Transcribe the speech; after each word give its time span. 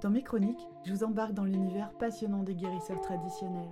Dans 0.00 0.08
mes 0.08 0.22
chroniques, 0.22 0.66
je 0.86 0.94
vous 0.94 1.04
embarque 1.04 1.34
dans 1.34 1.44
l'univers 1.44 1.92
passionnant 1.98 2.42
des 2.42 2.54
guérisseurs 2.54 3.02
traditionnels. 3.02 3.68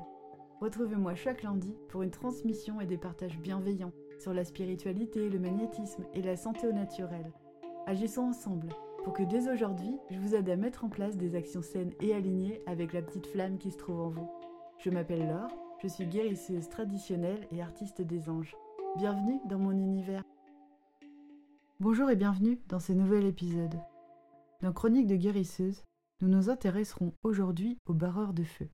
Retrouvez-moi 0.60 1.14
chaque 1.14 1.42
lundi 1.42 1.74
pour 1.88 2.02
une 2.02 2.10
transmission 2.10 2.82
et 2.82 2.86
des 2.86 2.98
partages 2.98 3.38
bienveillants 3.38 3.92
sur 4.18 4.34
la 4.34 4.44
spiritualité, 4.44 5.30
le 5.30 5.38
magnétisme 5.38 6.04
et 6.12 6.20
la 6.20 6.36
santé 6.36 6.66
au 6.66 6.72
naturel. 6.72 7.32
Agissons 7.86 8.24
ensemble 8.24 8.68
pour 9.04 9.14
que 9.14 9.22
dès 9.22 9.50
aujourd'hui, 9.50 9.96
je 10.10 10.18
vous 10.18 10.34
aide 10.34 10.50
à 10.50 10.56
mettre 10.56 10.84
en 10.84 10.90
place 10.90 11.16
des 11.16 11.34
actions 11.34 11.62
saines 11.62 11.94
et 12.00 12.12
alignées 12.12 12.60
avec 12.66 12.92
la 12.92 13.00
petite 13.00 13.26
flamme 13.26 13.56
qui 13.56 13.70
se 13.70 13.78
trouve 13.78 14.00
en 14.00 14.08
vous. 14.10 14.28
Je 14.76 14.90
m'appelle 14.90 15.26
Laure, 15.26 15.56
je 15.82 15.88
suis 15.88 16.06
guérisseuse 16.06 16.68
traditionnelle 16.68 17.46
et 17.52 17.62
artiste 17.62 18.02
des 18.02 18.28
anges. 18.28 18.54
Bienvenue 18.98 19.40
dans 19.48 19.58
mon 19.58 19.72
univers. 19.72 20.24
Bonjour 21.80 22.10
et 22.10 22.16
bienvenue 22.16 22.60
dans 22.68 22.80
ce 22.80 22.92
nouvel 22.92 23.24
épisode. 23.24 23.80
Dans 24.60 24.72
Chronique 24.72 25.06
de 25.06 25.14
guérisseuse, 25.14 25.84
nous 26.20 26.28
nous 26.28 26.50
intéresserons 26.50 27.12
aujourd'hui 27.22 27.78
au 27.86 27.94
barreur 27.94 28.32
de 28.32 28.44
feu. 28.44 28.68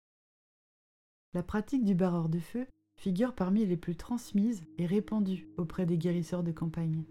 La 1.35 1.43
pratique 1.43 1.85
du 1.85 1.95
barreur 1.95 2.29
de 2.29 2.39
feu 2.39 2.67
figure 2.97 3.35
parmi 3.35 3.67
les 3.67 3.77
plus 3.77 3.97
transmises 3.97 4.65
et 4.79 4.87
répandues 4.87 5.49
auprès 5.57 5.85
des 5.85 5.99
guérisseurs 5.99 6.43
de 6.43 6.53
campagne. 6.53 7.05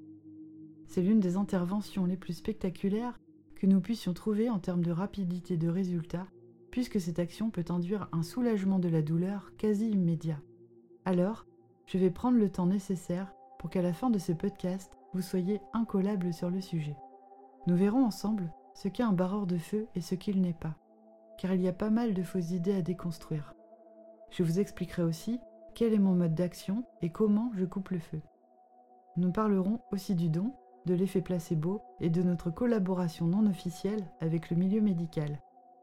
C'est 0.87 1.01
l'une 1.01 1.19
des 1.19 1.35
interventions 1.35 2.05
les 2.05 2.17
plus 2.17 2.33
spectaculaires 2.33 3.19
que 3.55 3.67
nous 3.67 3.81
puissions 3.81 4.13
trouver 4.13 4.49
en 4.49 4.59
termes 4.59 4.83
de 4.83 4.91
rapidité 4.91 5.57
de 5.57 5.67
résultat, 5.67 6.27
puisque 6.71 6.99
cette 6.99 7.19
action 7.19 7.49
peut 7.49 7.65
induire 7.69 8.07
un 8.11 8.23
soulagement 8.23 8.79
de 8.79 8.89
la 8.89 9.01
douleur 9.01 9.51
quasi 9.57 9.89
immédiat. 9.89 10.41
Alors, 11.05 11.45
je 11.85 11.97
vais 11.97 12.11
prendre 12.11 12.37
le 12.37 12.49
temps 12.49 12.65
nécessaire 12.65 13.33
pour 13.59 13.69
qu'à 13.69 13.81
la 13.81 13.93
fin 13.93 14.09
de 14.09 14.19
ce 14.19 14.31
podcast, 14.31 14.97
vous 15.13 15.21
soyez 15.21 15.61
incollable 15.73 16.33
sur 16.33 16.49
le 16.49 16.61
sujet. 16.61 16.95
Nous 17.67 17.75
verrons 17.75 18.05
ensemble 18.05 18.51
ce 18.73 18.87
qu'est 18.87 19.03
un 19.03 19.13
barreur 19.13 19.47
de 19.47 19.57
feu 19.57 19.87
et 19.95 20.01
ce 20.01 20.15
qu'il 20.15 20.41
n'est 20.41 20.53
pas, 20.53 20.75
car 21.37 21.53
il 21.53 21.61
y 21.61 21.67
a 21.67 21.73
pas 21.73 21.89
mal 21.89 22.13
de 22.13 22.23
fausses 22.23 22.51
idées 22.51 22.75
à 22.75 22.81
déconstruire. 22.81 23.53
Je 24.31 24.43
vous 24.43 24.59
expliquerai 24.59 25.03
aussi 25.03 25.39
quel 25.75 25.93
est 25.93 25.99
mon 25.99 26.13
mode 26.13 26.35
d'action 26.35 26.83
et 27.01 27.09
comment 27.09 27.51
je 27.55 27.65
coupe 27.65 27.89
le 27.89 27.99
feu. 27.99 28.21
Nous 29.15 29.31
parlerons 29.31 29.79
aussi 29.91 30.15
du 30.15 30.29
don, 30.29 30.53
de 30.85 30.93
l'effet 30.93 31.21
placebo 31.21 31.81
et 31.99 32.09
de 32.09 32.23
notre 32.23 32.49
collaboration 32.49 33.27
non 33.27 33.45
officielle 33.45 34.03
avec 34.21 34.49
le 34.49 34.57
milieu 34.57 34.81
médical. 34.81 35.39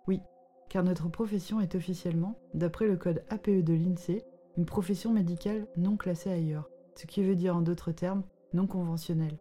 Oui, 0.06 0.20
car 0.69 0.83
notre 0.83 1.09
profession 1.09 1.61
est 1.61 1.75
officiellement, 1.75 2.34
d'après 2.55 2.87
le 2.87 2.97
code 2.97 3.25
APE 3.31 3.62
de 3.62 3.72
l'INSEE, 3.72 4.25
une 4.56 4.67
profession 4.67 5.12
médicale 5.12 5.67
non 5.77 5.97
classée 5.97 6.31
ailleurs, 6.31 6.69
ce 6.97 7.06
qui 7.06 7.22
veut 7.22 7.37
dire 7.37 7.56
en 7.56 7.62
d'autres 7.62 7.93
termes 7.93 8.25
non 8.53 8.67
conventionnelle. 8.67 9.39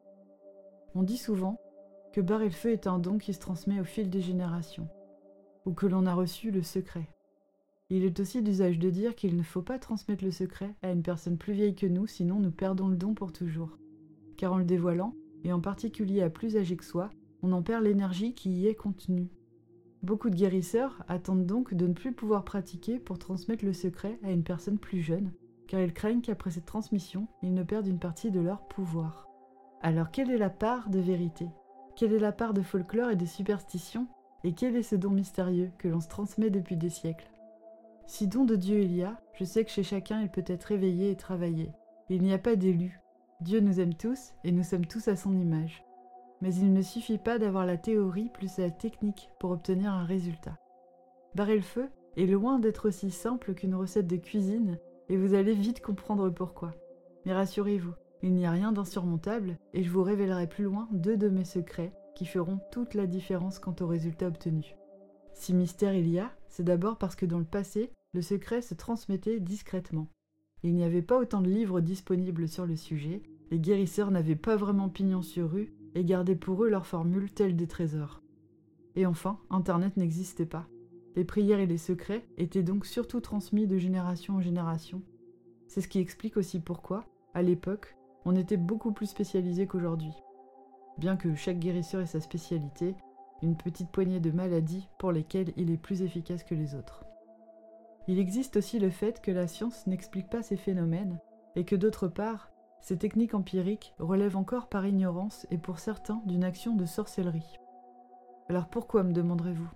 On 0.96 1.04
dit 1.04 1.18
souvent 1.18 1.60
que 2.12 2.22
barrer 2.22 2.46
le 2.46 2.52
feu 2.52 2.72
est 2.72 2.88
un 2.88 3.00
don 3.00 3.18
qui 3.18 3.34
se 3.34 3.40
transmet 3.40 3.80
au 3.80 3.84
fil 3.84 4.10
des 4.10 4.22
générations, 4.22 4.88
ou 5.66 5.74
que 5.74 5.86
l'on 5.86 6.06
a 6.06 6.14
reçu 6.14 6.52
le 6.52 6.64
secret. 6.64 7.08
Il 7.90 8.04
est 8.04 8.20
aussi 8.20 8.42
d'usage 8.42 8.78
de 8.78 8.90
dire 8.90 9.16
qu'il 9.16 9.36
ne 9.36 9.44
faut 9.44 9.62
pas 9.62 9.80
transmettre 9.80 10.24
le 10.24 10.32
secret 10.32 10.76
à 10.84 10.92
une 10.92 11.02
personne 11.02 11.38
plus 11.38 11.54
vieille 11.54 11.76
que 11.76 11.88
nous, 11.88 12.06
sinon 12.06 12.40
nous 12.40 12.52
perdons 12.52 12.88
le 12.88 12.96
don 12.96 13.14
pour 13.14 13.32
toujours. 13.32 13.78
Car 14.38 14.54
en 14.54 14.58
le 14.58 14.66
dévoilant, 14.66 15.16
et 15.44 15.52
en 15.52 15.60
particulier 15.60 16.22
à 16.22 16.30
plus 16.30 16.58
âgé 16.58 16.76
que 16.78 16.86
soi, 16.86 17.10
on 17.42 17.52
en 17.52 17.64
perd 17.64 17.84
l'énergie 17.84 18.34
qui 18.34 18.52
y 18.52 18.68
est 18.68 18.76
contenue. 18.76 19.30
Beaucoup 20.04 20.30
de 20.30 20.36
guérisseurs 20.36 21.04
attendent 21.08 21.46
donc 21.46 21.74
de 21.74 21.88
ne 21.88 21.94
plus 21.94 22.14
pouvoir 22.14 22.46
pratiquer 22.46 23.00
pour 23.00 23.20
transmettre 23.20 23.66
le 23.66 23.74
secret 23.74 24.20
à 24.24 24.32
une 24.32 24.44
personne 24.44 24.78
plus 24.78 25.02
jeune, 25.02 25.32
car 25.68 25.82
ils 25.82 25.94
craignent 25.94 26.22
qu'après 26.22 26.52
cette 26.52 26.66
transmission, 26.66 27.28
ils 27.42 27.54
ne 27.54 27.64
perdent 27.64 27.88
une 27.88 28.00
partie 28.00 28.32
de 28.32 28.40
leur 28.40 28.68
pouvoir. 28.68 29.28
Alors 29.82 30.12
quelle 30.12 30.30
est 30.30 30.38
la 30.38 30.50
part 30.50 30.90
de 30.90 31.00
vérité? 31.00 31.48
Quelle 32.00 32.14
est 32.14 32.20
la 32.20 32.32
part 32.32 32.54
de 32.54 32.62
folklore 32.62 33.10
et 33.10 33.18
de 33.18 33.26
superstition 33.26 34.08
Et 34.46 34.54
quel 34.54 34.78
est 34.78 34.84
ce 34.84 34.96
don 34.96 35.10
mystérieux 35.10 35.70
que 35.78 35.90
l'on 35.90 36.00
se 36.00 36.08
transmet 36.08 36.50
depuis 36.50 36.78
des 36.78 36.90
siècles? 36.90 37.30
Si 38.08 38.26
don 38.26 38.46
de 38.46 38.56
Dieu 38.56 38.80
il 38.80 38.96
y 38.96 39.04
a, 39.04 39.20
je 39.34 39.44
sais 39.44 39.66
que 39.66 39.70
chez 39.70 39.84
chacun 39.84 40.22
il 40.22 40.30
peut 40.30 40.46
être 40.48 40.64
réveillé 40.64 41.12
et 41.12 41.18
travaillé. 41.18 41.74
Il 42.08 42.22
n'y 42.22 42.32
a 42.32 42.38
pas 42.38 42.56
d'élu. 42.56 43.02
Dieu 43.42 43.60
nous 43.60 43.82
aime 43.82 43.96
tous 43.96 44.32
et 44.46 44.54
nous 44.54 44.64
sommes 44.64 44.86
tous 44.86 45.10
à 45.10 45.18
son 45.18 45.36
image. 45.36 45.84
Mais 46.40 46.56
il 46.56 46.72
ne 46.72 46.82
suffit 46.82 47.18
pas 47.18 47.38
d'avoir 47.38 47.66
la 47.66 47.76
théorie 47.76 48.30
plus 48.30 48.60
la 48.60 48.72
technique 48.72 49.30
pour 49.38 49.52
obtenir 49.52 49.92
un 49.92 50.06
résultat. 50.06 50.58
Barrer 51.36 51.58
le 51.58 51.62
feu 51.62 51.90
est 52.16 52.28
loin 52.28 52.60
d'être 52.60 52.88
aussi 52.88 53.12
simple 53.12 53.54
qu'une 53.54 53.76
recette 53.76 54.08
de 54.08 54.16
cuisine 54.16 54.80
et 55.10 55.18
vous 55.18 55.34
allez 55.34 55.54
vite 55.54 55.82
comprendre 55.82 56.30
pourquoi. 56.30 56.72
Mais 57.26 57.34
rassurez-vous, 57.34 57.94
il 58.22 58.34
n'y 58.34 58.46
a 58.46 58.52
rien 58.52 58.72
d'insurmontable 58.72 59.58
et 59.74 59.84
je 59.84 59.90
vous 59.90 60.04
révélerai 60.04 60.48
plus 60.48 60.66
loin 60.66 60.88
deux 60.92 61.18
de 61.18 61.30
mes 61.30 61.46
secrets 61.46 61.94
qui 62.16 62.26
feront 62.26 62.60
toute 62.72 62.94
la 62.94 63.08
différence 63.08 63.60
quant 63.60 63.76
au 63.80 63.88
résultat 63.88 64.28
obtenu. 64.28 64.76
Si 65.34 65.54
mystère 65.54 65.94
il 65.94 66.10
y 66.10 66.20
a, 66.20 66.32
c'est 66.50 66.64
d'abord 66.64 66.98
parce 66.98 67.16
que 67.16 67.26
dans 67.26 67.40
le 67.40 67.46
passé, 67.46 67.92
le 68.14 68.22
secret 68.22 68.62
se 68.62 68.74
transmettait 68.74 69.40
discrètement. 69.40 70.08
Il 70.64 70.74
n'y 70.74 70.84
avait 70.84 71.02
pas 71.02 71.18
autant 71.18 71.42
de 71.42 71.50
livres 71.50 71.80
disponibles 71.80 72.50
sur 72.50 72.66
le 72.66 72.76
sujet, 72.76 73.24
les 73.52 73.60
guérisseurs 73.60 74.12
n'avaient 74.12 74.36
pas 74.36 74.58
vraiment 74.58 74.90
pignon 74.90 75.22
sur 75.22 75.50
rue 75.50 75.74
et 75.96 76.04
gardaient 76.04 76.36
pour 76.36 76.64
eux 76.64 76.70
leurs 76.70 76.86
formules 76.86 77.32
telles 77.32 77.56
des 77.56 77.68
trésors. 77.68 78.22
Et 78.96 79.06
enfin, 79.06 79.40
Internet 79.50 79.96
n'existait 79.98 80.46
pas. 80.46 80.68
Les 81.16 81.24
prières 81.24 81.60
et 81.60 81.66
les 81.66 81.78
secrets 81.78 82.28
étaient 82.38 82.64
donc 82.64 82.86
surtout 82.86 83.22
transmis 83.22 83.66
de 83.66 83.78
génération 83.78 84.36
en 84.36 84.42
génération. 84.42 85.02
C'est 85.68 85.82
ce 85.82 85.88
qui 85.88 86.00
explique 86.00 86.38
aussi 86.38 86.60
pourquoi, 86.60 87.06
à 87.34 87.42
l'époque, 87.42 87.96
on 88.26 88.36
était 88.36 88.58
beaucoup 88.58 88.92
plus 88.92 89.08
spécialisé 89.08 89.68
qu'aujourd'hui. 89.68 90.14
Bien 90.98 91.16
que 91.16 91.36
chaque 91.36 91.60
guérisseur 91.60 92.02
ait 92.02 92.06
sa 92.06 92.20
spécialité, 92.20 92.96
une 93.42 93.56
petite 93.56 93.90
poignée 93.90 94.20
de 94.20 94.32
maladies 94.32 94.90
pour 94.98 95.12
lesquelles 95.12 95.54
il 95.56 95.72
est 95.72 95.78
plus 95.78 96.02
efficace 96.02 96.44
que 96.44 96.56
les 96.56 96.76
autres. 96.76 97.06
Il 98.08 98.20
existe 98.20 98.58
aussi 98.58 98.80
le 98.80 98.90
fait 98.90 99.22
que 99.22 99.32
la 99.32 99.48
science 99.48 99.88
n'explique 99.88 100.30
pas 100.30 100.42
ces 100.42 100.58
phénomènes 100.58 101.20
et 101.56 101.64
que 101.64 101.76
d'autre 101.76 102.08
part, 102.08 102.52
ces 102.82 102.98
techniques 102.98 103.34
empiriques 103.34 103.94
relèvent 104.00 104.38
encore 104.38 104.68
par 104.68 104.86
ignorance 104.86 105.46
et 105.52 105.58
pour 105.58 105.80
certains 105.80 106.22
d'une 106.26 106.44
action 106.44 106.76
de 106.76 106.86
sorcellerie. 106.86 107.58
Alors 108.50 108.68
pourquoi 108.68 109.04
me 109.04 109.14
demanderez-vous? 109.14 109.70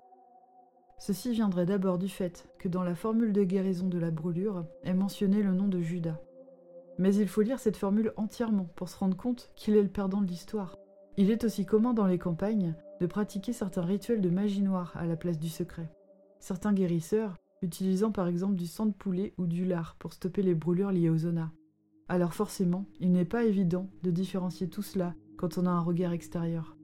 Ceci 0.98 1.32
viendrait 1.32 1.66
d'abord 1.66 1.98
du 1.98 2.10
fait 2.10 2.50
que 2.60 2.68
dans 2.68 2.84
la 2.84 2.96
formule 2.96 3.34
de 3.34 3.44
guérison 3.44 3.88
de 3.88 4.00
la 4.00 4.10
brûlure 4.10 4.66
est 4.84 4.94
mentionné 4.94 5.44
le 5.44 5.54
nom 5.54 5.68
de 5.68 5.82
Judas, 5.82 6.20
mais 7.04 7.16
il 7.16 7.28
faut 7.28 7.42
lire 7.42 7.60
cette 7.60 7.76
formule 7.76 8.14
entièrement 8.16 8.70
pour 8.78 8.88
se 8.88 8.98
rendre 8.98 9.18
compte 9.18 9.52
qu'il 9.58 9.76
est 9.76 9.84
le 9.84 9.90
perdant 9.90 10.22
de 10.22 10.26
l'histoire. 10.26 10.78
Il 11.18 11.32
est 11.32 11.44
aussi 11.44 11.66
commun 11.66 11.94
dans 11.94 12.08
les 12.08 12.18
campagnes 12.18 12.76
de 13.02 13.06
pratiquer 13.08 13.52
certains 13.52 13.82
rituels 13.82 14.22
de 14.22 14.30
magie 14.30 14.62
noire 14.62 14.94
à 14.96 15.06
la 15.06 15.18
place 15.18 15.38
du 15.38 15.50
secret. 15.50 15.92
Certains 16.40 16.72
guérisseurs 16.72 17.36
utilisant 17.62 18.14
par 18.14 18.30
exemple 18.30 18.56
du 18.56 18.68
sang 18.68 18.86
de 18.86 18.94
poulet 18.94 19.34
ou 19.38 19.48
du 19.48 19.66
lard 19.66 19.98
pour 20.00 20.14
stopper 20.14 20.44
les 20.44 20.56
brûlures 20.56 20.94
liées 20.94 21.10
aux 21.10 21.18
zonas. 21.18 21.52
Alors 22.08 22.34
forcément, 22.34 22.86
il 23.02 23.12
n'est 23.12 23.26
pas 23.26 23.44
évident 23.44 23.90
de 24.04 24.10
différencier 24.10 24.70
tout 24.70 24.82
cela 24.82 25.14
quand 25.36 25.58
on 25.58 25.66
a 25.66 25.72
un 25.72 25.82
regard 25.82 26.14
extérieur. 26.14 26.78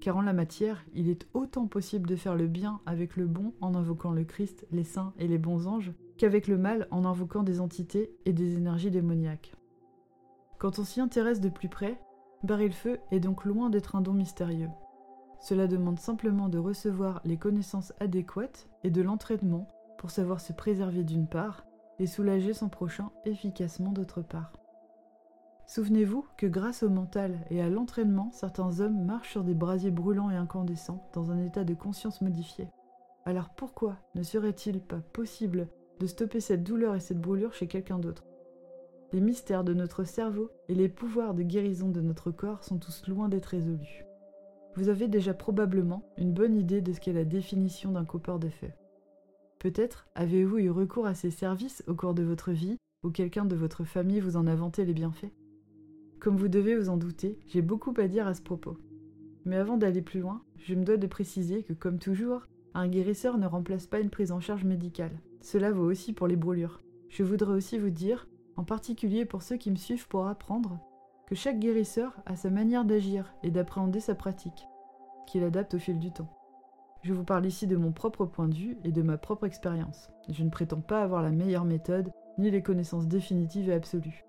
Car 0.00 0.16
en 0.16 0.22
la 0.22 0.32
matière, 0.32 0.84
il 0.92 1.08
est 1.08 1.28
autant 1.34 1.68
possible 1.68 2.08
de 2.08 2.16
faire 2.16 2.34
le 2.34 2.48
bien 2.48 2.80
avec 2.84 3.14
le 3.16 3.28
bon 3.28 3.54
en 3.60 3.76
invoquant 3.76 4.10
le 4.10 4.24
Christ, 4.24 4.66
les 4.72 4.82
saints 4.82 5.12
et 5.20 5.28
les 5.28 5.38
bons 5.38 5.68
anges, 5.68 5.92
qu'avec 6.18 6.48
le 6.48 6.58
mal 6.58 6.86
en 6.90 7.04
invoquant 7.04 7.42
des 7.42 7.60
entités 7.60 8.16
et 8.24 8.32
des 8.32 8.56
énergies 8.56 8.90
démoniaques. 8.90 9.54
Quand 10.58 10.78
on 10.78 10.84
s'y 10.84 11.00
intéresse 11.00 11.40
de 11.40 11.48
plus 11.48 11.68
près, 11.68 11.98
barrer 12.42 12.66
le 12.66 12.74
feu 12.74 12.98
est 13.10 13.20
donc 13.20 13.44
loin 13.44 13.70
d'être 13.70 13.96
un 13.96 14.00
don 14.00 14.12
mystérieux. 14.12 14.70
Cela 15.40 15.66
demande 15.66 15.98
simplement 15.98 16.48
de 16.48 16.58
recevoir 16.58 17.20
les 17.24 17.36
connaissances 17.36 17.92
adéquates 17.98 18.68
et 18.84 18.90
de 18.90 19.02
l'entraînement 19.02 19.68
pour 19.98 20.10
savoir 20.10 20.40
se 20.40 20.52
préserver 20.52 21.02
d'une 21.02 21.26
part 21.26 21.64
et 21.98 22.06
soulager 22.06 22.54
son 22.54 22.68
prochain 22.68 23.10
efficacement 23.24 23.92
d'autre 23.92 24.22
part. 24.22 24.52
Souvenez-vous 25.66 26.26
que 26.36 26.46
grâce 26.46 26.82
au 26.82 26.90
mental 26.90 27.38
et 27.50 27.62
à 27.62 27.68
l'entraînement, 27.68 28.30
certains 28.32 28.80
hommes 28.80 29.04
marchent 29.04 29.30
sur 29.30 29.42
des 29.42 29.54
brasiers 29.54 29.90
brûlants 29.90 30.30
et 30.30 30.36
incandescents 30.36 31.08
dans 31.12 31.30
un 31.30 31.38
état 31.38 31.64
de 31.64 31.74
conscience 31.74 32.20
modifié. 32.20 32.68
Alors 33.24 33.50
pourquoi 33.50 33.96
ne 34.14 34.22
serait-il 34.22 34.80
pas 34.80 35.00
possible 35.12 35.68
de 36.02 36.08
stopper 36.08 36.40
cette 36.40 36.64
douleur 36.64 36.96
et 36.96 37.00
cette 37.00 37.20
brûlure 37.20 37.54
chez 37.54 37.68
quelqu'un 37.68 38.00
d'autre. 38.00 38.24
Les 39.12 39.20
mystères 39.20 39.62
de 39.62 39.72
notre 39.72 40.02
cerveau 40.02 40.50
et 40.68 40.74
les 40.74 40.88
pouvoirs 40.88 41.32
de 41.32 41.44
guérison 41.44 41.90
de 41.90 42.00
notre 42.00 42.32
corps 42.32 42.64
sont 42.64 42.78
tous 42.78 43.06
loin 43.06 43.28
d'être 43.28 43.46
résolus. 43.46 44.04
Vous 44.74 44.88
avez 44.88 45.06
déjà 45.06 45.32
probablement 45.32 46.02
une 46.18 46.32
bonne 46.32 46.56
idée 46.56 46.80
de 46.80 46.92
ce 46.92 46.98
qu'est 46.98 47.12
la 47.12 47.24
définition 47.24 47.92
d'un 47.92 48.04
coupeur 48.04 48.40
de 48.40 48.48
feu. 48.48 48.70
Peut-être 49.60 50.08
avez-vous 50.16 50.58
eu 50.58 50.70
recours 50.70 51.06
à 51.06 51.14
ces 51.14 51.30
services 51.30 51.84
au 51.86 51.94
cours 51.94 52.14
de 52.14 52.24
votre 52.24 52.50
vie 52.50 52.78
ou 53.04 53.10
quelqu'un 53.10 53.44
de 53.44 53.54
votre 53.54 53.84
famille 53.84 54.18
vous 54.18 54.36
en 54.36 54.48
a 54.48 54.56
vanté 54.56 54.84
les 54.84 54.94
bienfaits. 54.94 55.30
Comme 56.18 56.36
vous 56.36 56.48
devez 56.48 56.74
vous 56.74 56.88
en 56.88 56.96
douter, 56.96 57.38
j'ai 57.46 57.62
beaucoup 57.62 57.94
à 57.96 58.08
dire 58.08 58.26
à 58.26 58.34
ce 58.34 58.42
propos. 58.42 58.76
Mais 59.44 59.54
avant 59.54 59.76
d'aller 59.76 60.02
plus 60.02 60.18
loin, 60.18 60.42
je 60.56 60.74
me 60.74 60.84
dois 60.84 60.96
de 60.96 61.06
préciser 61.06 61.62
que, 61.62 61.74
comme 61.74 62.00
toujours, 62.00 62.48
un 62.74 62.88
guérisseur 62.88 63.38
ne 63.38 63.46
remplace 63.46 63.86
pas 63.86 64.00
une 64.00 64.10
prise 64.10 64.32
en 64.32 64.40
charge 64.40 64.64
médicale. 64.64 65.12
Cela 65.40 65.70
vaut 65.70 65.84
aussi 65.84 66.12
pour 66.12 66.26
les 66.26 66.36
brûlures. 66.36 66.80
Je 67.08 67.22
voudrais 67.22 67.52
aussi 67.52 67.78
vous 67.78 67.90
dire, 67.90 68.28
en 68.56 68.64
particulier 68.64 69.24
pour 69.24 69.42
ceux 69.42 69.56
qui 69.56 69.70
me 69.70 69.76
suivent 69.76 70.08
pour 70.08 70.26
apprendre, 70.26 70.78
que 71.26 71.34
chaque 71.34 71.58
guérisseur 71.58 72.16
a 72.26 72.36
sa 72.36 72.50
manière 72.50 72.84
d'agir 72.84 73.34
et 73.42 73.50
d'appréhender 73.50 74.00
sa 74.00 74.14
pratique, 74.14 74.66
qu'il 75.26 75.44
adapte 75.44 75.74
au 75.74 75.78
fil 75.78 75.98
du 75.98 76.12
temps. 76.12 76.28
je 77.02 77.12
vous 77.12 77.24
parle 77.24 77.46
ici 77.46 77.66
de 77.66 77.76
mon 77.76 77.92
propre 77.92 78.26
point 78.26 78.48
de 78.48 78.54
vue 78.54 78.78
et 78.84 78.92
de 78.92 79.02
ma 79.02 79.18
propre 79.18 79.46
expérience. 79.46 80.10
Je 80.28 80.44
ne 80.44 80.50
prétends 80.50 80.80
pas 80.80 81.02
avoir 81.02 81.22
la 81.22 81.32
meilleure 81.32 81.64
méthode, 81.64 82.12
ni 82.38 82.50
les 82.50 82.62
connaissances 82.62 83.08
définitives 83.08 83.68
et 83.68 83.74
absolues. 83.74 84.24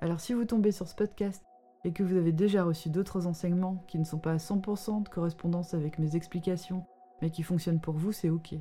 Alors 0.00 0.20
si 0.20 0.34
vous 0.34 0.44
tombez 0.44 0.72
sur 0.72 0.88
ce 0.88 0.94
podcast 0.94 1.44
et 1.84 1.92
que 1.92 2.02
vous 2.02 2.16
avez 2.16 2.32
déjà 2.32 2.64
reçu 2.64 2.90
d'autres 2.90 3.26
enseignements 3.26 3.84
qui 3.86 3.98
ne 3.98 4.04
sont 4.04 4.18
pas 4.18 4.32
à 4.32 4.36
100% 4.38 5.04
de 5.04 5.08
correspondance 5.08 5.74
avec 5.74 5.98
mes 5.98 6.16
explications, 6.16 6.84
mais 7.20 7.30
qui 7.30 7.42
fonctionnent 7.42 7.80
pour 7.80 7.94
vous, 7.94 8.12
c'est 8.12 8.30
ok. 8.30 8.54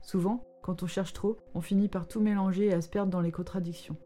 Souvent, 0.00 0.44
quand 0.62 0.82
on 0.82 0.86
cherche 0.86 1.12
trop, 1.12 1.36
on 1.54 1.60
finit 1.60 1.88
par 1.88 2.08
tout 2.08 2.20
mélanger 2.20 2.66
et 2.66 2.72
à 2.72 2.80
se 2.80 2.88
perdre 2.88 3.10
dans 3.10 3.20
les 3.20 3.32
contradictions. 3.32 3.96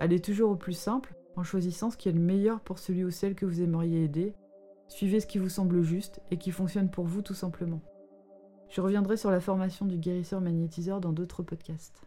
Allez 0.00 0.20
toujours 0.20 0.50
au 0.50 0.56
plus 0.56 0.72
simple, 0.72 1.14
en 1.36 1.42
choisissant 1.42 1.90
ce 1.90 1.96
qui 1.96 2.08
est 2.08 2.12
le 2.12 2.20
meilleur 2.20 2.60
pour 2.60 2.78
celui 2.78 3.04
ou 3.04 3.10
celle 3.10 3.34
que 3.34 3.46
vous 3.46 3.62
aimeriez 3.62 4.04
aider. 4.04 4.34
Suivez 4.88 5.20
ce 5.20 5.26
qui 5.26 5.38
vous 5.38 5.48
semble 5.48 5.82
juste 5.82 6.20
et 6.30 6.38
qui 6.38 6.50
fonctionne 6.50 6.90
pour 6.90 7.06
vous 7.06 7.22
tout 7.22 7.34
simplement. 7.34 7.80
Je 8.68 8.80
reviendrai 8.80 9.16
sur 9.16 9.30
la 9.30 9.40
formation 9.40 9.86
du 9.86 9.98
guérisseur 9.98 10.40
magnétiseur 10.40 11.00
dans 11.00 11.12
d'autres 11.12 11.42
podcasts. 11.42 12.06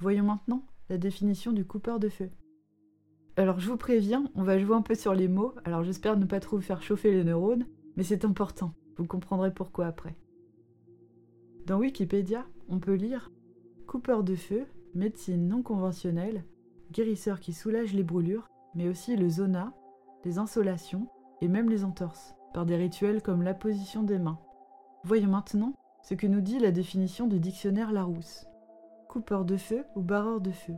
Voyons 0.00 0.24
maintenant 0.24 0.64
la 0.88 0.98
définition 0.98 1.52
du 1.52 1.64
coupeur 1.64 1.98
de 1.98 2.08
feu. 2.08 2.30
Alors 3.36 3.58
je 3.58 3.68
vous 3.68 3.76
préviens, 3.76 4.30
on 4.34 4.44
va 4.44 4.58
jouer 4.58 4.76
un 4.76 4.82
peu 4.82 4.94
sur 4.94 5.14
les 5.14 5.28
mots, 5.28 5.54
alors 5.64 5.82
j'espère 5.82 6.16
ne 6.16 6.24
pas 6.24 6.40
trop 6.40 6.56
vous 6.56 6.62
faire 6.62 6.82
chauffer 6.82 7.10
les 7.12 7.24
neurones, 7.24 7.66
mais 7.96 8.04
c'est 8.04 8.24
important, 8.24 8.72
vous 8.96 9.06
comprendrez 9.06 9.52
pourquoi 9.52 9.86
après. 9.86 10.14
Dans 11.66 11.78
Wikipédia, 11.78 12.44
on 12.68 12.78
peut 12.78 12.94
lire 12.94 13.30
Coupeur 13.86 14.22
de 14.22 14.34
feu, 14.34 14.66
médecine 14.94 15.48
non 15.48 15.62
conventionnelle, 15.62 16.44
guérisseur 16.92 17.40
qui 17.40 17.52
soulage 17.52 17.92
les 17.94 18.02
brûlures, 18.02 18.48
mais 18.74 18.88
aussi 18.88 19.16
le 19.16 19.28
zona, 19.28 19.72
les 20.24 20.38
insolations 20.38 21.08
et 21.40 21.48
même 21.48 21.68
les 21.68 21.84
entorses, 21.84 22.34
par 22.52 22.66
des 22.66 22.76
rituels 22.76 23.22
comme 23.22 23.42
l'apposition 23.42 24.02
des 24.02 24.18
mains. 24.18 24.38
Voyons 25.04 25.30
maintenant 25.30 25.74
ce 26.02 26.14
que 26.14 26.26
nous 26.26 26.40
dit 26.40 26.58
la 26.58 26.70
définition 26.70 27.26
du 27.26 27.40
dictionnaire 27.40 27.92
Larousse. 27.92 28.46
Coupeur 29.08 29.44
de 29.44 29.56
feu 29.56 29.84
ou 29.94 30.02
barreur 30.02 30.40
de 30.40 30.50
feu 30.50 30.74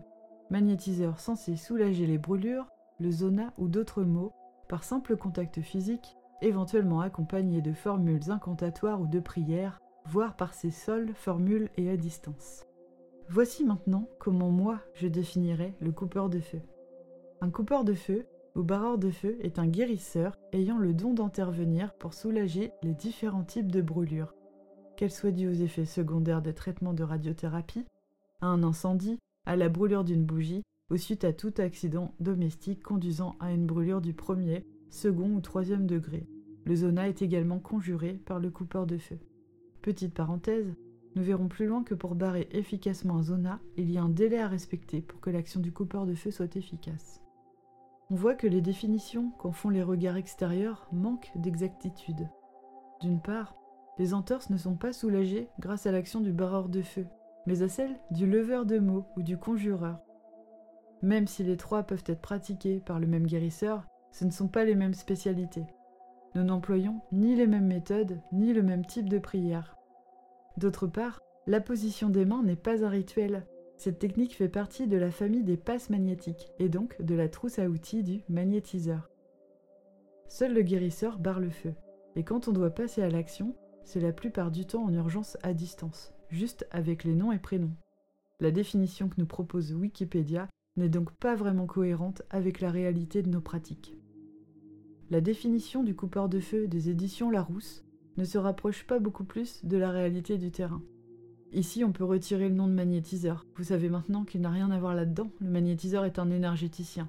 magnétiseur 0.50 1.20
censé 1.20 1.56
soulager 1.56 2.06
les 2.06 2.18
brûlures, 2.18 2.66
le 3.00 3.10
zona 3.10 3.52
ou 3.58 3.68
d'autres 3.68 4.02
maux, 4.02 4.32
par 4.68 4.84
simple 4.84 5.16
contact 5.16 5.60
physique, 5.60 6.16
éventuellement 6.42 7.00
accompagné 7.00 7.62
de 7.62 7.72
formules 7.72 8.30
incantatoires 8.30 9.00
ou 9.00 9.06
de 9.06 9.20
prières, 9.20 9.80
voire 10.08 10.37
par 10.37 10.55
ces 10.55 10.70
seules 10.70 11.12
formules 11.14 11.69
et 11.76 11.91
à 11.91 11.97
distance. 11.97 12.64
Voici 13.29 13.64
maintenant 13.64 14.08
comment 14.19 14.50
moi 14.50 14.81
je 14.94 15.08
définirais 15.08 15.75
le 15.81 15.91
coupeur 15.91 16.29
de 16.29 16.38
feu. 16.38 16.61
Un 17.41 17.50
coupeur 17.50 17.85
de 17.85 17.94
feu 17.94 18.26
ou 18.55 18.62
barreur 18.62 18.99
de 18.99 19.11
feu 19.11 19.37
est 19.41 19.58
un 19.58 19.67
guérisseur 19.67 20.37
ayant 20.53 20.79
le 20.79 20.94
don 20.94 21.12
d'intervenir 21.12 21.93
pour 21.94 22.14
soulager 22.14 22.73
les 22.82 22.94
différents 22.94 23.44
types 23.44 23.70
de 23.70 23.82
brûlures, 23.82 24.35
qu'elles 24.97 25.11
soient 25.11 25.32
dues 25.32 25.49
aux 25.49 25.53
effets 25.53 25.85
secondaires 25.85 26.41
des 26.41 26.55
traitements 26.55 26.94
de 26.94 27.03
radiothérapie, 27.03 27.85
à 28.41 28.47
un 28.47 28.62
incendie, 28.62 29.19
à 29.44 29.56
la 29.56 29.69
brûlure 29.69 30.05
d'une 30.05 30.25
bougie 30.25 30.62
ou 30.91 30.97
suite 30.97 31.25
à 31.25 31.32
tout 31.32 31.53
accident 31.58 32.14
domestique 32.20 32.82
conduisant 32.82 33.35
à 33.41 33.53
une 33.53 33.67
brûlure 33.67 34.00
du 34.00 34.14
premier, 34.14 34.64
second 34.88 35.35
ou 35.35 35.41
troisième 35.41 35.87
degré. 35.87 36.26
Le 36.64 36.76
zona 36.76 37.08
est 37.08 37.23
également 37.23 37.58
conjuré 37.58 38.14
par 38.14 38.38
le 38.38 38.50
coupeur 38.50 38.87
de 38.87 38.99
feu. 38.99 39.19
Petite 39.86 40.14
parenthèse, 40.14 40.74
nous 41.14 41.22
verrons 41.22 41.46
plus 41.46 41.68
loin 41.68 41.84
que 41.84 41.94
pour 41.94 42.16
barrer 42.16 42.48
efficacement 42.50 43.18
un 43.18 43.22
zona, 43.22 43.60
il 43.76 43.88
y 43.88 43.98
a 43.98 44.02
un 44.02 44.08
délai 44.08 44.40
à 44.40 44.48
respecter 44.48 45.00
pour 45.00 45.20
que 45.20 45.30
l'action 45.30 45.60
du 45.60 45.70
coupeur 45.70 46.06
de 46.06 46.14
feu 46.16 46.32
soit 46.32 46.56
efficace. 46.56 47.22
On 48.10 48.16
voit 48.16 48.34
que 48.34 48.48
les 48.48 48.60
définitions 48.60 49.30
qu'en 49.38 49.52
font 49.52 49.68
les 49.68 49.84
regards 49.84 50.16
extérieurs 50.16 50.88
manquent 50.90 51.30
d'exactitude. 51.36 52.28
D'une 53.00 53.20
part, 53.20 53.54
les 53.96 54.12
entorses 54.12 54.50
ne 54.50 54.56
sont 54.56 54.74
pas 54.74 54.92
soulagées 54.92 55.50
grâce 55.60 55.86
à 55.86 55.92
l'action 55.92 56.20
du 56.20 56.32
barreur 56.32 56.68
de 56.68 56.82
feu, 56.82 57.06
mais 57.46 57.62
à 57.62 57.68
celle 57.68 57.96
du 58.10 58.26
leveur 58.26 58.66
de 58.66 58.80
mots 58.80 59.06
ou 59.16 59.22
du 59.22 59.38
conjureur. 59.38 60.00
Même 61.00 61.28
si 61.28 61.44
les 61.44 61.56
trois 61.56 61.84
peuvent 61.84 62.02
être 62.06 62.22
pratiqués 62.22 62.80
par 62.80 62.98
le 62.98 63.06
même 63.06 63.28
guérisseur, 63.28 63.86
ce 64.10 64.24
ne 64.24 64.32
sont 64.32 64.48
pas 64.48 64.64
les 64.64 64.74
mêmes 64.74 64.94
spécialités. 64.94 65.66
Nous 66.36 66.44
n'employons 66.44 67.00
ni 67.12 67.34
les 67.34 67.46
mêmes 67.46 67.66
méthodes, 67.66 68.20
ni 68.30 68.52
le 68.52 68.62
même 68.62 68.84
type 68.84 69.08
de 69.08 69.18
prière. 69.18 69.74
D'autre 70.58 70.86
part, 70.86 71.22
la 71.46 71.62
position 71.62 72.10
des 72.10 72.26
mains 72.26 72.42
n'est 72.42 72.56
pas 72.56 72.84
un 72.84 72.90
rituel. 72.90 73.46
Cette 73.78 73.98
technique 73.98 74.36
fait 74.36 74.50
partie 74.50 74.86
de 74.86 74.98
la 74.98 75.10
famille 75.10 75.44
des 75.44 75.56
passes 75.56 75.88
magnétiques, 75.88 76.52
et 76.58 76.68
donc 76.68 77.00
de 77.00 77.14
la 77.14 77.30
trousse 77.30 77.58
à 77.58 77.70
outils 77.70 78.02
du 78.02 78.20
magnétiseur. 78.28 79.10
Seul 80.28 80.52
le 80.52 80.60
guérisseur 80.60 81.18
barre 81.18 81.40
le 81.40 81.48
feu, 81.48 81.72
et 82.16 82.22
quand 82.22 82.48
on 82.48 82.52
doit 82.52 82.68
passer 82.68 83.00
à 83.00 83.08
l'action, 83.08 83.56
c'est 83.84 84.00
la 84.00 84.12
plupart 84.12 84.50
du 84.50 84.66
temps 84.66 84.84
en 84.84 84.92
urgence 84.92 85.38
à 85.42 85.54
distance 85.54 86.12
juste 86.28 86.66
avec 86.70 87.04
les 87.04 87.14
noms 87.14 87.32
et 87.32 87.38
prénoms. 87.38 87.76
La 88.40 88.50
définition 88.50 89.08
que 89.08 89.18
nous 89.18 89.26
propose 89.26 89.72
Wikipédia 89.72 90.48
n'est 90.76 90.90
donc 90.90 91.12
pas 91.12 91.34
vraiment 91.34 91.66
cohérente 91.66 92.20
avec 92.28 92.60
la 92.60 92.70
réalité 92.70 93.22
de 93.22 93.30
nos 93.30 93.40
pratiques. 93.40 93.94
La 95.08 95.20
définition 95.20 95.85
du 95.85 95.94
coupeur 95.94 96.29
de 96.29 96.41
feu 96.41 96.67
des 96.67 96.91
éditions 96.91 97.31
Larousse 97.31 97.85
ne 98.17 98.25
se 98.25 98.38
rapproche 98.38 98.85
pas 98.87 98.99
beaucoup 98.99 99.23
plus 99.23 99.64
de 99.64 99.76
la 99.76 99.91
réalité 99.91 100.37
du 100.37 100.50
terrain. 100.50 100.82
Ici, 101.53 101.85
on 101.85 101.93
peut 101.93 102.05
retirer 102.05 102.49
le 102.49 102.56
nom 102.56 102.67
de 102.67 102.73
magnétiseur. 102.73 103.47
Vous 103.55 103.64
savez 103.64 103.88
maintenant 103.88 104.25
qu'il 104.25 104.41
n'a 104.41 104.50
rien 104.50 104.70
à 104.73 104.81
voir 104.81 104.97
là-dedans. 104.97 105.31
Le 105.41 105.49
magnétiseur 105.49 106.05
est 106.05 106.19
un 106.19 106.31
énergéticien. 106.31 107.08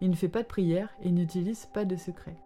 Il 0.00 0.08
ne 0.08 0.16
fait 0.16 0.30
pas 0.30 0.42
de 0.42 0.48
prière 0.48 0.94
et 1.02 1.10
n'utilise 1.10 1.66
pas 1.66 1.84
de 1.84 1.96
secret. 1.96 2.36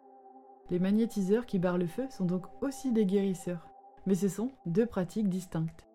Les 0.70 0.80
magnétiseurs 0.80 1.46
qui 1.46 1.60
barrent 1.60 1.78
le 1.78 1.86
feu 1.86 2.06
sont 2.10 2.24
donc 2.24 2.46
aussi 2.60 2.92
des 2.92 3.06
guérisseurs, 3.06 3.68
mais 4.06 4.16
ce 4.16 4.28
sont 4.28 4.50
deux 4.66 4.86
pratiques 4.86 5.28
distinctes. 5.28 5.86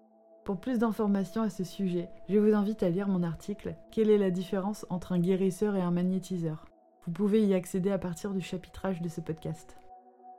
Pour 0.46 0.60
plus 0.60 0.80
d'informations 0.80 1.42
à 1.42 1.50
ce 1.50 1.66
sujet, 1.66 2.10
je 2.30 2.38
vous 2.38 2.54
invite 2.54 2.84
à 2.84 2.90
lire 2.90 3.10
mon 3.10 3.24
article 3.24 3.76
Quelle 3.92 4.10
est 4.10 4.18
la 4.18 4.32
différence 4.32 4.86
entre 4.90 5.12
un 5.12 5.20
guérisseur 5.20 5.76
et 5.76 5.82
un 5.82 5.92
magnétiseur? 5.92 6.66
Vous 7.06 7.12
pouvez 7.12 7.46
y 7.46 7.54
accéder 7.54 7.92
à 7.92 8.00
partir 8.00 8.34
du 8.34 8.42
chapitrage 8.42 9.00
de 9.00 9.10
ce 9.10 9.22
podcast. 9.22 9.78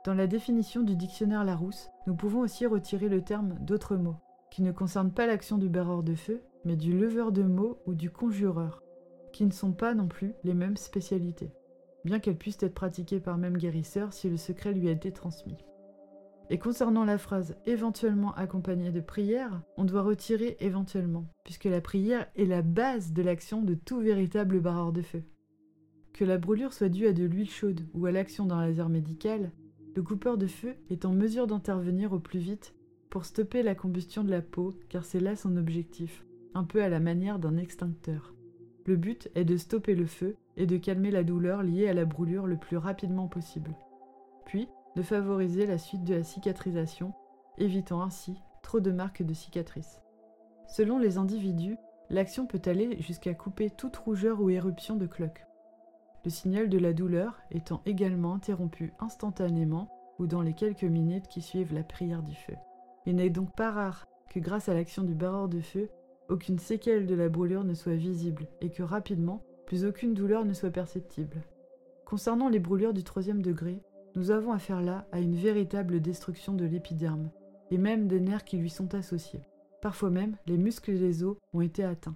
Dans 0.03 0.13
la 0.13 0.27
définition 0.27 0.83
du 0.83 0.97
dictionnaire 0.97 1.45
Larousse, 1.45 1.91
nous 2.07 2.15
pouvons 2.15 2.41
aussi 2.41 2.65
retirer 2.65 3.07
le 3.07 3.21
terme 3.21 3.55
d'autres 3.61 3.95
mots, 3.95 4.17
qui 4.51 4.61
ne 4.63 4.73
concernent 4.73 5.13
pas 5.13 5.27
l'action 5.27 5.57
du 5.57 5.69
barreur 5.69 6.03
de 6.03 6.13
feu, 6.13 6.43
mais 6.65 6.75
du 6.75 6.97
leveur 6.97 7.31
de 7.31 7.43
mots 7.43 7.79
ou 7.85 7.93
du 7.93 8.09
conjureur, 8.09 8.83
qui 9.31 9.45
ne 9.45 9.51
sont 9.51 9.71
pas 9.71 9.93
non 9.93 10.09
plus 10.09 10.33
les 10.43 10.53
mêmes 10.53 10.75
spécialités, 10.75 11.53
bien 12.03 12.19
qu'elles 12.19 12.37
puissent 12.37 12.61
être 12.61 12.73
pratiquées 12.73 13.21
par 13.21 13.37
même 13.37 13.57
guérisseur 13.57 14.11
si 14.11 14.29
le 14.29 14.37
secret 14.37 14.73
lui 14.73 14.89
a 14.89 14.91
été 14.91 15.13
transmis. 15.13 15.63
Et 16.49 16.59
concernant 16.59 17.05
la 17.05 17.17
phrase 17.17 17.55
éventuellement 17.65 18.33
accompagnée 18.35 18.91
de 18.91 19.01
prière, 19.01 19.61
on 19.77 19.85
doit 19.85 20.01
retirer 20.01 20.57
éventuellement, 20.59 21.27
puisque 21.45 21.65
la 21.65 21.79
prière 21.79 22.27
est 22.35 22.45
la 22.45 22.61
base 22.61 23.13
de 23.13 23.21
l'action 23.21 23.61
de 23.61 23.73
tout 23.73 24.01
véritable 24.01 24.59
barreur 24.59 24.91
de 24.91 25.01
feu. 25.01 25.23
Que 26.17 26.25
la 26.25 26.39
brûlure 26.39 26.73
soit 26.73 26.89
due 26.89 27.05
à 27.05 27.13
de 27.13 27.25
l'huile 27.25 27.47
chaude 27.47 27.81
ou 27.93 28.07
à 28.07 28.11
l'action 28.11 28.47
d'un 28.47 28.65
laser 28.65 28.89
médical, 28.89 29.51
le 29.95 30.01
coupeur 30.01 30.39
de 30.39 30.47
feu 30.47 30.73
est 30.89 31.05
en 31.05 31.13
mesure 31.13 31.45
d'intervenir 31.45 32.11
au 32.11 32.17
plus 32.17 32.39
vite 32.39 32.73
pour 33.11 33.23
stopper 33.23 33.61
la 33.61 33.75
combustion 33.75 34.23
de 34.23 34.31
la 34.31 34.41
peau, 34.41 34.73
car 34.89 35.05
c'est 35.05 35.19
là 35.19 35.35
son 35.35 35.55
objectif, 35.57 36.25
un 36.55 36.63
peu 36.63 36.81
à 36.81 36.89
la 36.89 36.99
manière 36.99 37.37
d'un 37.37 37.55
extincteur. 37.55 38.33
Le 38.87 38.95
but 38.95 39.29
est 39.35 39.45
de 39.45 39.57
stopper 39.57 39.93
le 39.93 40.07
feu 40.07 40.35
et 40.55 40.65
de 40.65 40.77
calmer 40.77 41.11
la 41.11 41.23
douleur 41.23 41.61
liée 41.61 41.87
à 41.87 41.93
la 41.93 42.05
brûlure 42.05 42.47
le 42.47 42.57
plus 42.57 42.77
rapidement 42.77 43.27
possible. 43.27 43.75
Puis, 44.47 44.67
de 44.95 45.03
favoriser 45.03 45.67
la 45.67 45.77
suite 45.77 46.03
de 46.03 46.15
la 46.15 46.23
cicatrisation, 46.23 47.13
évitant 47.59 48.01
ainsi 48.01 48.37
trop 48.63 48.79
de 48.79 48.91
marques 48.91 49.21
de 49.21 49.35
cicatrices. 49.35 50.01
Selon 50.67 50.97
les 50.97 51.19
individus, 51.19 51.77
l'action 52.09 52.47
peut 52.47 52.61
aller 52.65 52.99
jusqu'à 53.03 53.35
couper 53.35 53.69
toute 53.69 53.97
rougeur 53.97 54.41
ou 54.41 54.49
éruption 54.49 54.95
de 54.95 55.05
cloque. 55.05 55.46
Le 56.25 56.29
signal 56.29 56.69
de 56.69 56.77
la 56.77 56.93
douleur 56.93 57.39
étant 57.51 57.81
également 57.85 58.33
interrompu 58.33 58.93
instantanément 58.99 59.89
ou 60.19 60.27
dans 60.27 60.41
les 60.41 60.53
quelques 60.53 60.83
minutes 60.83 61.27
qui 61.27 61.41
suivent 61.41 61.73
la 61.73 61.83
prière 61.83 62.23
du 62.23 62.35
feu. 62.35 62.55
Il 63.05 63.15
n'est 63.15 63.29
donc 63.29 63.55
pas 63.55 63.71
rare 63.71 64.05
que 64.29 64.39
grâce 64.39 64.67
à 64.69 64.73
l'action 64.73 65.03
du 65.03 65.13
barreur 65.13 65.47
de 65.47 65.61
feu, 65.61 65.89
aucune 66.29 66.59
séquelle 66.59 67.05
de 67.05 67.15
la 67.15 67.29
brûlure 67.29 67.63
ne 67.63 67.73
soit 67.73 67.95
visible 67.95 68.47
et 68.61 68.69
que 68.69 68.83
rapidement, 68.83 69.43
plus 69.65 69.85
aucune 69.85 70.13
douleur 70.13 70.43
ne 70.43 70.53
soit 70.53 70.71
perceptible. 70.71 71.43
Concernant 72.05 72.49
les 72.49 72.59
brûlures 72.59 72.93
du 72.93 73.03
troisième 73.03 73.41
degré, 73.41 73.81
nous 74.15 74.31
avons 74.31 74.51
affaire 74.51 74.81
là 74.81 75.05
à 75.11 75.19
une 75.19 75.35
véritable 75.35 76.01
destruction 76.01 76.53
de 76.53 76.65
l'épiderme, 76.65 77.29
et 77.69 77.77
même 77.77 78.07
des 78.07 78.19
nerfs 78.19 78.45
qui 78.45 78.57
lui 78.57 78.69
sont 78.69 78.95
associés. 78.95 79.41
Parfois 79.81 80.09
même, 80.09 80.37
les 80.47 80.57
muscles 80.57 80.91
et 80.91 80.97
les 80.97 81.23
os 81.23 81.37
ont 81.53 81.61
été 81.61 81.83
atteints. 81.83 82.15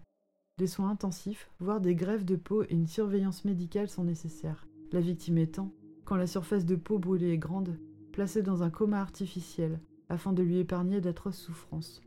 Des 0.57 0.67
soins 0.67 0.89
intensifs, 0.89 1.49
voire 1.59 1.81
des 1.81 1.95
greffes 1.95 2.25
de 2.25 2.35
peau 2.35 2.63
et 2.63 2.71
une 2.71 2.87
surveillance 2.87 3.45
médicale 3.45 3.89
sont 3.89 4.03
nécessaires, 4.03 4.67
la 4.91 4.99
victime 4.99 5.37
étant, 5.37 5.71
quand 6.05 6.15
la 6.15 6.27
surface 6.27 6.65
de 6.65 6.75
peau 6.75 6.99
brûlée 6.99 7.31
est 7.31 7.37
grande, 7.37 7.79
placée 8.11 8.41
dans 8.41 8.63
un 8.63 8.69
coma 8.69 8.99
artificiel, 8.99 9.79
afin 10.09 10.33
de 10.33 10.43
lui 10.43 10.59
épargner 10.59 11.01
d'atroces 11.01 11.39
souffrances. 11.39 12.01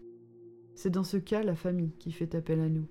C'est 0.74 0.90
dans 0.90 1.04
ce 1.04 1.16
cas 1.16 1.42
la 1.42 1.56
famille 1.56 1.96
qui 1.98 2.12
fait 2.12 2.34
appel 2.34 2.60
à 2.60 2.68
nous. 2.68 2.86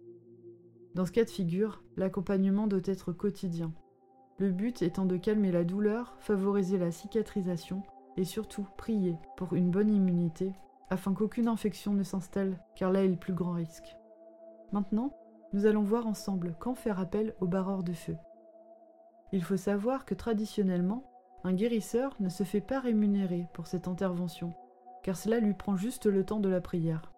Dans 0.96 1.06
ce 1.06 1.12
cas 1.12 1.24
de 1.24 1.30
figure, 1.30 1.84
l'accompagnement 1.98 2.68
doit 2.68 2.82
être 2.86 3.14
quotidien, 3.14 3.74
le 4.40 4.52
but 4.52 4.82
étant 4.82 5.06
de 5.06 5.18
calmer 5.18 5.52
la 5.52 5.64
douleur, 5.64 6.16
favoriser 6.20 6.78
la 6.78 6.92
cicatrisation 6.92 7.84
et 8.18 8.26
surtout 8.26 8.68
prier 8.78 9.16
pour 9.38 9.54
une 9.54 9.70
bonne 9.70 9.94
immunité 9.94 10.52
afin 10.90 11.14
qu'aucune 11.14 11.48
infection 11.48 11.94
ne 11.94 12.04
s'installe, 12.04 12.60
car 12.76 12.92
là 12.92 13.04
est 13.04 13.08
le 13.08 13.16
plus 13.16 13.34
grand 13.34 13.54
risque. 13.54 13.96
Maintenant, 14.72 15.14
nous 15.54 15.66
allons 15.66 15.84
voir 15.84 16.08
ensemble 16.08 16.56
quand 16.60 16.76
faire 16.76 17.00
appel 17.00 17.34
au 17.40 17.48
barreur 17.48 17.84
de 17.84 17.94
feu. 17.94 18.18
Il 19.32 19.44
faut 19.44 19.58
savoir 19.58 20.06
que 20.06 20.14
traditionnellement, 20.14 21.10
un 21.44 21.54
guérisseur 21.54 22.16
ne 22.20 22.30
se 22.30 22.44
fait 22.44 22.62
pas 22.62 22.80
rémunérer 22.80 23.48
pour 23.54 23.68
cette 23.68 23.88
intervention, 23.88 24.54
car 25.04 25.18
cela 25.18 25.40
lui 25.40 25.54
prend 25.54 25.76
juste 25.76 26.06
le 26.06 26.26
temps 26.26 26.40
de 26.40 26.50
la 26.50 26.62
prière. 26.62 27.12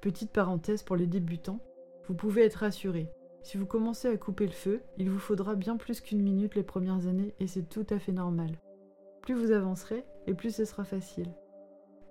Petite 0.00 0.32
parenthèse 0.32 0.82
pour 0.82 0.96
les 0.96 1.06
débutants, 1.06 1.60
vous 2.06 2.14
pouvez 2.14 2.44
être 2.44 2.62
assuré, 2.62 3.10
si 3.42 3.56
vous 3.56 3.66
commencez 3.66 4.08
à 4.08 4.16
couper 4.16 4.46
le 4.46 4.52
feu, 4.52 4.82
il 4.98 5.10
vous 5.10 5.18
faudra 5.18 5.54
bien 5.54 5.76
plus 5.76 6.00
qu'une 6.02 6.20
minute 6.20 6.54
les 6.54 6.62
premières 6.62 7.06
années 7.06 7.34
et 7.40 7.46
c'est 7.46 7.68
tout 7.68 7.86
à 7.88 7.98
fait 7.98 8.12
normal. 8.12 8.58
Plus 9.22 9.34
vous 9.34 9.52
avancerez 9.52 10.04
et 10.26 10.34
plus 10.34 10.54
ce 10.54 10.64
sera 10.64 10.84
facile. 10.84 11.32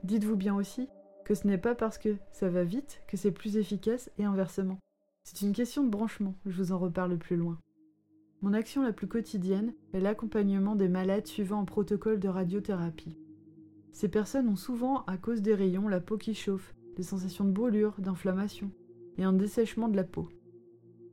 Dites-vous 0.03 0.35
bien 0.35 0.55
aussi 0.55 0.89
que 1.25 1.35
ce 1.35 1.45
n'est 1.45 1.57
pas 1.57 1.75
parce 1.75 1.97
que 1.97 2.15
ça 2.31 2.49
va 2.49 2.63
vite 2.63 3.03
que 3.07 3.17
c'est 3.17 3.31
plus 3.31 3.57
efficace 3.57 4.09
et 4.17 4.23
inversement. 4.23 4.79
C'est 5.29 5.45
une 5.45 5.51
question 5.51 5.83
de 5.83 5.89
branchement, 5.89 6.35
je 6.45 6.55
vous 6.63 6.71
en 6.71 6.77
reparle 6.77 7.17
plus 7.17 7.35
loin. 7.35 7.59
Mon 8.41 8.53
action 8.53 8.81
la 8.81 8.93
plus 8.93 9.09
quotidienne 9.09 9.73
est 9.91 9.99
l'accompagnement 9.99 10.77
des 10.77 10.87
malades 10.87 11.27
suivant 11.27 11.59
un 11.59 11.65
protocole 11.65 12.17
de 12.17 12.29
radiothérapie. 12.29 13.19
Ces 13.91 14.07
personnes 14.07 14.47
ont 14.47 14.55
souvent, 14.55 15.03
à 15.03 15.17
cause 15.17 15.41
des 15.41 15.53
rayons, 15.53 15.89
la 15.89 15.99
peau 15.99 16.17
qui 16.17 16.33
chauffe, 16.33 16.73
des 16.95 17.03
sensations 17.03 17.43
de 17.43 17.51
brûlure, 17.51 17.95
d'inflammation 17.99 18.71
et 19.17 19.25
un 19.25 19.33
dessèchement 19.33 19.89
de 19.89 19.97
la 19.97 20.05
peau. 20.05 20.29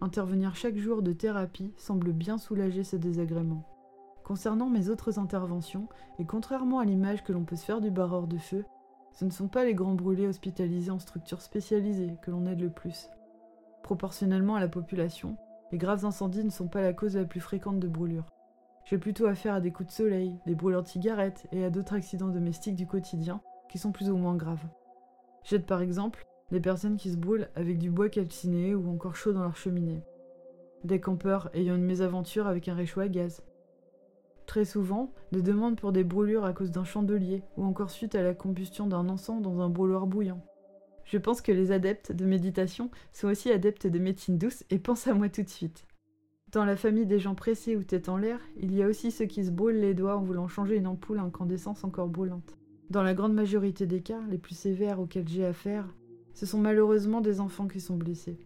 Intervenir 0.00 0.54
chaque 0.54 0.78
jour 0.78 1.02
de 1.02 1.12
thérapie 1.12 1.72
semble 1.76 2.12
bien 2.12 2.38
soulager 2.38 2.84
ces 2.84 3.00
désagréments. 3.00 3.68
Concernant 4.22 4.70
mes 4.70 4.90
autres 4.90 5.18
interventions, 5.18 5.88
et 6.20 6.24
contrairement 6.24 6.78
à 6.78 6.84
l'image 6.84 7.24
que 7.24 7.32
l'on 7.32 7.44
peut 7.44 7.56
se 7.56 7.64
faire 7.64 7.80
du 7.80 7.90
barreur 7.90 8.28
de 8.28 8.38
feu, 8.38 8.64
ce 9.10 9.24
ne 9.24 9.30
sont 9.30 9.48
pas 9.48 9.64
les 9.64 9.74
grands 9.74 9.96
brûlés 9.96 10.28
hospitalisés 10.28 10.92
en 10.92 11.00
structures 11.00 11.42
spécialisées 11.42 12.14
que 12.22 12.30
l'on 12.30 12.46
aide 12.46 12.60
le 12.60 12.70
plus. 12.70 13.08
Proportionnellement 13.84 14.54
à 14.56 14.60
la 14.60 14.68
population, 14.68 15.36
les 15.70 15.76
graves 15.76 16.06
incendies 16.06 16.42
ne 16.42 16.48
sont 16.48 16.68
pas 16.68 16.80
la 16.80 16.94
cause 16.94 17.16
la 17.16 17.26
plus 17.26 17.40
fréquente 17.40 17.80
de 17.80 17.86
brûlures. 17.86 18.30
J'ai 18.86 18.96
plutôt 18.96 19.26
affaire 19.26 19.52
à 19.52 19.60
des 19.60 19.72
coups 19.72 19.90
de 19.90 19.92
soleil, 19.92 20.38
des 20.46 20.54
brûlures 20.54 20.82
de 20.82 20.88
cigarettes 20.88 21.46
et 21.52 21.62
à 21.66 21.68
d'autres 21.68 21.92
accidents 21.92 22.30
domestiques 22.30 22.76
du 22.76 22.86
quotidien 22.86 23.42
qui 23.68 23.76
sont 23.76 23.92
plus 23.92 24.08
ou 24.08 24.16
moins 24.16 24.36
graves. 24.36 24.64
J'aide 25.42 25.66
par 25.66 25.82
exemple 25.82 26.24
des 26.50 26.60
personnes 26.60 26.96
qui 26.96 27.10
se 27.10 27.18
brûlent 27.18 27.50
avec 27.56 27.76
du 27.76 27.90
bois 27.90 28.08
calciné 28.08 28.74
ou 28.74 28.90
encore 28.90 29.16
chaud 29.16 29.34
dans 29.34 29.42
leur 29.42 29.56
cheminée, 29.56 30.02
des 30.82 30.98
campeurs 30.98 31.50
ayant 31.52 31.74
une 31.74 31.84
mésaventure 31.84 32.46
avec 32.46 32.68
un 32.68 32.74
réchaud 32.74 33.00
à 33.00 33.08
gaz. 33.08 33.42
Très 34.46 34.64
souvent, 34.64 35.12
des 35.30 35.42
demandes 35.42 35.78
pour 35.78 35.92
des 35.92 36.04
brûlures 36.04 36.46
à 36.46 36.54
cause 36.54 36.70
d'un 36.70 36.84
chandelier 36.84 37.42
ou 37.58 37.64
encore 37.64 37.90
suite 37.90 38.14
à 38.14 38.22
la 38.22 38.32
combustion 38.32 38.86
d'un 38.86 39.10
encens 39.10 39.42
dans 39.42 39.60
un 39.60 39.68
brûloir 39.68 40.06
bouillant. 40.06 40.40
Je 41.04 41.18
pense 41.18 41.40
que 41.40 41.52
les 41.52 41.70
adeptes 41.70 42.12
de 42.12 42.24
méditation 42.24 42.90
sont 43.12 43.28
aussi 43.28 43.50
adeptes 43.50 43.86
de 43.86 43.98
médecine 43.98 44.38
douce 44.38 44.64
et 44.70 44.78
pensent 44.78 45.06
à 45.06 45.14
moi 45.14 45.28
tout 45.28 45.42
de 45.42 45.48
suite. 45.48 45.86
Dans 46.52 46.64
la 46.64 46.76
famille 46.76 47.06
des 47.06 47.18
gens 47.18 47.34
pressés 47.34 47.76
ou 47.76 47.82
tête 47.82 48.08
en 48.08 48.16
l'air, 48.16 48.40
il 48.56 48.74
y 48.74 48.82
a 48.82 48.86
aussi 48.86 49.10
ceux 49.10 49.26
qui 49.26 49.44
se 49.44 49.50
brûlent 49.50 49.80
les 49.80 49.94
doigts 49.94 50.16
en 50.16 50.22
voulant 50.22 50.48
changer 50.48 50.76
une 50.76 50.86
ampoule 50.86 51.18
à 51.18 51.22
incandescence 51.22 51.84
encore 51.84 52.08
brûlante. 52.08 52.56
Dans 52.90 53.02
la 53.02 53.14
grande 53.14 53.34
majorité 53.34 53.86
des 53.86 54.02
cas, 54.02 54.20
les 54.30 54.38
plus 54.38 54.54
sévères 54.54 55.00
auxquels 55.00 55.26
j'ai 55.26 55.44
affaire, 55.44 55.92
ce 56.32 56.46
sont 56.46 56.58
malheureusement 56.58 57.20
des 57.20 57.40
enfants 57.40 57.66
qui 57.66 57.80
sont 57.80 57.96
blessés. 57.96 58.38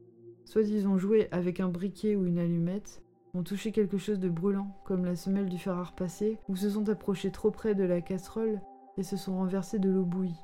Soit 0.44 0.62
ils 0.62 0.88
ont 0.88 0.96
joué 0.96 1.28
avec 1.32 1.60
un 1.60 1.68
briquet 1.68 2.16
ou 2.16 2.24
une 2.24 2.38
allumette, 2.38 3.02
ont 3.34 3.42
touché 3.42 3.72
quelque 3.72 3.98
chose 3.98 4.18
de 4.18 4.28
brûlant, 4.28 4.74
comme 4.84 5.04
la 5.04 5.16
semelle 5.16 5.48
du 5.48 5.58
fer 5.58 5.76
à 5.76 5.84
repasser, 5.84 6.38
ou 6.48 6.56
se 6.56 6.70
sont 6.70 6.88
approchés 6.88 7.30
trop 7.30 7.50
près 7.50 7.74
de 7.74 7.84
la 7.84 8.00
casserole 8.00 8.60
et 8.96 9.02
se 9.02 9.16
sont 9.16 9.36
renversés 9.36 9.78
de 9.78 9.90
l'eau 9.90 10.04
bouillie. 10.04 10.40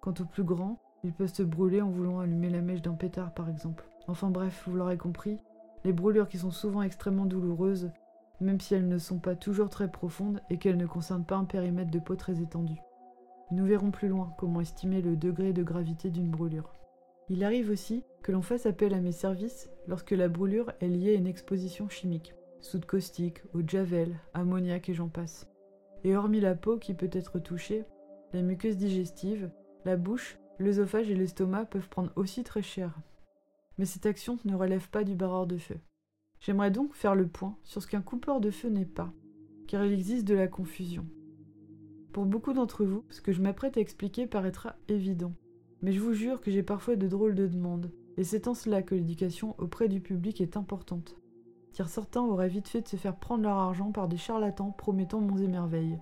Quant 0.00 0.14
aux 0.20 0.24
plus 0.24 0.44
grands, 0.44 0.80
ils 1.04 1.12
peuvent 1.12 1.32
se 1.32 1.42
brûler 1.42 1.82
en 1.82 1.90
voulant 1.90 2.20
allumer 2.20 2.50
la 2.50 2.60
mèche 2.60 2.82
d'un 2.82 2.94
pétard 2.94 3.34
par 3.34 3.48
exemple. 3.48 3.84
Enfin 4.08 4.30
bref, 4.30 4.64
vous 4.66 4.76
l'aurez 4.76 4.98
compris, 4.98 5.38
les 5.84 5.92
brûlures 5.92 6.28
qui 6.28 6.38
sont 6.38 6.50
souvent 6.50 6.82
extrêmement 6.82 7.26
douloureuses, 7.26 7.90
même 8.40 8.60
si 8.60 8.74
elles 8.74 8.88
ne 8.88 8.98
sont 8.98 9.18
pas 9.18 9.34
toujours 9.34 9.70
très 9.70 9.90
profondes 9.90 10.40
et 10.50 10.58
qu'elles 10.58 10.76
ne 10.76 10.86
concernent 10.86 11.24
pas 11.24 11.36
un 11.36 11.44
périmètre 11.44 11.90
de 11.90 11.98
peau 11.98 12.16
très 12.16 12.40
étendu. 12.40 12.74
Nous 13.50 13.66
verrons 13.66 13.90
plus 13.90 14.08
loin 14.08 14.32
comment 14.38 14.60
estimer 14.60 15.02
le 15.02 15.16
degré 15.16 15.52
de 15.52 15.62
gravité 15.62 16.10
d'une 16.10 16.30
brûlure. 16.30 16.72
Il 17.28 17.44
arrive 17.44 17.70
aussi 17.70 18.04
que 18.22 18.32
l'on 18.32 18.42
fasse 18.42 18.66
appel 18.66 18.94
à 18.94 19.00
mes 19.00 19.12
services 19.12 19.70
lorsque 19.86 20.10
la 20.12 20.28
brûlure 20.28 20.72
est 20.80 20.88
liée 20.88 21.14
à 21.14 21.18
une 21.18 21.26
exposition 21.26 21.88
chimique, 21.88 22.34
soude 22.60 22.86
caustique, 22.86 23.42
eau 23.54 23.62
de 23.62 23.68
javel, 23.68 24.16
ammoniac 24.34 24.88
et 24.88 24.94
j'en 24.94 25.08
passe. 25.08 25.48
Et 26.04 26.16
hormis 26.16 26.40
la 26.40 26.54
peau 26.54 26.78
qui 26.78 26.94
peut 26.94 27.10
être 27.12 27.38
touchée, 27.38 27.84
la 28.32 28.42
muqueuse 28.42 28.76
digestive, 28.76 29.50
la 29.84 29.96
bouche, 29.96 30.38
l'œsophage 30.58 31.10
et 31.10 31.14
l'estomac 31.14 31.66
peuvent 31.66 31.88
prendre 31.88 32.12
aussi 32.16 32.44
très 32.44 32.62
cher. 32.62 32.98
Mais 33.78 33.84
cette 33.84 34.06
action 34.06 34.38
ne 34.44 34.54
relève 34.54 34.88
pas 34.88 35.04
du 35.04 35.14
barreur 35.14 35.46
de 35.46 35.58
feu. 35.58 35.78
J'aimerais 36.40 36.70
donc 36.70 36.94
faire 36.94 37.14
le 37.14 37.26
point 37.26 37.56
sur 37.62 37.82
ce 37.82 37.86
qu'un 37.86 38.02
coupeur 38.02 38.40
de 38.40 38.50
feu 38.50 38.68
n'est 38.68 38.84
pas, 38.84 39.12
car 39.68 39.84
il 39.84 39.92
existe 39.92 40.26
de 40.26 40.34
la 40.34 40.48
confusion. 40.48 41.06
Pour 42.12 42.26
beaucoup 42.26 42.52
d'entre 42.52 42.84
vous, 42.84 43.04
ce 43.10 43.20
que 43.20 43.32
je 43.32 43.40
m'apprête 43.40 43.76
à 43.76 43.80
expliquer 43.80 44.26
paraîtra 44.26 44.76
évident, 44.88 45.32
mais 45.80 45.92
je 45.92 46.00
vous 46.00 46.12
jure 46.12 46.40
que 46.40 46.50
j'ai 46.50 46.62
parfois 46.62 46.96
de 46.96 47.08
drôles 47.08 47.34
de 47.34 47.46
demandes, 47.46 47.90
et 48.16 48.24
c'est 48.24 48.48
en 48.48 48.54
cela 48.54 48.82
que 48.82 48.94
l'éducation 48.94 49.54
auprès 49.58 49.88
du 49.88 50.00
public 50.00 50.40
est 50.40 50.56
importante. 50.56 51.16
Car 51.72 51.88
certains 51.88 52.20
auraient 52.20 52.48
vite 52.48 52.68
fait 52.68 52.82
de 52.82 52.88
se 52.88 52.96
faire 52.96 53.16
prendre 53.16 53.44
leur 53.44 53.56
argent 53.56 53.92
par 53.92 54.08
des 54.08 54.18
charlatans 54.18 54.72
promettant 54.72 55.20
monts 55.20 55.38
et 55.38 55.48
merveilles. 55.48 55.98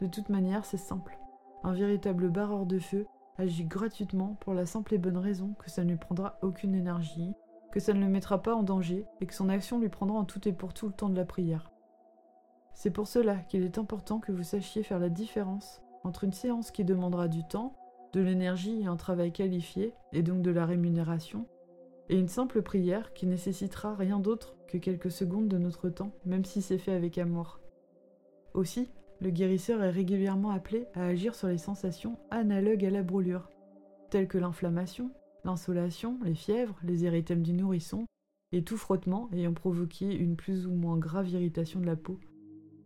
De 0.00 0.06
toute 0.06 0.30
manière, 0.30 0.64
c'est 0.64 0.78
simple. 0.78 1.18
Un 1.62 1.74
véritable 1.74 2.30
barreur 2.30 2.64
de 2.64 2.78
feu 2.78 3.06
agit 3.40 3.64
gratuitement 3.64 4.36
pour 4.40 4.54
la 4.54 4.66
simple 4.66 4.94
et 4.94 4.98
bonne 4.98 5.18
raison 5.18 5.54
que 5.58 5.70
ça 5.70 5.84
ne 5.84 5.90
lui 5.90 5.96
prendra 5.96 6.38
aucune 6.42 6.74
énergie, 6.74 7.34
que 7.72 7.80
ça 7.80 7.92
ne 7.92 8.00
le 8.00 8.08
mettra 8.08 8.42
pas 8.42 8.54
en 8.54 8.62
danger 8.62 9.06
et 9.20 9.26
que 9.26 9.34
son 9.34 9.48
action 9.48 9.78
lui 9.78 9.88
prendra 9.88 10.18
en 10.18 10.24
tout 10.24 10.46
et 10.48 10.52
pour 10.52 10.74
tout 10.74 10.86
le 10.86 10.92
temps 10.92 11.08
de 11.08 11.16
la 11.16 11.24
prière. 11.24 11.70
C'est 12.74 12.90
pour 12.90 13.08
cela 13.08 13.36
qu'il 13.36 13.64
est 13.64 13.78
important 13.78 14.20
que 14.20 14.32
vous 14.32 14.42
sachiez 14.42 14.82
faire 14.82 14.98
la 14.98 15.08
différence 15.08 15.82
entre 16.04 16.24
une 16.24 16.32
séance 16.32 16.70
qui 16.70 16.84
demandera 16.84 17.28
du 17.28 17.44
temps, 17.44 17.74
de 18.12 18.20
l'énergie 18.20 18.80
et 18.80 18.86
un 18.86 18.96
travail 18.96 19.32
qualifié, 19.32 19.94
et 20.12 20.22
donc 20.22 20.42
de 20.42 20.50
la 20.50 20.64
rémunération, 20.64 21.46
et 22.08 22.18
une 22.18 22.28
simple 22.28 22.62
prière 22.62 23.12
qui 23.12 23.26
nécessitera 23.26 23.94
rien 23.94 24.18
d'autre 24.18 24.56
que 24.66 24.78
quelques 24.78 25.10
secondes 25.10 25.48
de 25.48 25.58
notre 25.58 25.90
temps, 25.90 26.12
même 26.24 26.44
si 26.44 26.62
c'est 26.62 26.78
fait 26.78 26.94
avec 26.94 27.18
amour. 27.18 27.60
Aussi, 28.54 28.88
le 29.20 29.30
guérisseur 29.30 29.82
est 29.82 29.90
régulièrement 29.90 30.50
appelé 30.50 30.86
à 30.94 31.04
agir 31.04 31.34
sur 31.34 31.48
les 31.48 31.58
sensations 31.58 32.18
analogues 32.30 32.84
à 32.84 32.90
la 32.90 33.02
brûlure, 33.02 33.50
telles 34.08 34.28
que 34.28 34.38
l'inflammation, 34.38 35.10
l'insolation, 35.44 36.18
les 36.24 36.34
fièvres, 36.34 36.78
les 36.82 37.04
érythèmes 37.04 37.42
du 37.42 37.52
nourrisson, 37.52 38.06
et 38.52 38.64
tout 38.64 38.76
frottement 38.76 39.28
ayant 39.32 39.52
provoqué 39.52 40.12
une 40.12 40.36
plus 40.36 40.66
ou 40.66 40.72
moins 40.72 40.96
grave 40.96 41.28
irritation 41.28 41.80
de 41.80 41.86
la 41.86 41.96
peau, 41.96 42.18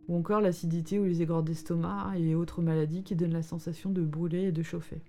ou 0.09 0.17
encore 0.17 0.41
l'acidité 0.41 0.99
ou 0.99 1.05
les 1.05 1.23
aigreurs 1.23 1.43
d'estomac 1.43 2.13
et 2.19 2.35
autres 2.35 2.63
maladies 2.63 3.05
qui 3.05 3.17
donnent 3.17 3.33
la 3.33 3.43
sensation 3.43 3.91
de 3.91 4.03
brûler 4.03 4.43
et 4.43 4.53
de 4.53 4.63
chauffer. 4.63 5.03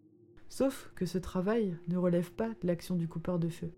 Sauf 0.48 0.91
que 0.96 1.05
ce 1.05 1.17
travail 1.17 1.75
ne 1.88 1.98
relève 1.98 2.32
pas 2.32 2.50
de 2.62 2.67
l'action 2.67 2.96
du 2.96 3.08
coupeur 3.08 3.39
de 3.39 3.50
feu. 3.50 3.72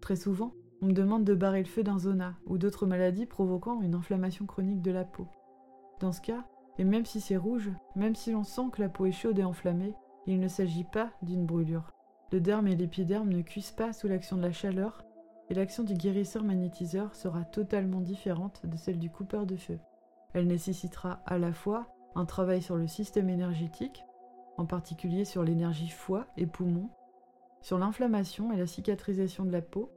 Très 0.00 0.16
souvent, 0.16 0.54
on 0.80 0.86
me 0.86 0.92
demande 0.92 1.24
de 1.24 1.34
barrer 1.34 1.62
le 1.62 1.68
feu 1.68 1.82
d'un 1.84 1.98
zona 1.98 2.34
ou 2.46 2.58
d'autres 2.58 2.86
maladies 2.86 3.26
provoquant 3.26 3.82
une 3.82 3.94
inflammation 3.94 4.46
chronique 4.46 4.82
de 4.82 4.90
la 4.90 5.04
peau. 5.04 5.28
Dans 6.00 6.12
ce 6.12 6.20
cas, 6.20 6.44
et 6.78 6.84
même 6.84 7.06
si 7.06 7.20
c'est 7.20 7.36
rouge, 7.36 7.70
même 7.94 8.14
si 8.14 8.32
l'on 8.32 8.44
sent 8.44 8.70
que 8.72 8.82
la 8.82 8.88
peau 8.88 9.06
est 9.06 9.12
chaude 9.12 9.38
et 9.38 9.44
enflammée, 9.44 9.94
il 10.26 10.40
ne 10.40 10.48
s'agit 10.48 10.84
pas 10.84 11.10
d'une 11.22 11.46
brûlure. 11.46 11.92
Le 12.32 12.40
derme 12.40 12.66
et 12.66 12.76
l'épiderme 12.76 13.28
ne 13.28 13.42
cuisent 13.42 13.70
pas 13.70 13.92
sous 13.92 14.08
l'action 14.08 14.36
de 14.36 14.42
la 14.42 14.52
chaleur, 14.52 15.04
et 15.50 15.54
l'action 15.54 15.84
du 15.84 15.94
guérisseur 15.94 16.42
magnétiseur 16.42 17.14
sera 17.14 17.44
totalement 17.44 18.00
différente 18.00 18.64
de 18.64 18.76
celle 18.76 18.98
du 18.98 19.10
coupeur 19.10 19.46
de 19.46 19.56
feu. 19.56 19.78
Elle 20.32 20.46
nécessitera 20.46 21.20
à 21.26 21.38
la 21.38 21.52
fois 21.52 21.94
un 22.14 22.24
travail 22.24 22.62
sur 22.62 22.76
le 22.76 22.86
système 22.86 23.28
énergétique, 23.28 24.04
en 24.56 24.66
particulier 24.66 25.24
sur 25.24 25.42
l'énergie 25.42 25.88
foie 25.88 26.26
et 26.36 26.46
poumon, 26.46 26.88
sur 27.60 27.78
l'inflammation 27.78 28.52
et 28.52 28.56
la 28.56 28.66
cicatrisation 28.66 29.44
de 29.44 29.52
la 29.52 29.62
peau, 29.62 29.90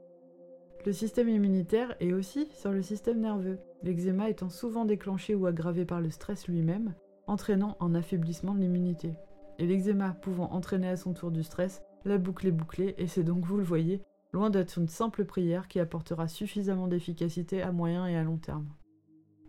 le 0.86 0.92
système 0.92 1.28
immunitaire 1.28 1.94
et 2.00 2.12
aussi 2.12 2.48
sur 2.54 2.72
le 2.72 2.82
système 2.82 3.20
nerveux, 3.20 3.58
l'eczéma 3.82 4.30
étant 4.30 4.48
souvent 4.48 4.84
déclenché 4.84 5.34
ou 5.34 5.46
aggravé 5.46 5.84
par 5.84 6.00
le 6.00 6.10
stress 6.10 6.48
lui-même, 6.48 6.94
entraînant 7.26 7.76
un 7.80 7.94
affaiblissement 7.94 8.54
de 8.54 8.60
l'immunité. 8.60 9.14
Et 9.58 9.66
l'eczéma 9.66 10.16
pouvant 10.22 10.52
entraîner 10.52 10.88
à 10.88 10.96
son 10.96 11.12
tour 11.12 11.30
du 11.30 11.42
stress, 11.42 11.82
la 12.04 12.18
boucle 12.18 12.46
est 12.46 12.52
bouclée 12.52 12.94
et 12.96 13.06
c'est 13.06 13.24
donc, 13.24 13.44
vous 13.44 13.56
le 13.56 13.64
voyez, 13.64 14.00
loin 14.32 14.50
d'être 14.50 14.78
une 14.78 14.88
simple 14.88 15.24
prière 15.24 15.68
qui 15.68 15.80
apportera 15.80 16.28
suffisamment 16.28 16.88
d'efficacité 16.88 17.62
à 17.62 17.72
moyen 17.72 18.06
et 18.06 18.16
à 18.16 18.22
long 18.22 18.38
terme. 18.38 18.68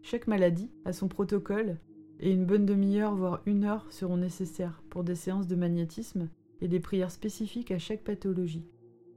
Chaque 0.02 0.28
maladie 0.28 0.72
a 0.86 0.94
son 0.94 1.08
protocole 1.08 1.78
et 2.20 2.32
une 2.32 2.46
bonne 2.46 2.66
demi-heure 2.66 3.16
voire 3.16 3.42
une 3.46 3.66
heure 3.66 3.86
seront 3.92 4.18
nécessaires 4.18 4.82
pour 4.90 5.04
des 5.04 5.16
séances 5.16 5.48
de 5.48 5.56
magnétisme 5.56 6.30
et 6.62 6.68
des 6.68 6.80
prières 6.80 7.12
spécifiques 7.12 7.72
à 7.72 7.80
chaque 7.80 8.04
pathologie. 8.04 8.66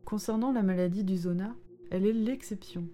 Concernant 0.04 0.52
la 0.52 0.62
maladie 0.62 1.04
du 1.04 1.16
zona, 1.16 1.54
elle 1.92 2.06
est 2.06 2.14
l'exception. 2.14 2.88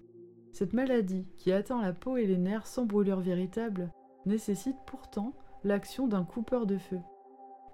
Cette 0.51 0.73
maladie, 0.73 1.25
qui 1.37 1.53
atteint 1.53 1.81
la 1.81 1.93
peau 1.93 2.17
et 2.17 2.27
les 2.27 2.37
nerfs 2.37 2.67
sans 2.67 2.83
brûlure 2.83 3.21
véritable, 3.21 3.93
nécessite 4.25 4.75
pourtant 4.85 5.31
l'action 5.63 6.07
d'un 6.07 6.25
coupeur 6.25 6.65
de 6.65 6.77
feu. 6.77 6.99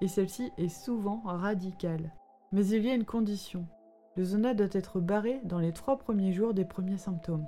et 0.01 0.07
celle-ci 0.07 0.51
est 0.57 0.69
souvent 0.69 1.21
radicale. 1.25 2.13
Mais 2.51 2.67
il 2.67 2.85
y 2.85 2.91
a 2.91 2.93
une 2.93 3.05
condition. 3.05 3.65
Le 4.15 4.23
zona 4.23 4.53
doit 4.53 4.67
être 4.71 4.99
barré 4.99 5.41
dans 5.45 5.57
les 5.57 5.73
trois 5.73 5.97
premiers 5.97 6.31
jours 6.31 6.53
des 6.53 6.65
premiers 6.65 6.99
symptômes. 6.99 7.47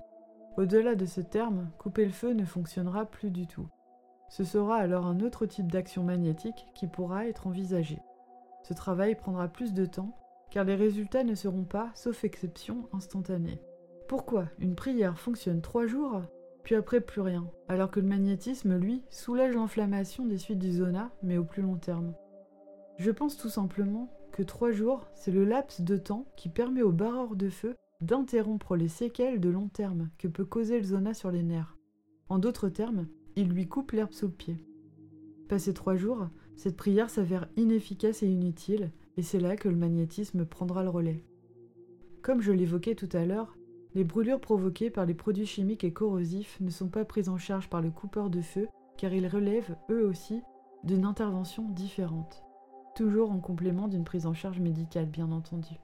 Au-delà 0.58 0.96
de 0.96 1.06
ce 1.06 1.22
terme, 1.22 1.70
couper 1.78 2.06
le 2.06 2.12
feu 2.12 2.34
ne 2.34 2.46
fonctionnera 2.46 3.06
plus 3.06 3.30
du 3.30 3.46
tout. 3.46 3.68
Ce 4.30 4.44
sera 4.44 4.78
alors 4.78 5.06
un 5.06 5.20
autre 5.20 5.46
type 5.46 5.72
d'action 5.72 6.04
magnétique 6.04 6.66
qui 6.74 6.88
pourra 6.88 7.28
être 7.28 7.46
envisagé. 7.46 8.00
Ce 8.64 8.74
travail 8.74 9.14
prendra 9.14 9.48
plus 9.48 9.74
de 9.74 9.86
temps 9.86 10.18
car 10.52 10.64
les 10.64 10.76
résultats 10.76 11.24
ne 11.24 11.36
seront 11.36 11.64
pas, 11.64 11.92
sauf 11.96 12.24
exception, 12.24 12.88
instantanés. 12.94 13.62
Pourquoi 14.08 14.46
une 14.60 14.76
prière 14.76 15.20
fonctionne 15.20 15.62
trois 15.62 15.86
jours, 15.86 16.22
puis 16.64 16.76
après 16.76 17.02
plus 17.02 17.22
rien, 17.22 17.50
alors 17.68 17.92
que 17.92 18.00
le 18.00 18.08
magnétisme, 18.08 18.78
lui, 18.78 19.04
soulage 19.10 19.54
l'inflammation 19.54 20.26
des 20.26 20.38
suites 20.38 20.60
du 20.60 20.72
zona, 20.72 21.12
mais 21.24 21.38
au 21.38 21.44
plus 21.44 21.62
long 21.62 21.78
terme? 21.78 22.14
Je 22.98 23.12
pense 23.12 23.38
tout 23.38 23.50
simplement 23.50 24.10
que 24.32 24.44
trois 24.44 24.72
jours, 24.72 25.08
c'est 25.14 25.32
le 25.32 25.46
laps 25.46 25.82
de 25.82 25.98
temps 25.98 26.26
qui 26.36 26.50
permet 26.50 26.82
au 26.82 26.92
barreur 26.92 27.36
de 27.36 27.50
feu 27.50 27.76
d'interrompre 28.02 28.76
les 28.76 28.88
séquelles 28.88 29.40
de 29.40 29.50
long 29.50 29.68
terme 29.68 30.10
que 30.18 30.28
peut 30.28 30.46
causer 30.46 30.78
le 30.78 30.86
zona 30.86 31.14
sur 31.14 31.32
les 31.32 31.44
nerfs. 31.44 31.78
En 32.30 32.40
d'autres 32.40 32.70
termes, 32.70 33.08
il 33.36 33.50
lui 33.50 33.68
coupe 33.68 33.92
l'herbe 33.92 34.14
sous 34.14 34.28
le 34.28 34.34
pied. 34.34 34.66
Passé 35.48 35.74
trois 35.74 35.96
jours, 35.96 36.28
cette 36.56 36.76
prière 36.76 37.10
s'avère 37.10 37.48
inefficace 37.56 38.24
et 38.24 38.28
inutile, 38.28 38.92
et 39.18 39.24
c'est 39.24 39.40
là 39.40 39.56
que 39.56 39.68
le 39.68 39.76
magnétisme 39.76 40.46
prendra 40.46 40.84
le 40.84 40.90
relais. 40.90 41.24
Comme 42.22 42.42
je 42.42 42.52
l'évoquais 42.52 42.96
tout 42.96 43.10
à 43.14 43.26
l'heure, 43.26 43.58
les 43.96 44.04
brûlures 44.04 44.40
provoquées 44.40 44.90
par 44.90 45.06
les 45.06 45.16
produits 45.16 45.46
chimiques 45.46 45.84
et 45.84 45.92
corrosifs 45.92 46.60
ne 46.62 46.70
sont 46.70 46.90
pas 46.90 47.06
prises 47.06 47.30
en 47.30 47.38
charge 47.38 47.70
par 47.70 47.82
le 47.82 47.90
coupeur 47.90 48.30
de 48.30 48.42
feu 48.42 48.68
car 48.98 49.14
ils 49.14 49.28
relèvent, 49.28 49.76
eux 49.90 50.06
aussi, 50.06 50.42
d'une 50.84 51.06
intervention 51.06 51.70
différente, 51.70 52.44
toujours 52.96 53.32
en 53.32 53.40
complément 53.40 53.88
d'une 53.88 54.04
prise 54.04 54.26
en 54.26 54.34
charge 54.34 54.60
médicale 54.60 55.06
bien 55.06 55.32
entendu. 55.32 55.80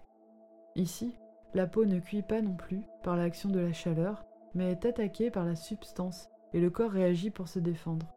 Ici, 0.75 1.16
la 1.54 1.68
peau 1.68 1.86
ne 1.86 2.00
cuit 2.00 2.24
pas 2.24 2.42
non 2.42 2.56
plus 2.56 2.82
par 3.04 3.16
l'action 3.16 3.50
de 3.50 3.60
la 3.60 3.74
chaleur, 3.74 4.25
mais 4.56 4.72
est 4.72 4.86
attaquée 4.86 5.30
par 5.30 5.46
la 5.46 5.56
substance 5.56 6.30
et 6.54 6.60
le 6.60 6.70
corps 6.70 6.92
réagit 6.92 7.30
pour 7.30 7.48
se 7.48 7.60
défendre. 7.60 8.13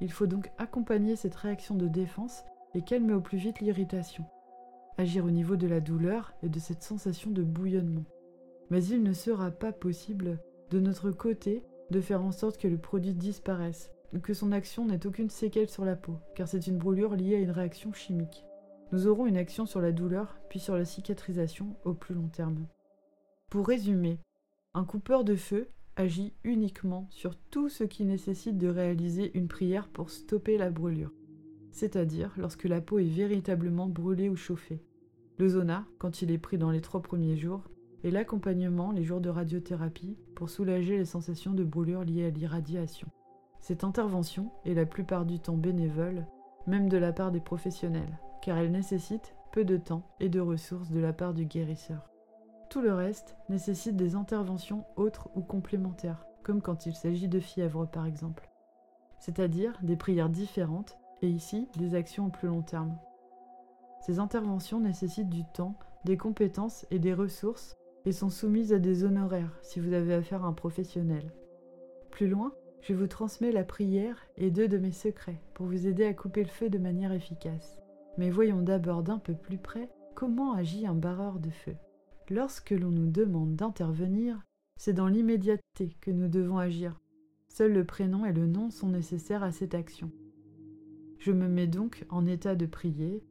Il 0.00 0.12
faut 0.12 0.26
donc 0.26 0.50
accompagner 0.58 1.16
cette 1.16 1.34
réaction 1.34 1.74
de 1.74 1.88
défense 1.88 2.44
et 2.74 2.82
calmer 2.82 3.14
au 3.14 3.20
plus 3.20 3.38
vite 3.38 3.60
l'irritation. 3.60 4.24
Agir 4.96 5.24
au 5.24 5.30
niveau 5.30 5.56
de 5.56 5.66
la 5.66 5.80
douleur 5.80 6.32
et 6.42 6.48
de 6.48 6.58
cette 6.58 6.82
sensation 6.82 7.30
de 7.30 7.42
bouillonnement. 7.42 8.04
Mais 8.70 8.84
il 8.84 9.02
ne 9.02 9.12
sera 9.12 9.50
pas 9.50 9.72
possible, 9.72 10.38
de 10.70 10.80
notre 10.80 11.10
côté, 11.10 11.64
de 11.90 12.00
faire 12.00 12.22
en 12.22 12.32
sorte 12.32 12.58
que 12.58 12.68
le 12.68 12.78
produit 12.78 13.14
disparaisse, 13.14 13.90
ou 14.14 14.20
que 14.20 14.34
son 14.34 14.52
action 14.52 14.86
n'ait 14.86 15.06
aucune 15.06 15.30
séquelle 15.30 15.68
sur 15.68 15.84
la 15.84 15.96
peau, 15.96 16.18
car 16.34 16.48
c'est 16.48 16.66
une 16.66 16.78
brûlure 16.78 17.16
liée 17.16 17.36
à 17.36 17.40
une 17.40 17.50
réaction 17.50 17.92
chimique. 17.92 18.44
Nous 18.92 19.06
aurons 19.08 19.26
une 19.26 19.36
action 19.36 19.66
sur 19.66 19.80
la 19.80 19.92
douleur, 19.92 20.38
puis 20.48 20.60
sur 20.60 20.76
la 20.76 20.84
cicatrisation 20.84 21.76
au 21.84 21.94
plus 21.94 22.14
long 22.14 22.28
terme. 22.28 22.66
Pour 23.50 23.66
résumer, 23.66 24.20
un 24.74 24.84
coupeur 24.84 25.24
de 25.24 25.34
feu 25.34 25.68
agit 25.96 26.34
uniquement 26.44 27.06
sur 27.10 27.36
tout 27.36 27.68
ce 27.68 27.84
qui 27.84 28.04
nécessite 28.04 28.58
de 28.58 28.68
réaliser 28.68 29.36
une 29.36 29.48
prière 29.48 29.88
pour 29.88 30.10
stopper 30.10 30.58
la 30.58 30.70
brûlure, 30.70 31.12
c'est-à-dire 31.74 32.30
lorsque 32.36 32.64
la 32.64 32.80
peau 32.80 33.00
est 33.00 33.04
véritablement 33.04 33.88
brûlée 33.88 34.28
ou 34.28 34.36
chauffée. 34.36 34.80
Le 35.38 35.48
zona, 35.48 35.84
quand 35.98 36.22
il 36.22 36.30
est 36.30 36.38
pris 36.38 36.56
dans 36.56 36.70
les 36.70 36.80
trois 36.80 37.02
premiers 37.02 37.36
jours, 37.36 37.64
et 38.04 38.12
l'accompagnement 38.12 38.92
les 38.92 39.02
jours 39.02 39.20
de 39.20 39.28
radiothérapie 39.28 40.16
pour 40.36 40.50
soulager 40.50 40.98
les 40.98 41.04
sensations 41.04 41.52
de 41.52 41.64
brûlure 41.64 42.04
liées 42.04 42.26
à 42.26 42.30
l'irradiation. 42.30 43.08
Cette 43.60 43.82
intervention 43.82 44.52
est 44.64 44.74
la 44.74 44.86
plupart 44.86 45.24
du 45.24 45.40
temps 45.40 45.56
bénévole, 45.56 46.26
même 46.66 46.88
de 46.88 46.98
la 46.98 47.12
part 47.12 47.32
des 47.32 47.40
professionnels, 47.40 48.20
car 48.40 48.58
elle 48.58 48.70
nécessite 48.70 49.34
peu 49.52 49.64
de 49.64 49.76
temps 49.76 50.06
et 50.20 50.28
de 50.28 50.38
ressources 50.38 50.90
de 50.90 51.00
la 51.00 51.12
part 51.12 51.34
du 51.34 51.46
guérisseur. 51.46 52.08
Tout 52.70 52.82
le 52.82 52.92
reste 52.92 53.36
nécessite 53.48 53.96
des 53.96 54.14
interventions 54.14 54.84
autres 54.96 55.28
ou 55.34 55.40
complémentaires, 55.40 56.26
comme 56.44 56.62
quand 56.62 56.86
il 56.86 56.94
s'agit 56.94 57.28
de 57.28 57.40
fièvre 57.40 57.86
par 57.86 58.06
exemple. 58.06 58.48
C'est-à-dire 59.18 59.76
des 59.82 59.96
prières 59.96 60.28
différentes 60.28 60.98
ici 61.30 61.68
des 61.76 61.94
actions 61.94 62.26
au 62.26 62.30
plus 62.30 62.48
long 62.48 62.62
terme. 62.62 62.96
Ces 64.00 64.18
interventions 64.18 64.80
nécessitent 64.80 65.30
du 65.30 65.44
temps, 65.44 65.78
des 66.04 66.16
compétences 66.16 66.86
et 66.90 66.98
des 66.98 67.14
ressources 67.14 67.76
et 68.04 68.12
sont 68.12 68.30
soumises 68.30 68.72
à 68.72 68.78
des 68.78 69.04
honoraires 69.04 69.58
si 69.62 69.80
vous 69.80 69.92
avez 69.92 70.14
affaire 70.14 70.44
à 70.44 70.48
un 70.48 70.52
professionnel. 70.52 71.32
Plus 72.10 72.28
loin, 72.28 72.52
je 72.82 72.92
vous 72.92 73.06
transmets 73.06 73.50
la 73.50 73.64
prière 73.64 74.18
et 74.36 74.50
deux 74.50 74.68
de 74.68 74.76
mes 74.76 74.92
secrets 74.92 75.40
pour 75.54 75.66
vous 75.66 75.86
aider 75.86 76.04
à 76.04 76.12
couper 76.12 76.42
le 76.42 76.50
feu 76.50 76.68
de 76.68 76.78
manière 76.78 77.12
efficace. 77.12 77.78
Mais 78.18 78.30
voyons 78.30 78.60
d'abord 78.60 79.02
d'un 79.02 79.18
peu 79.18 79.34
plus 79.34 79.58
près 79.58 79.88
comment 80.14 80.52
agit 80.52 80.86
un 80.86 80.94
barreur 80.94 81.40
de 81.40 81.50
feu. 81.50 81.74
Lorsque 82.30 82.70
l'on 82.70 82.90
nous 82.90 83.10
demande 83.10 83.56
d'intervenir, 83.56 84.42
c'est 84.76 84.92
dans 84.92 85.08
l'immédiateté 85.08 85.96
que 86.00 86.10
nous 86.10 86.28
devons 86.28 86.58
agir. 86.58 87.00
Seul 87.48 87.72
le 87.72 87.84
prénom 87.84 88.26
et 88.26 88.32
le 88.32 88.46
nom 88.46 88.70
sont 88.70 88.88
nécessaires 88.88 89.42
à 89.42 89.52
cette 89.52 89.74
action. 89.74 90.10
Je 91.18 91.32
me 91.32 91.48
mets 91.48 91.66
donc 91.66 92.04
en 92.10 92.26
état 92.26 92.54
de 92.54 92.66
prier 92.66 93.22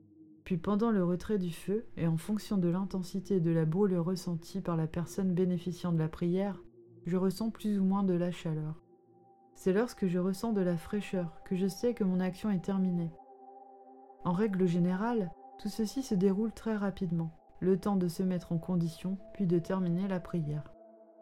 puis 0.44 0.58
pendant 0.58 0.92
le 0.92 1.04
retrait 1.04 1.38
du 1.38 1.52
feu, 1.52 1.86
et 1.96 2.08
en 2.08 2.18
fonction 2.18 2.58
de 2.58 2.68
l'intensité 2.68 3.40
de 3.40 3.52
la 3.52 3.66
brûlure 3.66 4.06
ressentie 4.06 4.62
par 4.62 4.76
la 4.76 4.88
personne 4.88 5.34
bénéficiant 5.34 5.94
de 5.94 6.00
la 6.00 6.10
prière, 6.10 6.62
je 7.06 7.18
ressens 7.18 7.50
plus 7.50 7.80
ou 7.80 7.84
moins 7.84 8.04
de 8.04 8.14
la 8.14 8.32
chaleur. 8.32 8.82
C'est 9.56 9.74
lorsque 9.74 10.08
je 10.08 10.20
ressens 10.20 10.52
de 10.52 10.62
la 10.62 10.78
fraîcheur 10.78 11.42
que 11.46 11.56
je 11.56 11.68
sais 11.68 11.94
que 11.94 12.04
mon 12.04 12.20
action 12.20 12.50
est 12.50 12.64
terminée. 12.64 13.12
En 14.26 14.34
règle 14.34 14.66
générale, 14.66 15.32
tout 15.60 15.70
ceci 15.70 16.04
se 16.04 16.16
déroule 16.16 16.52
très 16.52 16.76
rapidement, 16.76 17.32
le 17.60 17.80
temps 17.80 17.96
de 17.96 18.08
se 18.08 18.24
mettre 18.24 18.52
en 18.52 18.58
condition, 18.58 19.18
puis 19.34 19.48
de 19.48 19.60
terminer 19.60 20.08
la 20.08 20.20
prière. 20.20 20.74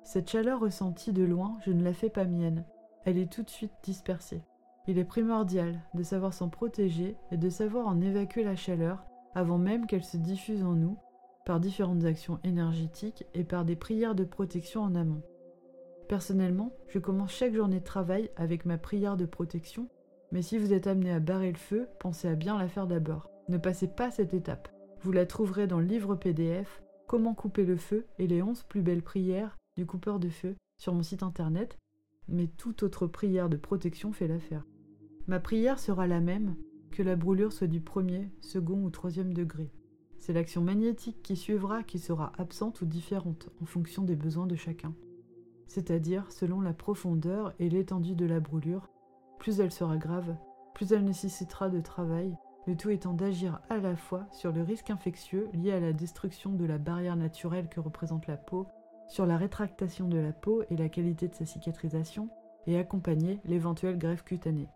Cette 0.04 0.30
chaleur 0.30 0.60
ressentie 0.60 1.14
de 1.14 1.24
loin, 1.24 1.58
je 1.64 1.72
ne 1.72 1.84
la 1.84 1.94
fais 1.94 2.10
pas 2.10 2.26
mienne, 2.26 2.66
elle 3.06 3.20
est 3.20 3.32
tout 3.32 3.44
de 3.44 3.50
suite 3.50 3.74
dispersée. 3.84 4.42
Il 4.88 4.98
est 4.98 5.06
primordial 5.06 5.80
de 5.94 6.04
savoir 6.04 6.34
s'en 6.34 6.50
protéger 6.50 7.16
et 7.32 7.38
de 7.38 7.50
savoir 7.50 7.88
en 7.88 8.02
évacuer 8.02 8.44
la 8.44 8.56
chaleur 8.56 9.06
avant 9.36 9.58
même 9.58 9.86
qu'elle 9.86 10.04
se 10.04 10.18
diffuse 10.18 10.64
en 10.64 10.74
nous, 10.74 10.98
par 11.46 11.60
différentes 11.60 12.06
actions 12.06 12.40
énergétiques 12.44 13.26
et 13.34 13.44
par 13.44 13.66
des 13.66 13.76
prières 13.76 14.16
de 14.16 14.24
protection 14.24 14.82
en 14.82 14.96
amont. 14.96 15.22
Personnellement, 16.08 16.74
je 16.88 17.00
commence 17.00 17.32
chaque 17.32 17.54
journée 17.54 17.80
de 17.80 17.86
travail 17.86 18.30
avec 18.36 18.66
ma 18.66 18.78
prière 18.78 19.18
de 19.18 19.26
protection, 19.26 19.88
mais 20.32 20.42
si 20.42 20.58
vous 20.58 20.74
êtes 20.74 20.88
amené 20.88 21.12
à 21.12 21.20
barrer 21.20 21.52
le 21.52 21.58
feu, 21.58 21.88
pensez 22.00 22.28
à 22.28 22.36
bien 22.36 22.58
la 22.58 22.68
faire 22.68 22.88
d'abord. 22.88 23.30
Ne 23.48 23.58
passez 23.58 23.88
pas 23.88 24.12
cette 24.12 24.34
étape. 24.34 24.70
Vous 25.02 25.12
la 25.12 25.26
trouverez 25.26 25.68
dans 25.68 25.80
le 25.80 25.86
livre 25.86 26.16
PDF 26.16 26.84
Comment 27.08 27.34
couper 27.34 27.66
le 27.66 27.76
feu 27.76 28.06
et 28.20 28.28
les 28.28 28.42
11 28.42 28.64
plus 28.64 28.82
belles 28.82 29.04
prières 29.04 29.58
du 29.78 29.86
coupeur 29.86 30.20
de 30.20 30.30
feu 30.30 30.56
sur 30.78 30.94
mon 30.94 31.04
site 31.04 31.24
internet, 31.24 31.78
mais 32.28 32.48
toute 32.48 32.84
autre 32.84 33.08
prière 33.08 33.50
de 33.50 33.58
protection 33.58 34.12
fait 34.12 34.28
l'affaire. 34.28 34.64
Ma 35.28 35.40
prière 35.40 35.80
sera 35.80 36.08
la 36.08 36.20
même, 36.20 36.56
que 36.92 37.04
la 37.04 37.16
brûlure 37.16 37.54
soit 37.54 37.68
du 37.68 37.80
premier, 37.80 38.30
second 38.42 38.84
ou 38.84 38.90
troisième 38.90 39.34
degré. 39.34 39.72
C'est 40.18 40.34
l'action 40.34 40.62
magnétique 40.62 41.22
qui 41.24 41.36
suivra 41.36 41.84
qui 41.84 42.00
sera 42.00 42.32
absente 42.38 42.82
ou 42.82 42.86
différente 42.86 43.50
en 43.62 43.66
fonction 43.66 44.04
des 44.04 44.16
besoins 44.16 44.48
de 44.48 44.56
chacun. 44.56 44.94
C'est-à-dire 45.68 46.32
selon 46.32 46.62
la 46.62 46.74
profondeur 46.74 47.54
et 47.60 47.70
l'étendue 47.70 48.16
de 48.16 48.26
la 48.26 48.40
brûlure, 48.40 48.90
plus 49.40 49.60
elle 49.60 49.72
sera 49.72 49.98
grave, 49.98 50.36
plus 50.76 50.92
elle 50.92 51.06
nécessitera 51.06 51.70
de 51.70 51.80
travail, 51.80 52.36
le 52.68 52.76
tout 52.76 52.90
étant 52.90 53.14
d'agir 53.14 53.62
à 53.70 53.78
la 53.78 53.96
fois 53.96 54.28
sur 54.32 54.52
le 54.52 54.62
risque 54.62 54.90
infectieux 54.90 55.50
lié 55.54 55.72
à 55.72 55.80
la 55.80 55.94
destruction 55.94 56.54
de 56.54 56.66
la 56.66 56.78
barrière 56.78 57.16
naturelle 57.16 57.70
que 57.70 57.80
représente 57.80 58.28
la 58.28 58.38
peau, 58.38 58.68
sur 59.08 59.26
la 59.26 59.38
rétractation 59.38 60.08
de 60.08 60.18
la 60.18 60.34
peau 60.34 60.64
et 60.70 60.78
la 60.78 60.90
qualité 60.90 61.28
de 61.28 61.36
sa 61.36 61.46
cicatrisation, 61.46 62.30
et 62.68 62.78
accompagner 62.78 63.40
l'éventuelle 63.46 63.98
greffe 63.98 64.24
cutanée. 64.24 64.68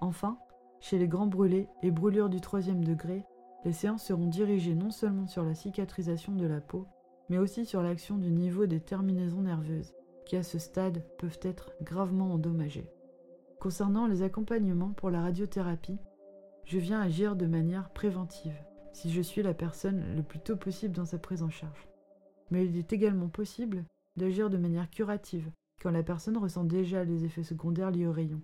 Enfin, 0.00 0.38
chez 0.80 0.98
les 0.98 1.08
grands 1.08 1.26
brûlés 1.26 1.68
et 1.82 1.90
brûlures 1.90 2.28
du 2.28 2.40
troisième 2.40 2.84
degré, 2.84 3.24
les 3.64 3.72
séances 3.72 4.04
seront 4.04 4.26
dirigées 4.26 4.74
non 4.74 4.90
seulement 4.90 5.26
sur 5.26 5.44
la 5.44 5.54
cicatrisation 5.54 6.34
de 6.34 6.46
la 6.46 6.60
peau, 6.60 6.86
mais 7.28 7.38
aussi 7.38 7.66
sur 7.66 7.82
l'action 7.82 8.16
du 8.16 8.30
niveau 8.30 8.66
des 8.66 8.80
terminaisons 8.80 9.42
nerveuses, 9.42 9.92
qui 10.24 10.36
à 10.36 10.42
ce 10.42 10.58
stade 10.58 11.02
peuvent 11.18 11.40
être 11.42 11.72
gravement 11.82 12.32
endommagées. 12.32 12.90
Concernant 13.60 14.06
les 14.06 14.22
accompagnements 14.22 14.92
pour 14.92 15.10
la 15.10 15.22
radiothérapie, 15.22 15.98
je 16.64 16.78
viens 16.78 17.00
agir 17.00 17.34
de 17.34 17.46
manière 17.46 17.90
préventive, 17.90 18.56
si 18.92 19.10
je 19.10 19.20
suis 19.20 19.42
la 19.42 19.54
personne 19.54 20.14
le 20.14 20.22
plus 20.22 20.38
tôt 20.38 20.56
possible 20.56 20.94
dans 20.94 21.04
sa 21.04 21.18
prise 21.18 21.42
en 21.42 21.50
charge. 21.50 21.88
Mais 22.50 22.66
il 22.66 22.76
est 22.76 22.92
également 22.92 23.28
possible 23.28 23.84
d'agir 24.16 24.48
de 24.48 24.58
manière 24.58 24.90
curative, 24.90 25.50
quand 25.82 25.90
la 25.90 26.02
personne 26.02 26.36
ressent 26.36 26.64
déjà 26.64 27.04
les 27.04 27.24
effets 27.24 27.42
secondaires 27.42 27.90
liés 27.90 28.06
au 28.06 28.12
rayon. 28.12 28.40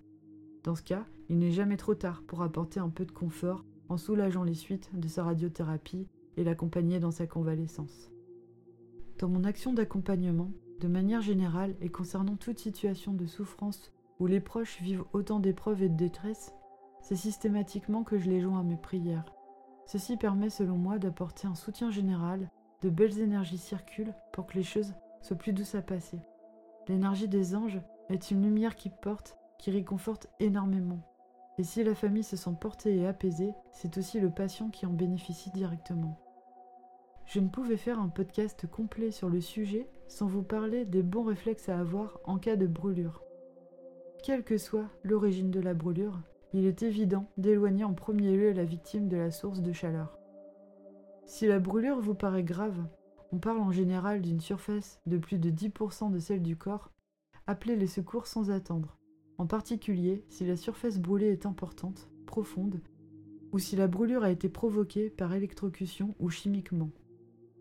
Dans 0.63 0.75
ce 0.75 0.83
cas, 0.83 1.05
il 1.29 1.39
n'est 1.39 1.51
jamais 1.51 1.77
trop 1.77 1.95
tard 1.95 2.23
pour 2.27 2.41
apporter 2.41 2.79
un 2.79 2.89
peu 2.89 3.05
de 3.05 3.11
confort 3.11 3.65
en 3.89 3.97
soulageant 3.97 4.43
les 4.43 4.53
suites 4.53 4.89
de 4.93 5.07
sa 5.07 5.23
radiothérapie 5.23 6.07
et 6.37 6.43
l'accompagner 6.43 6.99
dans 6.99 7.11
sa 7.11 7.27
convalescence. 7.27 8.11
Dans 9.19 9.29
mon 9.29 9.43
action 9.43 9.73
d'accompagnement, 9.73 10.51
de 10.81 10.87
manière 10.87 11.21
générale 11.21 11.75
et 11.81 11.89
concernant 11.89 12.35
toute 12.35 12.59
situation 12.59 13.13
de 13.13 13.25
souffrance 13.25 13.91
où 14.19 14.27
les 14.27 14.41
proches 14.41 14.81
vivent 14.81 15.05
autant 15.13 15.39
d'épreuves 15.39 15.83
et 15.83 15.89
de 15.89 15.97
détresse, 15.97 16.53
c'est 17.01 17.15
systématiquement 17.15 18.03
que 18.03 18.17
je 18.17 18.29
les 18.29 18.41
joins 18.41 18.59
à 18.59 18.63
mes 18.63 18.77
prières, 18.77 19.35
Ceci 19.85 20.17
permet 20.17 20.49
selon 20.49 20.77
moi 20.77 20.97
d'apporter 20.97 21.47
un 21.47 21.55
soutien 21.55 21.91
général, 21.91 22.49
de 22.81 22.89
belles 22.89 23.19
énergies 23.19 23.59
circulent 23.59 24.15
pour 24.33 24.47
que 24.47 24.55
les 24.55 24.63
choses 24.63 24.93
soient 25.21 25.37
plus 25.37 25.53
douces 25.53 25.75
à 25.75 25.81
passer. 25.81 26.19
L'énergie 26.87 27.27
des 27.27 27.55
anges 27.55 27.79
est 28.09 28.31
une 28.31 28.43
lumière 28.43 28.75
qui 28.75 28.89
porte, 28.89 29.37
qui 29.59 29.71
réconforte 29.71 30.27
énormément. 30.39 30.99
Et 31.57 31.63
si 31.63 31.83
la 31.83 31.95
famille 31.95 32.23
se 32.23 32.35
sent 32.35 32.55
portée 32.59 32.97
et 32.97 33.07
apaisée, 33.07 33.53
c'est 33.71 33.97
aussi 33.97 34.19
le 34.19 34.29
patient 34.29 34.69
qui 34.69 34.85
en 34.85 34.91
bénéficie 34.91 35.51
directement. 35.51 36.19
Je 37.25 37.39
ne 37.39 37.47
pouvais 37.47 37.77
faire 37.77 37.99
un 37.99 38.09
podcast 38.09 38.67
complet 38.67 39.11
sur 39.11 39.29
le 39.29 39.41
sujet 39.41 39.89
sans 40.07 40.27
vous 40.27 40.43
parler 40.43 40.85
des 40.85 41.01
bons 41.01 41.23
réflexes 41.23 41.69
à 41.69 41.79
avoir 41.79 42.19
en 42.25 42.37
cas 42.37 42.55
de 42.55 42.67
brûlure. 42.67 43.23
Quelle 44.23 44.43
que 44.43 44.57
soit 44.57 44.89
l'origine 45.03 45.49
de 45.49 45.59
la 45.59 45.73
brûlure, 45.73 46.19
il 46.53 46.65
est 46.65 46.83
évident 46.83 47.25
d'éloigner 47.37 47.83
en 47.83 47.93
premier 47.93 48.35
lieu 48.35 48.51
la 48.51 48.63
victime 48.63 49.07
de 49.07 49.17
la 49.17 49.31
source 49.31 49.61
de 49.61 49.73
chaleur. 49.73 50.19
Si 51.25 51.47
la 51.47 51.59
brûlure 51.59 51.99
vous 51.99 52.15
paraît 52.15 52.43
grave, 52.43 52.85
on 53.31 53.39
parle 53.39 53.59
en 53.59 53.71
général 53.71 54.21
d'une 54.21 54.39
surface 54.39 55.01
de 55.05 55.17
plus 55.17 55.39
de 55.39 55.49
10% 55.49 56.11
de 56.11 56.19
celle 56.19 56.43
du 56.43 56.55
corps, 56.55 56.91
appelez 57.47 57.75
les 57.75 57.87
secours 57.87 58.27
sans 58.27 58.51
attendre, 58.51 58.97
en 59.37 59.45
particulier 59.45 60.23
si 60.29 60.45
la 60.45 60.55
surface 60.55 60.99
brûlée 60.99 61.31
est 61.31 61.45
importante, 61.45 62.09
profonde, 62.25 62.81
ou 63.51 63.59
si 63.59 63.75
la 63.75 63.87
brûlure 63.87 64.23
a 64.23 64.31
été 64.31 64.49
provoquée 64.49 65.09
par 65.09 65.33
électrocution 65.33 66.15
ou 66.19 66.29
chimiquement. 66.29 66.89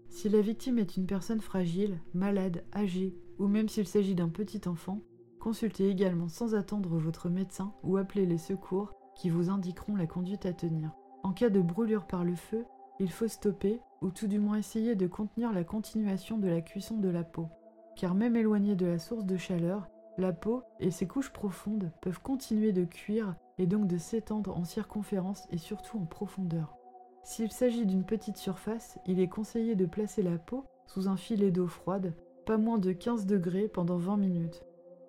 Si 0.09 0.29
la 0.29 0.41
victime 0.41 0.79
est 0.79 0.97
une 0.97 1.07
personne 1.07 1.41
fragile, 1.41 1.99
malade, 2.15 2.65
âgée, 2.75 3.17
ou 3.39 3.47
même 3.49 3.69
s'il 3.69 3.87
s'agit 3.87 4.15
d'un 4.15 4.29
petit 4.29 4.69
enfant, 4.69 5.01
consultez 5.41 5.89
également 5.89 6.29
sans 6.29 6.55
attendre 6.55 6.97
votre 6.99 7.29
médecin 7.29 7.75
ou 7.83 7.97
appelez 7.97 8.27
les 8.27 8.39
secours 8.39 8.93
qui 9.17 9.31
vous 9.31 9.51
indiqueront 9.51 9.97
la 9.97 10.07
conduite 10.07 10.47
à 10.47 10.53
tenir. 10.53 10.93
En 11.23 11.33
cas 11.33 11.51
de 11.51 11.61
brûlure 11.61 12.07
par 12.07 12.25
le 12.25 12.37
feu, 12.37 12.65
il 13.01 13.11
faut 13.11 13.29
stopper 13.29 13.81
ou 14.03 14.11
tout 14.11 14.27
du 14.27 14.39
moins 14.39 14.59
essayer 14.59 14.95
de 14.95 15.07
contenir 15.07 15.53
la 15.53 15.65
continuation 15.65 16.39
de 16.39 16.49
la 16.49 16.61
cuisson 16.61 16.99
de 16.99 17.09
la 17.09 17.25
peau. 17.25 17.49
Car 17.97 18.15
même 18.15 18.37
éloignée 18.37 18.77
de 18.77 18.87
la 18.87 18.99
source 18.99 19.25
de 19.25 19.37
chaleur, 19.37 19.89
la 20.17 20.33
peau 20.33 20.63
et 20.81 20.91
ses 20.91 21.07
couches 21.07 21.33
profondes 21.33 21.91
peuvent 22.01 22.21
continuer 22.21 22.73
de 22.73 22.85
cuire 22.85 23.35
et 23.59 23.67
donc 23.67 23.87
de 23.87 23.99
s'étendre 23.99 24.57
en 24.57 24.65
circonférence 24.65 25.47
et 25.51 25.59
surtout 25.59 25.99
en 25.99 26.07
profondeur. 26.07 26.77
S'il 27.25 27.51
s'agit 27.51 27.87
d'une 27.87 28.05
petite 28.05 28.37
surface, 28.37 28.99
il 29.07 29.19
est 29.19 29.29
conseillé 29.29 29.75
de 29.75 29.87
placer 29.87 30.23
la 30.23 30.39
peau 30.39 30.65
sous 30.87 31.09
un 31.09 31.17
filet 31.17 31.51
d'eau 31.51 31.67
froide, 31.67 32.15
pas 32.45 32.59
moins 32.59 32.79
de 32.79 32.93
15 32.93 33.27
degrés 33.27 33.69
pendant 33.69 33.97
20 33.97 34.19
minutes. 34.19 34.65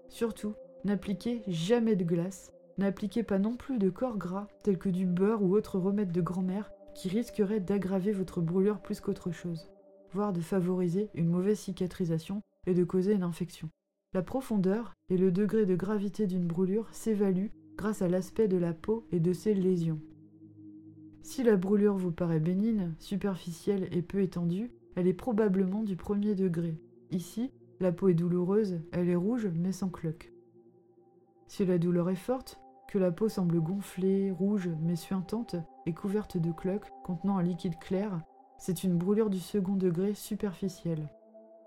Surtout, 0.07 0.53
n'appliquez 0.85 1.43
jamais 1.47 1.95
de 1.95 2.03
glace, 2.03 2.53
n'appliquez 2.77 3.23
pas 3.23 3.39
non 3.39 3.57
plus 3.57 3.77
de 3.77 3.89
corps 3.89 4.17
gras 4.17 4.47
tels 4.63 4.77
que 4.77 4.89
du 4.89 5.05
beurre 5.05 5.43
ou 5.43 5.55
autre 5.55 5.77
remède 5.77 6.11
de 6.11 6.21
grand-mère 6.21 6.71
qui 6.93 7.09
risquerait 7.09 7.59
d'aggraver 7.59 8.13
votre 8.13 8.41
brûlure 8.41 8.79
plus 8.79 9.01
qu'autre 9.01 9.31
chose, 9.31 9.69
voire 10.13 10.31
de 10.31 10.41
favoriser 10.41 11.09
une 11.13 11.29
mauvaise 11.29 11.59
cicatrisation 11.59 12.41
et 12.65 12.73
de 12.73 12.83
causer 12.85 13.13
une 13.13 13.23
infection. 13.23 13.69
La 14.15 14.21
profondeur 14.21 14.93
et 15.09 15.17
le 15.17 15.29
degré 15.29 15.65
de 15.65 15.75
gravité 15.75 16.25
d'une 16.25 16.47
brûlure 16.47 16.87
s'évaluent 16.93 17.51
grâce 17.75 18.01
à 18.01 18.07
l'aspect 18.07 18.47
de 18.47 18.55
la 18.55 18.71
peau 18.71 19.05
et 19.11 19.19
de 19.19 19.33
ses 19.33 19.53
lésions. 19.53 19.99
Si 21.21 21.43
la 21.43 21.57
brûlure 21.57 21.97
vous 21.97 22.13
paraît 22.13 22.39
bénigne, 22.39 22.93
superficielle 22.97 23.89
et 23.91 24.01
peu 24.01 24.21
étendue, 24.21 24.71
elle 24.95 25.07
est 25.07 25.13
probablement 25.13 25.83
du 25.83 25.97
premier 25.97 26.33
degré. 26.33 26.79
Ici, 27.11 27.51
la 27.81 27.91
peau 27.91 28.07
est 28.07 28.13
douloureuse, 28.13 28.79
elle 28.93 29.09
est 29.09 29.17
rouge 29.17 29.49
mais 29.53 29.73
sans 29.73 29.89
cloque. 29.89 30.31
Si 31.47 31.65
la 31.65 31.77
douleur 31.77 32.09
est 32.09 32.15
forte, 32.15 32.61
que 32.87 32.97
la 32.97 33.11
peau 33.11 33.27
semble 33.27 33.59
gonflée, 33.59 34.31
rouge 34.31 34.69
mais 34.81 34.95
suintante 34.95 35.57
et 35.85 35.93
couverte 35.93 36.37
de 36.37 36.53
cloques 36.53 36.89
contenant 37.03 37.37
un 37.37 37.43
liquide 37.43 37.79
clair, 37.79 38.21
c'est 38.57 38.85
une 38.85 38.97
brûlure 38.97 39.29
du 39.29 39.41
second 39.41 39.75
degré 39.75 40.13
superficielle. 40.13 41.09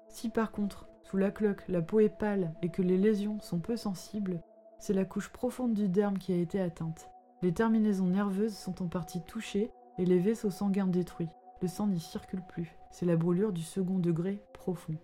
Si 0.09 0.31
par 0.31 0.51
contre, 0.51 0.88
sous 1.09 1.17
la 1.17 1.31
cloque, 1.31 1.67
la 1.69 1.81
peau 1.81 2.01
est 2.01 2.11
pâle 2.11 2.53
et 2.61 2.69
que 2.69 2.83
les 2.83 2.99
lésions 2.99 3.41
sont 3.41 3.61
peu 3.61 3.79
sensibles, 3.79 4.43
c'est 4.79 4.93
la 4.93 5.07
couche 5.07 5.31
profonde 5.31 5.73
du 5.73 5.89
derme 5.89 6.19
qui 6.19 6.35
a 6.35 6.37
été 6.37 6.61
atteinte. 6.61 7.09
Les 7.41 7.55
terminaisons 7.55 8.09
nerveuses 8.09 8.55
sont 8.55 8.83
en 8.83 8.89
partie 8.89 9.23
touchées 9.23 9.71
et 9.97 10.05
les 10.05 10.19
vaisseaux 10.19 10.51
sanguins 10.51 10.87
détruits. 10.87 11.31
Le 11.63 11.69
sang 11.69 11.87
n'y 11.87 11.99
circule 11.99 12.43
plus. 12.47 12.77
C'est 12.91 13.07
la 13.07 13.17
brûlure 13.17 13.55
du 13.55 13.63
second 13.63 13.99
degré 13.99 14.43
profond. 14.53 14.97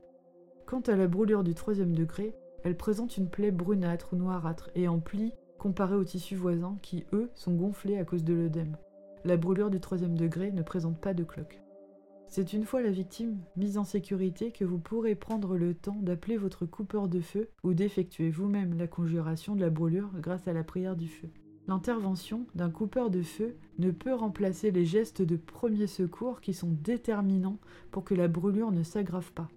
Quant 0.67 0.81
à 0.81 0.95
la 0.95 1.07
brûlure 1.07 1.43
du 1.43 1.55
troisième 1.55 1.95
degré, 1.95 2.35
elle 2.64 2.77
présente 2.77 3.17
une 3.17 3.31
plaie 3.31 3.51
brunâtre 3.51 4.11
ou 4.12 4.17
noirâtre 4.17 4.69
et 4.75 4.88
en 4.88 5.01
pli 5.01 5.33
comparée 5.59 5.97
aux 5.97 6.05
tissus 6.05 6.37
voisins 6.37 6.77
qui, 6.83 7.07
eux, 7.14 7.31
sont 7.35 7.55
gonflés 7.55 7.97
à 7.97 8.05
cause 8.05 8.25
de 8.25 8.35
l'œdème. 8.35 8.77
La 9.25 9.38
brûlure 9.38 9.71
du 9.71 9.81
troisième 9.81 10.19
degré 10.19 10.53
ne 10.53 10.61
présente 10.61 11.01
pas 11.01 11.14
de 11.14 11.25
cloque. 11.25 11.63
C'est 12.27 12.53
une 12.53 12.65
fois 12.65 12.83
la 12.83 12.91
victime 12.91 13.39
mise 13.57 13.79
en 13.79 13.85
sécurité 13.85 14.51
que 14.51 14.65
vous 14.65 14.79
pourrez 14.79 15.15
prendre 15.15 15.57
le 15.57 15.75
temps 15.75 15.99
d'appeler 16.01 16.37
votre 16.37 16.67
coupeur 16.67 17.09
de 17.09 17.21
feu 17.21 17.49
ou 17.63 17.75
d'effectuer 17.75 18.31
vous-même 18.31 18.77
la 18.77 18.87
conjuration 18.87 19.55
de 19.55 19.61
la 19.61 19.71
brûlure 19.71 20.11
grâce 20.17 20.49
à 20.49 20.53
la 20.53 20.65
prière 20.65 20.97
du 20.97 21.09
feu. 21.09 21.29
L'intervention 21.67 22.47
d'un 22.55 22.71
coupeur 22.71 23.09
de 23.09 23.23
feu 23.23 23.57
ne 23.79 23.91
peut 23.91 24.13
remplacer 24.13 24.71
les 24.71 24.85
gestes 24.85 25.23
de 25.23 25.37
premier 25.37 25.87
secours 25.87 26.41
qui 26.41 26.53
sont 26.53 26.77
déterminants 26.83 27.59
pour 27.91 28.05
que 28.05 28.15
la 28.15 28.29
brûlure 28.29 28.73
ne 28.73 28.83
s'aggrave 28.83 29.33
pas. 29.33 29.49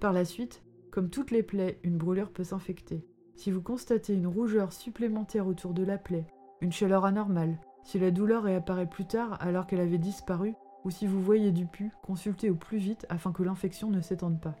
Par 0.00 0.12
la 0.12 0.24
suite, 0.24 0.62
comme 0.90 1.10
toutes 1.10 1.32
les 1.32 1.42
plaies, 1.42 1.80
une 1.82 1.98
brûlure 1.98 2.30
peut 2.30 2.44
s'infecter. 2.44 3.04
Si 3.36 3.50
vous 3.50 3.60
constatez 3.60 4.14
une 4.14 4.28
rougeur 4.28 4.72
supplémentaire 4.72 5.46
autour 5.46 5.74
de 5.74 5.82
la 5.82 5.98
plaie, 5.98 6.26
une 6.60 6.72
chaleur 6.72 7.04
anormale, 7.04 7.58
si 7.82 7.98
la 7.98 8.10
douleur 8.10 8.44
réapparaît 8.44 8.88
plus 8.88 9.06
tard 9.06 9.36
alors 9.40 9.66
qu'elle 9.66 9.80
avait 9.80 9.98
disparu, 9.98 10.54
ou 10.84 10.90
si 10.90 11.06
vous 11.06 11.22
voyez 11.22 11.50
du 11.50 11.66
pu, 11.66 11.90
consultez 12.02 12.50
au 12.50 12.54
plus 12.54 12.78
vite 12.78 13.06
afin 13.08 13.32
que 13.32 13.42
l'infection 13.42 13.90
ne 13.90 14.00
s'étende 14.00 14.40
pas. 14.40 14.56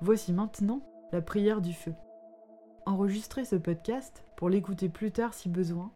Voici 0.00 0.32
maintenant 0.32 0.80
la 1.12 1.20
prière 1.20 1.60
du 1.60 1.72
feu. 1.72 1.94
Enregistrez 2.86 3.44
ce 3.44 3.56
podcast 3.56 4.24
pour 4.36 4.48
l'écouter 4.48 4.88
plus 4.88 5.10
tard 5.10 5.34
si 5.34 5.48
besoin 5.48 5.92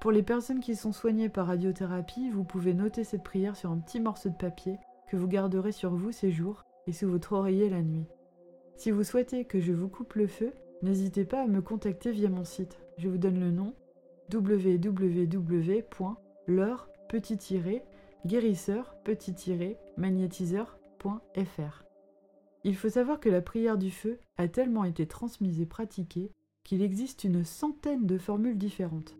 pour 0.00 0.12
les 0.12 0.22
personnes 0.22 0.60
qui 0.60 0.76
sont 0.76 0.92
soignées 0.92 1.28
par 1.28 1.48
radiothérapie, 1.48 2.30
vous 2.30 2.44
pouvez 2.44 2.72
noter 2.72 3.02
cette 3.02 3.24
prière 3.24 3.56
sur 3.56 3.72
un 3.72 3.78
petit 3.78 3.98
morceau 3.98 4.28
de 4.28 4.36
papier 4.36 4.78
que 5.08 5.16
vous 5.16 5.26
garderez 5.26 5.72
sur 5.72 5.92
vous 5.92 6.12
ces 6.12 6.30
jours 6.30 6.64
et 6.86 6.92
sous 6.92 7.08
votre 7.08 7.32
oreiller 7.32 7.68
la 7.68 7.82
nuit. 7.82 8.06
Si 8.76 8.92
vous 8.92 9.02
souhaitez 9.02 9.44
que 9.44 9.58
je 9.58 9.72
vous 9.72 9.88
coupe 9.88 10.14
le 10.14 10.28
feu, 10.28 10.52
n'hésitez 10.82 11.24
pas 11.24 11.42
à 11.42 11.48
me 11.48 11.60
contacter 11.60 12.12
via 12.12 12.28
mon 12.28 12.44
site. 12.44 12.78
Je 12.96 13.08
vous 13.08 13.18
donne 13.18 13.40
le 13.40 13.50
nom 13.50 13.74
www.leur 14.32 14.78
guérisseur 18.28 18.94
magnétiseur.fr. 19.96 21.84
Il 22.62 22.76
faut 22.76 22.90
savoir 22.90 23.20
que 23.20 23.30
la 23.30 23.40
prière 23.40 23.78
du 23.78 23.90
feu 23.90 24.18
a 24.36 24.48
tellement 24.48 24.84
été 24.84 25.06
transmise 25.06 25.62
et 25.62 25.66
pratiquée 25.66 26.30
qu'il 26.62 26.82
existe 26.82 27.24
une 27.24 27.42
centaine 27.42 28.04
de 28.04 28.18
formules 28.18 28.58
différentes. 28.58 29.16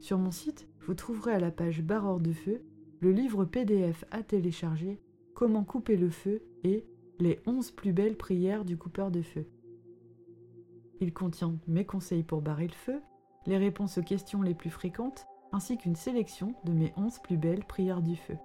Sur 0.00 0.16
mon 0.18 0.30
site, 0.30 0.66
vous 0.80 0.94
trouverez 0.94 1.34
à 1.34 1.40
la 1.40 1.50
page 1.50 1.82
Barreur 1.82 2.20
de 2.20 2.32
feu 2.32 2.64
le 3.00 3.12
livre 3.12 3.44
PDF 3.44 4.06
à 4.10 4.22
télécharger 4.22 4.98
Comment 5.34 5.64
couper 5.64 5.96
le 5.96 6.08
feu 6.08 6.42
et 6.64 6.86
les 7.18 7.38
11 7.46 7.72
plus 7.72 7.92
belles 7.92 8.16
prières 8.16 8.64
du 8.64 8.78
coupeur 8.78 9.10
de 9.10 9.20
feu. 9.20 9.46
Il 11.00 11.12
contient 11.12 11.58
mes 11.66 11.84
conseils 11.84 12.22
pour 12.22 12.40
barrer 12.40 12.68
le 12.68 12.72
feu, 12.72 13.02
les 13.44 13.58
réponses 13.58 13.98
aux 13.98 14.02
questions 14.02 14.40
les 14.40 14.54
plus 14.54 14.70
fréquentes, 14.70 15.26
ainsi 15.52 15.76
qu'une 15.76 15.96
sélection 15.96 16.54
de 16.64 16.72
mes 16.72 16.92
11 16.96 17.18
plus 17.20 17.36
belles 17.36 17.64
prières 17.64 18.02
du 18.02 18.16
feu. 18.16 18.36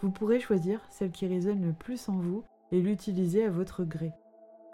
Vous 0.00 0.10
pourrez 0.10 0.40
choisir 0.40 0.80
celle 0.90 1.10
qui 1.10 1.26
résonne 1.26 1.64
le 1.64 1.72
plus 1.72 2.08
en 2.08 2.16
vous 2.16 2.44
et 2.72 2.80
l'utiliser 2.80 3.44
à 3.44 3.50
votre 3.50 3.84
gré. 3.84 4.12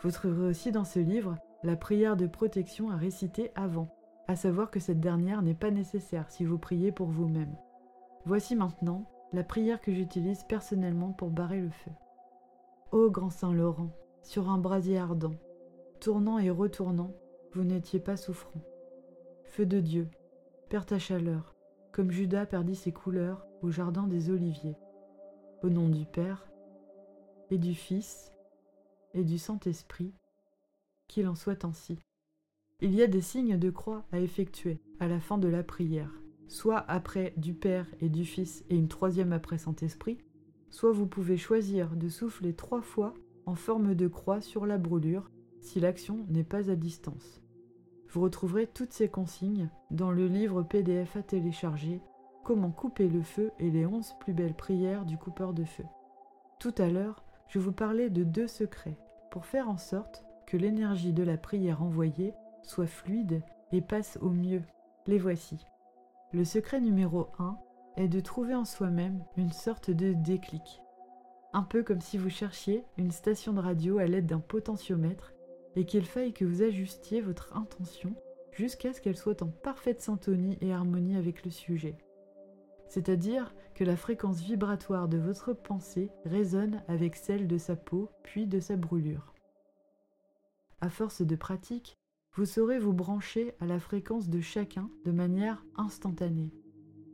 Vous 0.03 0.11
trouverez 0.11 0.47
aussi 0.47 0.73
dans 0.73 0.85
ce 0.85 0.99
livre 0.99 1.37
la 1.63 1.77
prière 1.77 2.17
de 2.17 2.27
protection 2.27 2.91
à 2.91 2.97
réciter 2.97 3.53
avant, 3.55 3.89
à 4.29 4.37
savoir 4.37 4.71
que 4.71 4.81
cette 4.81 5.01
dernière 5.01 5.43
n'est 5.43 5.55
pas 5.55 5.71
nécessaire 5.71 6.31
si 6.31 6.45
vous 6.45 6.59
priez 6.59 6.93
pour 6.93 7.09
vous-même. 7.09 7.55
Voici 8.25 8.57
maintenant 8.57 9.05
la 9.33 9.45
prière 9.45 9.81
que 9.81 9.93
j'utilise 9.93 10.45
personnellement 10.45 11.13
pour 11.13 11.31
barrer 11.31 11.61
le 11.61 11.71
feu. 11.71 11.91
Ô 12.93 13.11
grand 13.11 13.31
Saint 13.31 13.53
Laurent, 13.53 13.91
sur 14.23 14.51
un 14.51 14.59
brasier 14.59 14.99
ardent, 14.99 15.35
tournant 16.01 16.39
et 16.39 16.51
retournant, 16.51 17.13
vous 17.53 17.65
n'étiez 17.65 18.01
pas 18.01 18.17
souffrant. 18.17 18.61
Feu 19.45 19.67
de 19.67 19.81
Dieu, 19.81 20.09
perds 20.69 20.87
ta 20.87 20.99
chaleur, 20.99 21.55
comme 21.93 22.11
Judas 22.11 22.47
perdit 22.47 22.77
ses 22.77 22.93
couleurs 22.93 23.47
au 23.63 23.71
jardin 23.71 24.07
des 24.07 24.31
Oliviers. 24.31 24.77
Au 25.63 25.69
nom 25.69 25.89
du 25.89 26.07
Père, 26.07 26.51
et 27.51 27.59
du 27.59 27.75
Fils, 27.75 28.33
et 29.15 29.25
du 29.25 29.39
Saint-Esprit, 29.39 30.15
qu'il 31.09 31.27
en 31.27 31.35
soit 31.35 31.65
ainsi. 31.65 31.99
Il 32.81 32.95
y 32.95 33.03
a 33.03 33.07
des 33.07 33.21
signes 33.21 33.59
de 33.59 33.71
croix 33.71 34.05
à 34.13 34.21
effectuer 34.21 34.81
à 35.01 35.09
la 35.09 35.21
fin 35.21 35.37
de 35.37 35.49
la 35.49 35.63
prière, 35.63 36.13
soit 36.49 36.79
après 36.89 37.35
du 37.37 37.55
Père 37.55 37.87
et 38.01 38.09
du 38.09 38.25
Fils 38.25 38.65
et 38.71 38.77
une 38.77 38.89
troisième 38.89 39.33
après 39.33 39.59
Saint-Esprit, 39.59 40.19
soit 40.71 40.93
vous 40.93 41.07
pouvez 41.07 41.37
choisir 41.37 41.97
de 41.97 42.09
souffler 42.09 42.55
trois 42.55 42.83
fois 42.83 43.15
en 43.47 43.57
forme 43.57 43.95
de 43.95 44.07
croix 44.07 44.41
sur 44.41 44.65
la 44.65 44.79
brûlure 44.79 45.31
si 45.61 45.81
l'action 45.81 46.25
n'est 46.29 46.45
pas 46.45 46.71
à 46.71 46.77
distance. 46.77 47.43
Vous 48.13 48.23
retrouverez 48.23 48.67
toutes 48.67 48.93
ces 48.93 49.09
consignes 49.09 49.69
dans 49.93 50.11
le 50.11 50.27
livre 50.27 50.63
PDF 50.63 51.17
à 51.17 51.23
télécharger 51.23 52.03
Comment 52.43 52.73
couper 52.73 53.09
le 53.09 53.23
feu 53.23 53.53
et 53.61 53.71
les 53.71 53.87
onze 53.87 54.17
plus 54.19 54.33
belles 54.33 54.55
prières 54.55 55.05
du 55.05 55.17
coupeur 55.17 55.53
de 55.53 55.65
feu. 55.65 55.85
Tout 56.59 56.75
à 56.79 56.89
l'heure, 56.89 57.23
je 57.47 57.61
vous 57.61 57.71
parlais 57.71 58.11
de 58.11 58.25
deux 58.25 58.49
secrets 58.49 58.99
pour 59.31 59.47
faire 59.47 59.69
en 59.69 59.77
sorte 59.77 60.25
que 60.47 60.57
l'énergie 60.57 61.13
de 61.13 61.23
la 61.23 61.37
prière 61.37 61.83
envoyée 61.83 62.35
soit 62.63 62.89
fluide 62.89 63.43
et 63.71 63.81
passe 63.81 64.19
au 64.21 64.31
mieux. 64.31 64.63
Les 65.07 65.19
voici. 65.19 65.65
Le 66.33 66.45
secret 66.45 66.81
numéro 66.81 67.29
1 67.39 67.59
est 67.97 68.09
de 68.09 68.19
trouver 68.19 68.57
en 68.57 68.65
soi-même 68.65 69.25
une 69.37 69.53
sorte 69.53 69.91
de 69.93 70.15
déclic. 70.15 70.83
Un 71.53 71.63
peu 71.63 71.85
comme 71.85 72.01
si 72.01 72.19
vous 72.19 72.31
cherchiez 72.31 72.85
une 72.97 73.13
station 73.13 73.53
de 73.53 73.61
radio 73.61 73.99
à 73.99 74.07
l'aide 74.07 74.27
d'un 74.27 74.41
potentiomètre 74.41 75.33
et 75.77 75.85
qu'il 75.85 76.05
faille 76.05 76.33
que 76.33 76.45
vous 76.45 76.63
ajustiez 76.63 77.21
votre 77.21 77.57
intention 77.57 78.15
jusqu'à 78.53 78.93
ce 78.93 79.01
qu'elle 79.01 79.17
soit 79.17 79.43
en 79.43 79.49
parfaite 79.49 80.01
syntonie 80.01 80.59
et 80.61 80.73
harmonie 80.73 81.17
avec 81.17 81.45
le 81.45 81.51
sujet. 81.51 81.97
C'est-à-dire 82.89 83.55
que 83.75 83.85
la 83.85 83.97
fréquence 83.97 84.41
vibratoire 84.41 85.09
de 85.09 85.17
votre 85.17 85.53
pensée 85.53 86.11
résonne 86.25 86.83
avec 86.89 87.15
celle 87.15 87.47
de 87.47 87.57
sa 87.57 87.77
peau 87.77 88.11
puis 88.25 88.47
de 88.47 88.59
sa 88.59 88.77
brûlure. 88.77 89.33
À 90.81 90.91
force 90.91 91.23
de 91.23 91.37
pratique, 91.37 91.99
vous 92.35 92.47
saurez 92.47 92.79
vous 92.79 92.93
brancher 92.93 93.55
à 93.61 93.67
la 93.67 93.79
fréquence 93.79 94.29
de 94.29 94.41
chacun 94.41 94.91
de 95.05 95.13
manière 95.13 95.65
instantanée. 95.77 96.53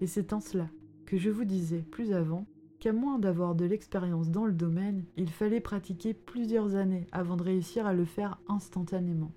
Et 0.01 0.07
c'est 0.07 0.33
en 0.33 0.41
cela 0.41 0.69
que 1.05 1.17
je 1.17 1.31
vous 1.31 1.45
disais 1.45 1.83
plus 1.83 2.13
avant 2.13 2.47
qu'à 2.79 2.93
moins 2.93 3.19
d'avoir 3.19 3.55
de 3.55 3.65
l'expérience 3.65 4.31
dans 4.31 4.45
le 4.45 4.53
domaine, 4.53 5.05
il 5.17 5.31
fallait 5.31 5.61
pratiquer 5.61 6.15
plusieurs 6.15 6.75
années 6.75 7.07
avant 7.13 7.37
de 7.37 7.43
réussir 7.43 7.87
à 7.87 7.93
le 7.93 8.05
faire 8.05 8.41
instantanément. 8.49 9.33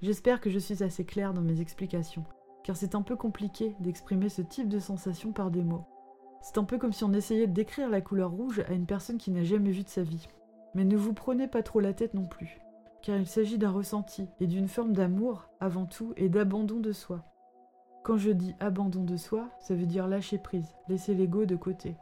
J'espère 0.00 0.40
que 0.40 0.50
je 0.50 0.58
suis 0.58 0.82
assez 0.84 1.04
claire 1.04 1.34
dans 1.34 1.42
mes 1.42 1.60
explications, 1.60 2.24
car 2.62 2.76
c'est 2.76 2.94
un 2.94 3.02
peu 3.02 3.16
compliqué 3.16 3.74
d'exprimer 3.80 4.28
ce 4.28 4.42
type 4.42 4.68
de 4.68 4.78
sensation 4.78 5.32
par 5.32 5.50
des 5.50 5.64
mots. 5.64 5.86
C'est 6.40 6.58
un 6.58 6.64
peu 6.64 6.78
comme 6.78 6.92
si 6.92 7.02
on 7.02 7.12
essayait 7.12 7.48
de 7.48 7.52
décrire 7.52 7.90
la 7.90 8.00
couleur 8.00 8.30
rouge 8.30 8.60
à 8.68 8.72
une 8.72 8.86
personne 8.86 9.18
qui 9.18 9.30
n'a 9.32 9.42
jamais 9.42 9.72
vu 9.72 9.82
de 9.82 9.88
sa 9.88 10.02
vie. 10.02 10.28
Mais 10.74 10.84
ne 10.84 10.96
vous 10.96 11.14
prenez 11.14 11.48
pas 11.48 11.62
trop 11.62 11.80
la 11.80 11.94
tête 11.94 12.14
non 12.14 12.26
plus, 12.26 12.60
car 13.02 13.16
il 13.16 13.26
s'agit 13.26 13.58
d'un 13.58 13.70
ressenti 13.70 14.28
et 14.38 14.46
d'une 14.46 14.68
forme 14.68 14.92
d'amour 14.92 15.48
avant 15.58 15.86
tout 15.86 16.12
et 16.16 16.28
d'abandon 16.28 16.78
de 16.78 16.92
soi. 16.92 17.24
Quand 18.02 18.16
je 18.16 18.30
dis 18.30 18.54
abandon 18.60 19.04
de 19.04 19.16
soi, 19.16 19.50
ça 19.58 19.74
veut 19.74 19.86
dire 19.86 20.08
lâcher 20.08 20.38
prise, 20.38 20.74
laisser 20.88 21.14
l'ego 21.14 21.44
de 21.44 21.56
côté. 21.56 21.96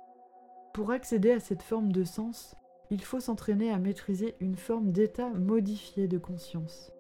Pour 0.72 0.90
accéder 0.90 1.32
à 1.32 1.40
cette 1.40 1.62
forme 1.62 1.90
de 1.90 2.04
sens, 2.04 2.54
il 2.90 3.02
faut 3.02 3.20
s'entraîner 3.20 3.70
à 3.70 3.78
maîtriser 3.78 4.37
une 4.40 4.56
forme 4.56 4.92
d'état 4.92 5.30
modifié 5.30 6.06
de 6.06 6.18
conscience. 6.18 6.92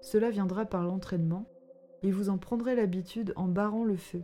Cela 0.00 0.30
viendra 0.30 0.66
par 0.66 0.84
l'entraînement, 0.84 1.46
et 2.02 2.10
vous 2.10 2.28
en 2.28 2.38
prendrez 2.38 2.76
l'habitude 2.76 3.32
en 3.36 3.48
barrant 3.48 3.84
le 3.84 3.96
feu. 3.96 4.22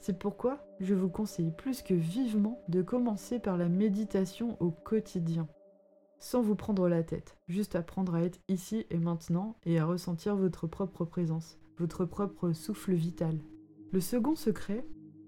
C'est 0.00 0.18
pourquoi 0.18 0.58
je 0.80 0.94
vous 0.94 1.10
conseille 1.10 1.50
plus 1.50 1.82
que 1.82 1.94
vivement 1.94 2.62
de 2.68 2.82
commencer 2.82 3.38
par 3.38 3.56
la 3.56 3.68
méditation 3.68 4.56
au 4.60 4.70
quotidien, 4.70 5.46
sans 6.18 6.40
vous 6.40 6.54
prendre 6.54 6.88
la 6.88 7.02
tête, 7.02 7.36
juste 7.48 7.76
apprendre 7.76 8.14
à 8.14 8.22
être 8.22 8.40
ici 8.48 8.86
et 8.90 8.98
maintenant 8.98 9.56
et 9.64 9.78
à 9.78 9.84
ressentir 9.84 10.36
votre 10.36 10.66
propre 10.66 11.04
présence, 11.04 11.58
votre 11.76 12.04
propre 12.04 12.52
souffle 12.52 12.94
vital. 12.94 13.38
Le 13.90 14.00
second 14.00 14.34
secret 14.34 14.84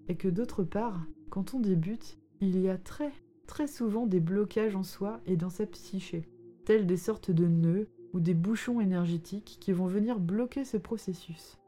est 0.08 0.16
que 0.16 0.28
d'autre 0.28 0.64
part, 0.64 1.06
quand 1.30 1.54
on 1.54 1.60
débute, 1.60 2.18
il 2.40 2.60
y 2.60 2.68
a 2.68 2.76
très 2.76 3.12
très 3.46 3.66
souvent 3.66 4.06
des 4.06 4.20
blocages 4.20 4.76
en 4.76 4.84
soi 4.84 5.20
et 5.26 5.36
dans 5.36 5.50
sa 5.50 5.66
psyché, 5.66 6.28
tels 6.64 6.86
des 6.86 6.96
sortes 6.96 7.32
de 7.32 7.46
nœuds 7.46 7.88
ou 8.12 8.20
des 8.20 8.34
bouchons 8.34 8.80
énergétiques 8.80 9.58
qui 9.60 9.72
vont 9.72 9.86
venir 9.86 10.20
bloquer 10.20 10.64
ce 10.64 10.76
processus. 10.76 11.58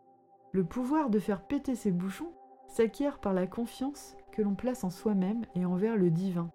Le 0.52 0.64
pouvoir 0.64 1.11
de 1.11 1.18
faire 1.18 1.46
péter 1.46 1.74
ces 1.74 1.90
bouchons 1.90 2.33
s'acquiert 2.68 3.18
par 3.18 3.33
la 3.33 3.46
confiance 3.46 4.14
que 4.31 4.42
l'on 4.42 4.55
place 4.55 4.85
en 4.85 4.90
soi-même 4.90 5.44
et 5.55 5.64
envers 5.64 5.96
le 5.96 6.11
divin. 6.11 6.50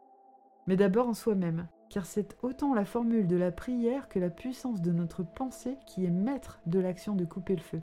Mais 0.68 0.78
d'abord 0.78 1.08
en 1.08 1.14
soi-même, 1.14 1.68
car 1.90 2.06
c'est 2.06 2.38
autant 2.42 2.74
la 2.74 2.86
formule 2.86 3.28
de 3.28 3.38
la 3.38 3.52
prière 3.52 4.08
que 4.08 4.20
la 4.20 4.30
puissance 4.30 4.82
de 4.82 4.92
notre 4.92 5.24
pensée 5.24 5.78
qui 5.88 6.06
est 6.06 6.12
maître 6.12 6.60
de 6.68 6.80
l'action 6.80 7.16
de 7.16 7.26
couper 7.26 7.56
le 7.56 7.62
feu. 7.62 7.82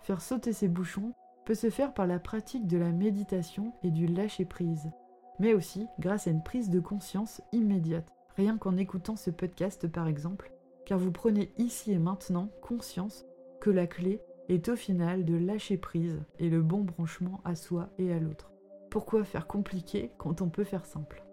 Faire 0.00 0.22
sauter 0.22 0.52
ces 0.52 0.68
bouchons 0.68 1.12
se 1.54 1.70
faire 1.70 1.94
par 1.94 2.06
la 2.06 2.18
pratique 2.18 2.66
de 2.66 2.78
la 2.78 2.92
méditation 2.92 3.72
et 3.82 3.90
du 3.90 4.06
lâcher-prise, 4.06 4.90
mais 5.38 5.54
aussi 5.54 5.86
grâce 5.98 6.26
à 6.26 6.30
une 6.30 6.42
prise 6.42 6.70
de 6.70 6.80
conscience 6.80 7.40
immédiate, 7.52 8.12
rien 8.36 8.58
qu'en 8.58 8.76
écoutant 8.76 9.16
ce 9.16 9.30
podcast 9.30 9.88
par 9.88 10.06
exemple, 10.06 10.52
car 10.86 10.98
vous 10.98 11.12
prenez 11.12 11.50
ici 11.58 11.92
et 11.92 11.98
maintenant 11.98 12.50
conscience 12.62 13.26
que 13.60 13.70
la 13.70 13.86
clé 13.86 14.20
est 14.48 14.68
au 14.68 14.76
final 14.76 15.24
de 15.24 15.36
lâcher 15.36 15.76
prise 15.76 16.20
et 16.38 16.48
le 16.48 16.62
bon 16.62 16.80
branchement 16.80 17.40
à 17.44 17.54
soi 17.54 17.88
et 17.98 18.12
à 18.12 18.18
l'autre. 18.18 18.50
Pourquoi 18.90 19.24
faire 19.24 19.46
compliqué 19.46 20.10
quand 20.18 20.42
on 20.42 20.48
peut 20.48 20.64
faire 20.64 20.84
simple? 20.84 21.24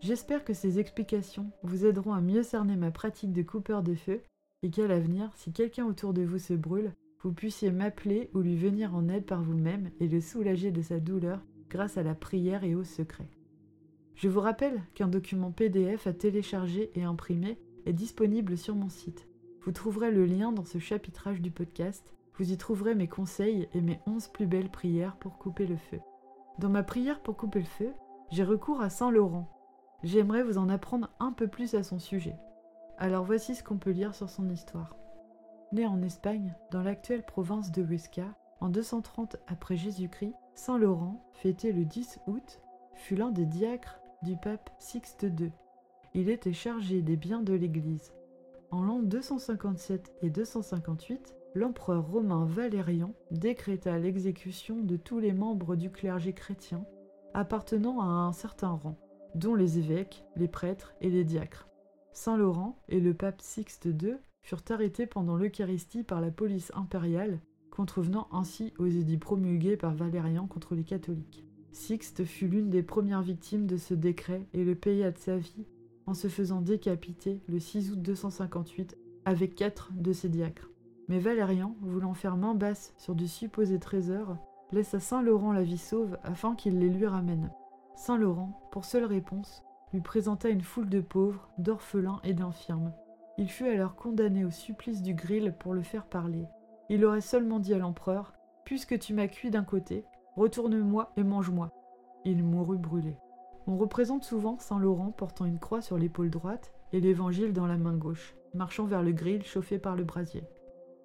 J'espère 0.00 0.44
que 0.44 0.52
ces 0.52 0.78
explications 0.78 1.50
vous 1.62 1.86
aideront 1.86 2.12
à 2.12 2.20
mieux 2.20 2.42
cerner 2.42 2.76
ma 2.76 2.90
pratique 2.90 3.32
de 3.32 3.42
coupeur 3.42 3.82
de 3.82 3.94
feu 3.94 4.20
et 4.62 4.70
qu'à 4.70 4.86
l'avenir, 4.86 5.30
si 5.36 5.52
quelqu'un 5.52 5.86
autour 5.86 6.12
de 6.12 6.22
vous 6.22 6.38
se 6.38 6.54
brûle, 6.54 6.92
vous 7.22 7.32
puissiez 7.32 7.70
m'appeler 7.70 8.30
ou 8.34 8.40
lui 8.40 8.56
venir 8.56 8.94
en 8.94 9.08
aide 9.08 9.24
par 9.24 9.42
vous-même 9.42 9.90
et 10.00 10.08
le 10.08 10.20
soulager 10.20 10.72
de 10.72 10.82
sa 10.82 10.98
douleur 10.98 11.40
grâce 11.70 11.96
à 11.96 12.02
la 12.02 12.14
prière 12.14 12.64
et 12.64 12.74
au 12.74 12.84
secret. 12.84 13.28
Je 14.14 14.28
vous 14.28 14.40
rappelle 14.40 14.82
qu'un 14.94 15.08
document 15.08 15.52
PDF 15.52 16.06
à 16.06 16.12
télécharger 16.12 16.90
et 16.94 17.04
imprimer 17.04 17.58
est 17.86 17.92
disponible 17.92 18.58
sur 18.58 18.74
mon 18.74 18.88
site. 18.88 19.28
Vous 19.62 19.72
trouverez 19.72 20.10
le 20.10 20.26
lien 20.26 20.52
dans 20.52 20.64
ce 20.64 20.78
chapitrage 20.78 21.40
du 21.40 21.50
podcast. 21.50 22.12
Vous 22.38 22.52
y 22.52 22.56
trouverez 22.56 22.94
mes 22.94 23.08
conseils 23.08 23.68
et 23.72 23.80
mes 23.80 24.00
11 24.06 24.28
plus 24.28 24.46
belles 24.46 24.70
prières 24.70 25.16
pour 25.16 25.38
couper 25.38 25.66
le 25.66 25.76
feu. 25.76 26.00
Dans 26.58 26.70
ma 26.70 26.82
prière 26.82 27.22
pour 27.22 27.36
couper 27.36 27.60
le 27.60 27.64
feu, 27.64 27.92
j'ai 28.30 28.44
recours 28.44 28.80
à 28.80 28.90
Saint 28.90 29.10
Laurent. 29.10 29.48
J'aimerais 30.02 30.42
vous 30.42 30.58
en 30.58 30.68
apprendre 30.68 31.10
un 31.20 31.32
peu 31.32 31.46
plus 31.46 31.74
à 31.74 31.84
son 31.84 31.98
sujet. 31.98 32.36
Alors 32.98 33.24
voici 33.24 33.54
ce 33.54 33.62
qu'on 33.62 33.78
peut 33.78 33.90
lire 33.90 34.14
sur 34.14 34.28
son 34.28 34.48
histoire. 34.50 35.01
Né 35.72 35.86
en 35.86 36.02
Espagne, 36.02 36.54
dans 36.70 36.82
l'actuelle 36.82 37.24
province 37.24 37.72
de 37.72 37.82
Huesca, 37.82 38.34
en 38.60 38.68
230 38.68 39.36
après 39.46 39.76
Jésus-Christ, 39.76 40.34
Saint 40.54 40.76
Laurent, 40.76 41.24
fêté 41.32 41.72
le 41.72 41.86
10 41.86 42.20
août, 42.26 42.60
fut 42.94 43.16
l'un 43.16 43.30
des 43.30 43.46
diacres 43.46 43.98
du 44.22 44.36
pape 44.36 44.70
Sixte 44.78 45.22
II. 45.22 45.50
Il 46.14 46.28
était 46.28 46.52
chargé 46.52 47.00
des 47.00 47.16
biens 47.16 47.42
de 47.42 47.54
l'Église. 47.54 48.12
En 48.70 48.82
l'an 48.82 49.00
257 49.00 50.12
et 50.20 50.28
258, 50.28 51.34
l'empereur 51.54 52.06
romain 52.06 52.44
Valérian 52.44 53.14
décréta 53.30 53.98
l'exécution 53.98 54.82
de 54.82 54.96
tous 54.96 55.18
les 55.20 55.32
membres 55.32 55.74
du 55.74 55.90
clergé 55.90 56.34
chrétien 56.34 56.84
appartenant 57.34 58.00
à 58.02 58.04
un 58.04 58.32
certain 58.32 58.72
rang, 58.72 58.98
dont 59.34 59.54
les 59.54 59.78
évêques, 59.78 60.24
les 60.36 60.48
prêtres 60.48 60.94
et 61.00 61.08
les 61.08 61.24
diacres. 61.24 61.68
Saint 62.12 62.36
Laurent 62.36 62.76
et 62.88 63.00
le 63.00 63.14
pape 63.14 63.40
Sixte 63.40 63.86
II 63.86 64.18
furent 64.42 64.62
arrêtés 64.70 65.06
pendant 65.06 65.36
l'Eucharistie 65.36 66.02
par 66.02 66.20
la 66.20 66.30
police 66.30 66.72
impériale, 66.74 67.40
contrevenant 67.70 68.28
ainsi 68.32 68.72
aux 68.78 68.86
édits 68.86 69.18
promulgués 69.18 69.76
par 69.76 69.94
Valérian 69.94 70.46
contre 70.46 70.74
les 70.74 70.84
catholiques. 70.84 71.44
Sixte 71.72 72.24
fut 72.24 72.48
l'une 72.48 72.68
des 72.68 72.82
premières 72.82 73.22
victimes 73.22 73.66
de 73.66 73.78
ce 73.78 73.94
décret 73.94 74.46
et 74.52 74.62
le 74.62 74.74
paya 74.74 75.10
de 75.10 75.18
sa 75.18 75.38
vie 75.38 75.66
en 76.06 76.14
se 76.14 76.28
faisant 76.28 76.60
décapiter 76.60 77.40
le 77.48 77.58
6 77.58 77.92
août 77.92 78.02
258 78.02 78.98
avec 79.24 79.54
quatre 79.54 79.90
de 79.94 80.12
ses 80.12 80.28
diacres. 80.28 80.68
Mais 81.08 81.18
Valérian, 81.18 81.76
voulant 81.80 82.14
faire 82.14 82.36
main 82.36 82.54
basse 82.54 82.94
sur 82.98 83.14
du 83.14 83.28
supposé 83.28 83.78
trésor, 83.78 84.36
laisse 84.72 84.94
à 84.94 85.00
Saint 85.00 85.22
Laurent 85.22 85.52
la 85.52 85.62
vie 85.62 85.78
sauve 85.78 86.18
afin 86.22 86.54
qu'il 86.54 86.78
les 86.78 86.88
lui 86.88 87.06
ramène. 87.06 87.50
Saint 87.94 88.18
Laurent, 88.18 88.68
pour 88.72 88.84
seule 88.84 89.04
réponse, 89.04 89.62
lui 89.92 90.00
présenta 90.00 90.48
une 90.48 90.62
foule 90.62 90.88
de 90.88 91.00
pauvres, 91.00 91.48
d'orphelins 91.58 92.20
et 92.24 92.32
d'infirmes, 92.32 92.92
il 93.38 93.48
fut 93.48 93.66
alors 93.66 93.96
condamné 93.96 94.44
au 94.44 94.50
supplice 94.50 95.02
du 95.02 95.14
grill 95.14 95.54
pour 95.58 95.72
le 95.72 95.82
faire 95.82 96.06
parler. 96.06 96.46
Il 96.88 97.04
aurait 97.04 97.22
seulement 97.22 97.58
dit 97.58 97.74
à 97.74 97.78
l'empereur 97.78 98.34
Puisque 98.64 98.98
tu 98.98 99.14
m'as 99.14 99.26
cuit 99.26 99.50
d'un 99.50 99.64
côté, 99.64 100.04
retourne-moi 100.36 101.12
et 101.16 101.24
mange-moi. 101.24 101.70
Il 102.24 102.44
mourut 102.44 102.78
brûlé. 102.78 103.16
On 103.66 103.76
représente 103.76 104.24
souvent 104.24 104.58
Saint 104.58 104.78
Laurent 104.78 105.12
portant 105.12 105.46
une 105.46 105.58
croix 105.58 105.80
sur 105.80 105.96
l'épaule 105.96 106.30
droite 106.30 106.72
et 106.92 107.00
l'évangile 107.00 107.52
dans 107.52 107.66
la 107.66 107.78
main 107.78 107.96
gauche, 107.96 108.36
marchant 108.54 108.84
vers 108.84 109.02
le 109.02 109.12
grill 109.12 109.44
chauffé 109.44 109.78
par 109.78 109.96
le 109.96 110.04
brasier. 110.04 110.44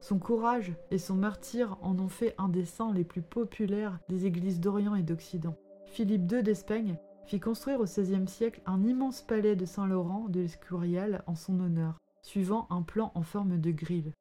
Son 0.01 0.19
courage 0.19 0.73
et 0.91 0.97
son 0.97 1.15
martyr 1.15 1.77
en 1.81 1.97
ont 1.97 2.09
fait 2.09 2.35
un 2.37 2.49
des 2.49 2.65
saints 2.65 2.93
les 2.93 3.03
plus 3.03 3.21
populaires 3.21 3.99
des 4.09 4.25
églises 4.25 4.59
d'Orient 4.59 4.95
et 4.95 5.03
d'Occident. 5.03 5.55
Philippe 5.85 6.31
II 6.31 6.43
d'Espagne 6.43 6.97
fit 7.25 7.39
construire 7.39 7.79
au 7.79 7.85
XVIe 7.85 8.27
siècle 8.27 8.61
un 8.65 8.83
immense 8.83 9.21
palais 9.21 9.55
de 9.55 9.65
Saint-Laurent 9.65 10.27
de 10.29 10.41
l'Escurial 10.41 11.23
en 11.25 11.35
son 11.35 11.59
honneur 11.59 11.97
suivant 12.27 12.67
un 12.69 12.81
plan 12.81 13.13
en 13.15 13.23
forme 13.23 13.57
de 13.57 13.71
grille. 13.71 14.11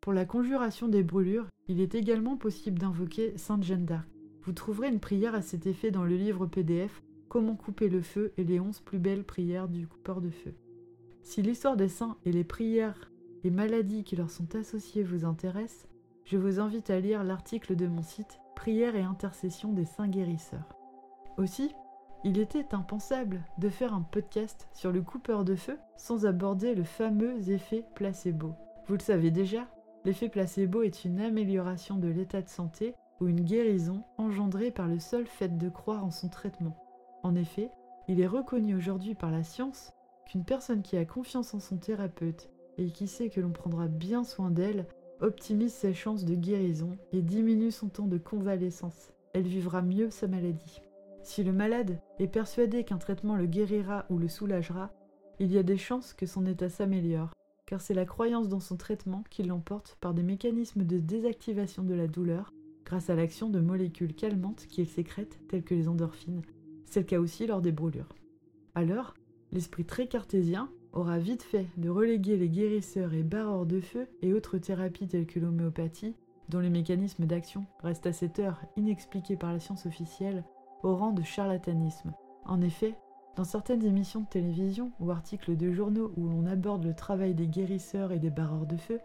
Pour 0.00 0.12
la 0.12 0.24
conjuration 0.24 0.88
des 0.88 1.04
brûlures, 1.04 1.46
il 1.68 1.80
est 1.80 1.94
également 1.94 2.36
possible 2.36 2.80
d'invoquer 2.80 3.38
Sainte 3.38 3.62
Jeanne 3.62 3.84
d'Arc. 3.84 4.08
Vous 4.42 4.52
trouverez 4.52 4.88
une 4.88 4.98
prière 4.98 5.36
à 5.36 5.40
cet 5.40 5.66
effet 5.66 5.92
dans 5.92 6.04
le 6.04 6.16
livre 6.16 6.46
PDF 6.46 7.00
Comment 7.28 7.54
couper 7.54 7.88
le 7.88 8.02
feu 8.02 8.32
et 8.36 8.44
les 8.44 8.58
onze 8.58 8.80
plus 8.80 8.98
belles 8.98 9.22
prières 9.22 9.68
du 9.68 9.86
coupeur 9.86 10.20
de 10.20 10.30
feu. 10.30 10.52
Si 11.22 11.42
l'histoire 11.42 11.76
des 11.76 11.88
saints 11.88 12.16
et 12.24 12.32
les 12.32 12.44
prières 12.44 13.12
et 13.44 13.50
maladies 13.50 14.02
qui 14.02 14.16
leur 14.16 14.30
sont 14.30 14.56
associées 14.56 15.04
vous 15.04 15.24
intéressent, 15.24 15.86
je 16.24 16.36
vous 16.36 16.58
invite 16.58 16.90
à 16.90 16.98
lire 16.98 17.22
l'article 17.22 17.76
de 17.76 17.86
mon 17.86 18.02
site 18.02 18.40
prière 18.56 18.96
et 18.96 19.02
intercession 19.02 19.72
des 19.72 19.84
saints 19.84 20.08
guérisseurs. 20.08 20.74
Aussi, 21.38 21.70
il 22.24 22.38
était 22.38 22.74
impensable 22.74 23.42
de 23.58 23.68
faire 23.68 23.92
un 23.92 24.00
podcast 24.00 24.66
sur 24.72 24.90
le 24.90 25.02
coupeur 25.02 25.44
de 25.44 25.54
feu 25.54 25.78
sans 25.96 26.24
aborder 26.24 26.74
le 26.74 26.82
fameux 26.82 27.50
effet 27.50 27.84
placebo. 27.94 28.54
Vous 28.86 28.94
le 28.94 29.00
savez 29.00 29.30
déjà, 29.30 29.66
l'effet 30.06 30.30
placebo 30.30 30.82
est 30.82 31.04
une 31.04 31.20
amélioration 31.20 31.96
de 31.96 32.08
l'état 32.08 32.40
de 32.40 32.48
santé 32.48 32.94
ou 33.20 33.28
une 33.28 33.42
guérison 33.42 34.02
engendrée 34.16 34.70
par 34.70 34.88
le 34.88 34.98
seul 34.98 35.26
fait 35.26 35.58
de 35.58 35.68
croire 35.68 36.02
en 36.02 36.10
son 36.10 36.28
traitement. 36.28 36.76
En 37.22 37.34
effet, 37.34 37.70
il 38.08 38.20
est 38.20 38.26
reconnu 38.26 38.74
aujourd'hui 38.74 39.14
par 39.14 39.30
la 39.30 39.42
science 39.42 39.92
qu'une 40.26 40.44
personne 40.44 40.82
qui 40.82 40.96
a 40.96 41.04
confiance 41.04 41.52
en 41.52 41.60
son 41.60 41.76
thérapeute 41.76 42.48
et 42.78 42.90
qui 42.90 43.06
sait 43.06 43.28
que 43.28 43.40
l'on 43.40 43.52
prendra 43.52 43.86
bien 43.86 44.24
soin 44.24 44.50
d'elle 44.50 44.86
optimise 45.20 45.74
ses 45.74 45.92
chances 45.92 46.24
de 46.24 46.34
guérison 46.34 46.96
et 47.12 47.20
diminue 47.20 47.70
son 47.70 47.88
temps 47.88 48.06
de 48.06 48.18
convalescence. 48.18 49.12
Elle 49.34 49.46
vivra 49.46 49.82
mieux 49.82 50.10
sa 50.10 50.26
maladie. 50.26 50.80
Si 51.24 51.42
le 51.42 51.52
malade 51.52 51.98
est 52.18 52.28
persuadé 52.28 52.84
qu'un 52.84 52.98
traitement 52.98 53.34
le 53.34 53.46
guérira 53.46 54.04
ou 54.10 54.18
le 54.18 54.28
soulagera, 54.28 54.92
il 55.40 55.50
y 55.50 55.56
a 55.56 55.62
des 55.62 55.78
chances 55.78 56.12
que 56.12 56.26
son 56.26 56.44
état 56.44 56.68
s'améliore, 56.68 57.32
car 57.66 57.80
c'est 57.80 57.94
la 57.94 58.04
croyance 58.04 58.50
dans 58.50 58.60
son 58.60 58.76
traitement 58.76 59.24
qui 59.30 59.42
l'emporte 59.42 59.96
par 60.02 60.12
des 60.12 60.22
mécanismes 60.22 60.84
de 60.84 60.98
désactivation 60.98 61.82
de 61.82 61.94
la 61.94 62.08
douleur 62.08 62.52
grâce 62.84 63.08
à 63.08 63.14
l'action 63.14 63.48
de 63.48 63.58
molécules 63.58 64.14
calmantes 64.14 64.66
qu'il 64.66 64.86
sécrète 64.86 65.40
telles 65.48 65.64
que 65.64 65.74
les 65.74 65.88
endorphines. 65.88 66.42
C'est 66.84 67.00
le 67.00 67.06
cas 67.06 67.18
aussi 67.18 67.46
lors 67.46 67.62
des 67.62 67.72
brûlures. 67.72 68.14
Alors, 68.74 69.14
l'esprit 69.50 69.86
très 69.86 70.06
cartésien 70.06 70.68
aura 70.92 71.18
vite 71.18 71.42
fait 71.42 71.68
de 71.78 71.88
reléguer 71.88 72.36
les 72.36 72.50
guérisseurs 72.50 73.14
et 73.14 73.22
barreurs 73.22 73.64
de 73.64 73.80
feu 73.80 74.06
et 74.20 74.34
autres 74.34 74.58
thérapies 74.58 75.08
telles 75.08 75.26
que 75.26 75.40
l'homéopathie, 75.40 76.16
dont 76.50 76.60
les 76.60 76.68
mécanismes 76.68 77.24
d'action 77.24 77.64
restent 77.82 78.06
à 78.06 78.12
cette 78.12 78.38
heure 78.38 78.60
inexpliqués 78.76 79.36
par 79.36 79.54
la 79.54 79.58
science 79.58 79.86
officielle, 79.86 80.44
au 80.84 80.94
rang 80.94 81.12
de 81.12 81.22
charlatanisme. 81.22 82.12
En 82.44 82.60
effet, 82.60 82.94
dans 83.36 83.44
certaines 83.44 83.84
émissions 83.84 84.20
de 84.20 84.26
télévision 84.26 84.92
ou 85.00 85.10
articles 85.10 85.56
de 85.56 85.72
journaux 85.72 86.12
où 86.16 86.28
l'on 86.28 86.46
aborde 86.46 86.84
le 86.84 86.94
travail 86.94 87.34
des 87.34 87.48
guérisseurs 87.48 88.12
et 88.12 88.20
des 88.20 88.30
barreurs 88.30 88.66
de 88.66 88.76
feu, 88.76 89.00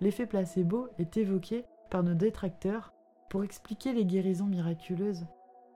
l'effet 0.00 0.26
placebo 0.26 0.88
est 0.98 1.16
évoqué 1.16 1.64
par 1.90 2.04
nos 2.04 2.14
détracteurs 2.14 2.92
pour 3.30 3.42
expliquer 3.42 3.92
les 3.92 4.04
guérisons 4.04 4.46
miraculeuses, 4.46 5.26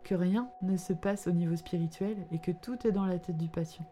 que 0.04 0.14
rien 0.14 0.50
ne 0.62 0.76
se 0.76 0.92
passe 0.92 1.26
au 1.26 1.32
niveau 1.32 1.56
spirituel 1.56 2.16
et 2.30 2.38
que 2.38 2.52
tout 2.52 2.86
est 2.86 2.92
dans 2.92 3.06
la 3.06 3.18
tête 3.18 3.36
du 3.36 3.48
patient. 3.48 3.84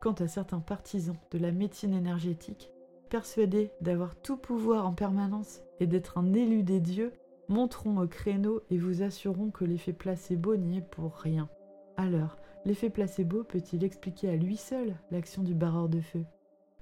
Quant 0.00 0.12
à 0.12 0.26
certains 0.26 0.60
partisans 0.60 1.16
de 1.30 1.38
la 1.38 1.52
médecine 1.52 1.94
énergétique, 1.94 2.70
persuadés 3.08 3.72
d'avoir 3.80 4.16
tout 4.16 4.36
pouvoir 4.36 4.86
en 4.86 4.92
permanence 4.92 5.60
et 5.80 5.86
d'être 5.86 6.18
un 6.18 6.32
élu 6.32 6.62
des 6.62 6.80
dieux, 6.80 7.12
monteront 7.48 7.98
au 8.00 8.06
créneau 8.06 8.60
et 8.70 8.78
vous 8.78 9.02
assureront 9.02 9.50
que 9.50 9.64
l'effet 9.64 9.92
placebo 9.92 10.56
n'y 10.56 10.78
est 10.78 10.90
pour 10.90 11.14
rien. 11.14 11.48
Alors, 11.96 12.36
l'effet 12.64 12.90
placebo 12.90 13.44
peut-il 13.44 13.84
expliquer 13.84 14.28
à 14.28 14.36
lui 14.36 14.56
seul 14.56 14.96
l'action 15.10 15.42
du 15.42 15.54
barreur 15.54 15.88
de 15.88 16.00
feu? 16.00 16.24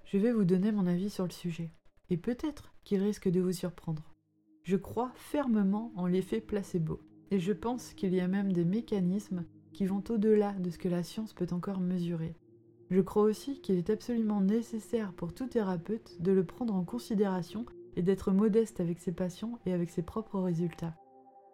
Je 0.05 0.19
vais 0.19 0.33
vous 0.33 0.45
donner 0.45 0.73
mon 0.73 0.87
avis 0.87 1.11
sur 1.11 1.25
le 1.25 1.31
sujet, 1.31 1.73
et 2.11 2.17
peut-être 2.17 2.73
qu'il 2.85 3.03
risque 3.03 3.29
de 3.29 3.41
vous 3.41 3.53
surprendre. 3.53 4.13
Je 4.63 4.77
crois 4.77 5.13
fermement 5.15 5.93
en 5.97 6.07
l'effet 6.07 6.41
placebo, 6.41 7.01
et 7.31 7.39
je 7.39 7.53
pense 7.53 7.95
qu'il 7.95 8.15
y 8.15 8.21
a 8.21 8.29
même 8.29 8.53
des 8.53 8.65
mécanismes 8.65 9.45
qui 9.73 9.87
vont 9.87 10.03
au-delà 10.09 10.53
de 10.53 10.71
ce 10.71 10.79
que 10.79 10.89
la 10.89 11.03
science 11.03 11.33
peut 11.33 11.49
encore 11.51 11.81
mesurer. 11.81 12.35
Je 12.91 13.01
crois 13.01 13.25
aussi 13.25 13.61
qu'il 13.61 13.77
est 13.77 13.91
absolument 13.91 14.41
nécessaire 14.41 15.13
pour 15.13 15.35
tout 15.35 15.47
thérapeute 15.47 16.21
de 16.21 16.31
le 16.31 16.45
prendre 16.45 16.75
en 16.75 16.85
considération 16.85 17.67
et 17.97 18.03
d'être 18.03 18.31
modeste 18.31 18.81
avec 18.81 19.01
ses 19.01 19.13
patients 19.13 19.59
et 19.67 19.73
avec 19.73 19.91
ses 19.91 20.03
propres 20.03 20.39
résultats. 20.39 20.95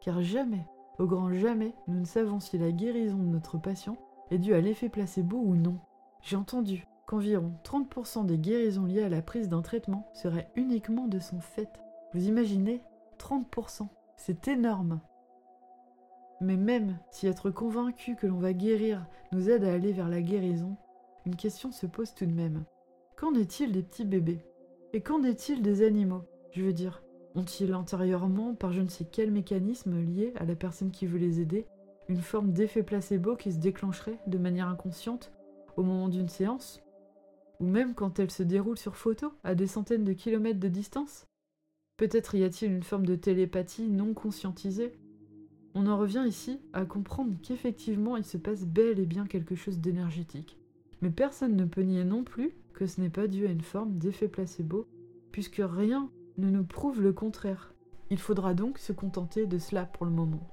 Car 0.01 0.21
jamais, 0.23 0.67
au 0.99 1.07
grand 1.07 1.33
jamais, 1.33 1.75
nous 1.89 2.01
ne 2.01 2.05
savons 2.05 2.41
si 2.41 2.59
la 2.59 2.73
guérison 2.73 3.17
de 3.17 3.29
notre 3.29 3.59
patient 3.59 3.97
est 4.31 4.39
due 4.39 4.55
à 4.55 4.61
l'effet 4.61 4.89
placebo 4.89 5.39
ou 5.39 5.57
non. 5.57 5.79
J'ai 6.21 6.37
entendu 6.37 6.87
qu'environ 7.07 7.53
30% 7.65 8.27
des 8.27 8.39
guérisons 8.39 8.85
liées 8.85 9.03
à 9.03 9.09
la 9.09 9.23
prise 9.23 9.49
d'un 9.49 9.63
traitement 9.63 10.09
seraient 10.13 10.51
uniquement 10.57 11.09
de 11.09 11.19
son 11.19 11.41
fait. 11.41 11.81
Vous 12.13 12.27
imaginez 12.27 12.83
30%, 13.19 13.89
c'est 14.17 14.49
énorme. 14.49 15.01
Mais 16.41 16.57
même 16.57 16.99
si 17.11 17.27
être 17.27 17.51
convaincu 17.51 18.17
que 18.17 18.27
l'on 18.27 18.39
va 18.39 18.53
guérir 18.53 19.07
nous 19.31 19.49
aide 19.49 19.65
à 19.65 19.73
aller 19.73 19.93
vers 19.93 20.09
la 20.09 20.21
guérison, 20.21 20.77
une 21.25 21.37
question 21.37 21.71
se 21.71 21.87
pose 21.87 22.15
tout 22.15 22.27
de 22.27 22.33
même. 22.33 22.65
Qu'en 23.17 23.35
est-il 23.35 23.73
des 23.73 23.83
petits 23.83 24.05
bébés? 24.05 24.45
Et 24.93 25.01
qu'en 25.01 25.23
est-il 25.23 25.63
des 25.63 25.85
animaux? 25.85 26.25
Je 26.53 26.63
veux 26.63 26.75
dire, 26.75 27.03
ont-ils 27.35 27.75
antérieurement, 27.75 28.55
par 28.55 28.73
je 28.73 28.83
ne 28.83 28.89
sais 28.89 29.07
quel 29.11 29.31
mécanisme 29.31 29.99
lié 29.99 30.35
à 30.37 30.45
la 30.45 30.55
personne 30.55 30.91
qui 30.91 31.07
veut 31.07 31.19
les 31.19 31.41
aider, 31.41 31.67
une 32.09 32.21
forme 32.21 32.53
d'effet 32.53 32.83
placebo 32.83 33.37
qui 33.37 33.53
se 33.53 33.59
déclencherait 33.59 34.19
de 34.27 34.37
manière 34.37 34.69
inconsciente 34.69 35.33
au 35.77 35.83
moment 35.83 36.09
d'une 36.09 36.29
séance? 36.29 36.83
Ou 37.59 37.67
même 37.67 37.95
quand 37.95 38.19
elle 38.19 38.31
se 38.31 38.43
déroule 38.43 38.77
sur 38.77 38.97
photo, 38.97 39.33
à 39.45 39.55
des 39.55 39.67
centaines 39.67 40.05
de 40.05 40.13
kilomètres 40.13 40.61
de 40.61 40.69
distance? 40.69 41.27
Peut-être 41.97 42.35
y 42.35 42.45
a-t-il 42.45 42.73
une 42.73 42.83
forme 42.83 43.07
de 43.07 43.15
télépathie 43.15 43.89
non 43.89 44.13
conscientisée? 44.13 44.93
On 45.75 45.87
en 45.87 45.97
revient 45.97 46.25
ici 46.27 46.61
à 46.75 46.85
comprendre 46.85 47.35
qu'effectivement 47.43 48.19
il 48.19 48.25
se 48.25 48.37
passe 48.37 48.67
bel 48.67 48.99
et 48.99 49.07
bien 49.07 49.27
quelque 49.27 49.55
chose 49.55 49.79
d'énergétique. 49.79 50.59
Mais 51.01 51.11
personne 51.11 51.57
ne 51.57 51.65
peut 51.65 51.83
nier 51.83 52.05
non 52.05 52.25
plus 52.25 52.53
que 52.75 52.87
ce 52.87 53.01
n'est 53.01 53.11
pas 53.11 53.27
dû 53.27 53.47
à 53.47 53.51
une 53.51 53.63
forme 53.63 53.97
d'effet 53.97 54.29
placebo, 54.29 54.87
puisque 55.31 55.63
rien 55.65 56.11
nous 56.51 56.65
prouve 56.65 57.01
le 57.01 57.13
contraire. 57.13 57.75
Il 58.11 58.19
faudra 58.19 58.55
donc 58.55 58.79
se 58.79 58.93
contenter 58.93 59.47
de 59.47 59.59
cela 59.59 59.87
pour 59.87 60.07
le 60.07 60.13
moment. 60.13 60.49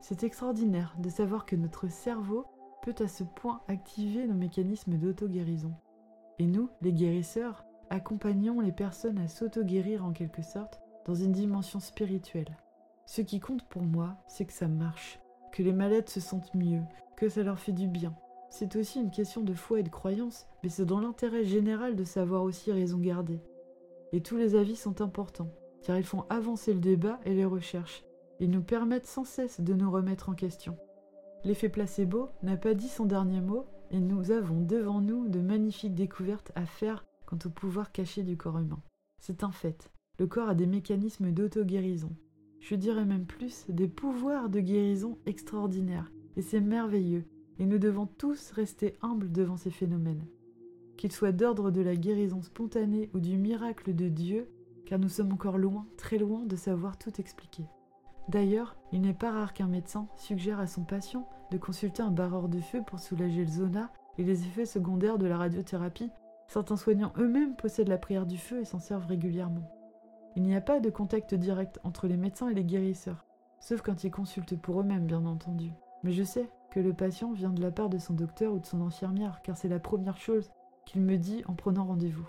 C'est 0.00 0.22
extraordinaire 0.22 0.94
de 0.98 1.08
savoir 1.08 1.46
que 1.46 1.56
notre 1.56 1.88
cerveau 1.88 2.46
peut 2.82 2.94
à 2.98 3.08
ce 3.08 3.24
point 3.24 3.62
activer 3.68 4.26
nos 4.26 4.34
mécanismes 4.34 4.98
d'auto-guérison. 4.98 5.72
Et 6.38 6.46
nous, 6.46 6.68
les 6.82 6.92
guérisseurs, 6.92 7.64
accompagnons 7.90 8.60
les 8.60 8.72
personnes 8.72 9.18
à 9.18 9.28
s'auto-guérir 9.28 10.04
en 10.04 10.12
quelque 10.12 10.42
sorte 10.42 10.80
dans 11.06 11.14
une 11.14 11.32
dimension 11.32 11.80
spirituelle. 11.80 12.56
Ce 13.06 13.22
qui 13.22 13.40
compte 13.40 13.68
pour 13.68 13.82
moi, 13.82 14.16
c'est 14.26 14.44
que 14.44 14.52
ça 14.52 14.68
marche, 14.68 15.20
que 15.52 15.62
les 15.62 15.72
malades 15.72 16.08
se 16.08 16.20
sentent 16.20 16.54
mieux, 16.54 16.82
que 17.16 17.28
ça 17.28 17.42
leur 17.42 17.58
fait 17.58 17.72
du 17.72 17.86
bien, 17.86 18.14
c'est 18.56 18.76
aussi 18.76 19.00
une 19.00 19.10
question 19.10 19.42
de 19.42 19.52
foi 19.52 19.80
et 19.80 19.82
de 19.82 19.88
croyance, 19.88 20.46
mais 20.62 20.68
c'est 20.68 20.84
dans 20.84 21.00
l'intérêt 21.00 21.44
général 21.44 21.96
de 21.96 22.04
savoir 22.04 22.44
aussi 22.44 22.70
raison 22.70 22.98
garder. 22.98 23.40
Et 24.14 24.20
tous 24.20 24.36
les 24.36 24.54
avis 24.54 24.76
sont 24.76 25.00
importants, 25.00 25.50
car 25.82 25.98
ils 25.98 26.04
font 26.04 26.24
avancer 26.30 26.72
le 26.72 26.78
débat 26.78 27.18
et 27.24 27.34
les 27.34 27.44
recherches. 27.44 28.04
Ils 28.38 28.48
nous 28.48 28.62
permettent 28.62 29.08
sans 29.08 29.24
cesse 29.24 29.60
de 29.60 29.74
nous 29.74 29.90
remettre 29.90 30.28
en 30.28 30.34
question. 30.34 30.76
L'effet 31.42 31.68
placebo 31.68 32.28
n'a 32.44 32.56
pas 32.56 32.74
dit 32.74 32.86
son 32.86 33.06
dernier 33.06 33.40
mot, 33.40 33.66
et 33.90 33.98
nous 33.98 34.30
avons 34.30 34.60
devant 34.60 35.00
nous 35.00 35.26
de 35.26 35.40
magnifiques 35.40 35.96
découvertes 35.96 36.52
à 36.54 36.64
faire 36.64 37.04
quant 37.26 37.40
au 37.44 37.50
pouvoir 37.50 37.90
caché 37.90 38.22
du 38.22 38.36
corps 38.36 38.60
humain. 38.60 38.80
C'est 39.20 39.42
un 39.42 39.50
fait. 39.50 39.90
Le 40.20 40.28
corps 40.28 40.48
a 40.48 40.54
des 40.54 40.66
mécanismes 40.68 41.32
d'auto-guérison. 41.32 42.14
Je 42.60 42.76
dirais 42.76 43.04
même 43.04 43.26
plus 43.26 43.64
des 43.68 43.88
pouvoirs 43.88 44.48
de 44.48 44.60
guérison 44.60 45.18
extraordinaires. 45.26 46.12
Et 46.36 46.42
c'est 46.42 46.60
merveilleux 46.60 47.24
et 47.58 47.66
nous 47.66 47.78
devons 47.78 48.06
tous 48.06 48.52
rester 48.52 48.94
humbles 49.02 49.32
devant 49.32 49.56
ces 49.56 49.70
phénomènes. 49.70 50.24
Qu'ils 50.96 51.12
soient 51.12 51.32
d'ordre 51.32 51.70
de 51.70 51.80
la 51.80 51.96
guérison 51.96 52.42
spontanée 52.42 53.10
ou 53.14 53.20
du 53.20 53.36
miracle 53.36 53.94
de 53.94 54.08
Dieu, 54.08 54.48
car 54.86 54.98
nous 54.98 55.08
sommes 55.08 55.32
encore 55.32 55.58
loin, 55.58 55.86
très 55.96 56.18
loin 56.18 56.44
de 56.44 56.56
savoir 56.56 56.98
tout 56.98 57.20
expliquer. 57.20 57.64
D'ailleurs, 58.28 58.76
il 58.92 59.02
n'est 59.02 59.12
pas 59.12 59.32
rare 59.32 59.52
qu'un 59.52 59.66
médecin 59.66 60.08
suggère 60.16 60.60
à 60.60 60.66
son 60.66 60.84
patient 60.84 61.28
de 61.50 61.58
consulter 61.58 62.02
un 62.02 62.10
barreur 62.10 62.48
de 62.48 62.60
feu 62.60 62.82
pour 62.86 62.98
soulager 62.98 63.44
le 63.44 63.50
zona 63.50 63.92
et 64.18 64.24
les 64.24 64.44
effets 64.44 64.66
secondaires 64.66 65.18
de 65.18 65.26
la 65.26 65.36
radiothérapie. 65.36 66.10
Certains 66.48 66.76
soignants 66.76 67.12
eux-mêmes 67.18 67.56
possèdent 67.56 67.88
la 67.88 67.98
prière 67.98 68.26
du 68.26 68.38
feu 68.38 68.60
et 68.60 68.64
s'en 68.64 68.78
servent 68.78 69.06
régulièrement. 69.06 69.70
Il 70.36 70.42
n'y 70.42 70.56
a 70.56 70.60
pas 70.60 70.80
de 70.80 70.90
contact 70.90 71.34
direct 71.34 71.78
entre 71.84 72.06
les 72.06 72.16
médecins 72.16 72.48
et 72.48 72.54
les 72.54 72.64
guérisseurs, 72.64 73.24
sauf 73.60 73.82
quand 73.82 74.04
ils 74.04 74.10
consultent 74.10 74.60
pour 74.60 74.80
eux-mêmes, 74.80 75.06
bien 75.06 75.26
entendu. 75.26 75.72
Mais 76.02 76.12
je 76.12 76.22
sais 76.22 76.50
que 76.70 76.80
le 76.80 76.92
patient 76.92 77.32
vient 77.32 77.52
de 77.52 77.62
la 77.62 77.70
part 77.70 77.88
de 77.88 77.98
son 77.98 78.14
docteur 78.14 78.52
ou 78.52 78.58
de 78.58 78.66
son 78.66 78.82
infirmière, 78.82 79.42
car 79.42 79.56
c'est 79.56 79.68
la 79.68 79.78
première 79.78 80.16
chose 80.16 80.50
qu'il 80.86 81.02
me 81.02 81.16
dit 81.16 81.42
en 81.46 81.54
prenant 81.54 81.84
rendez-vous. 81.84 82.28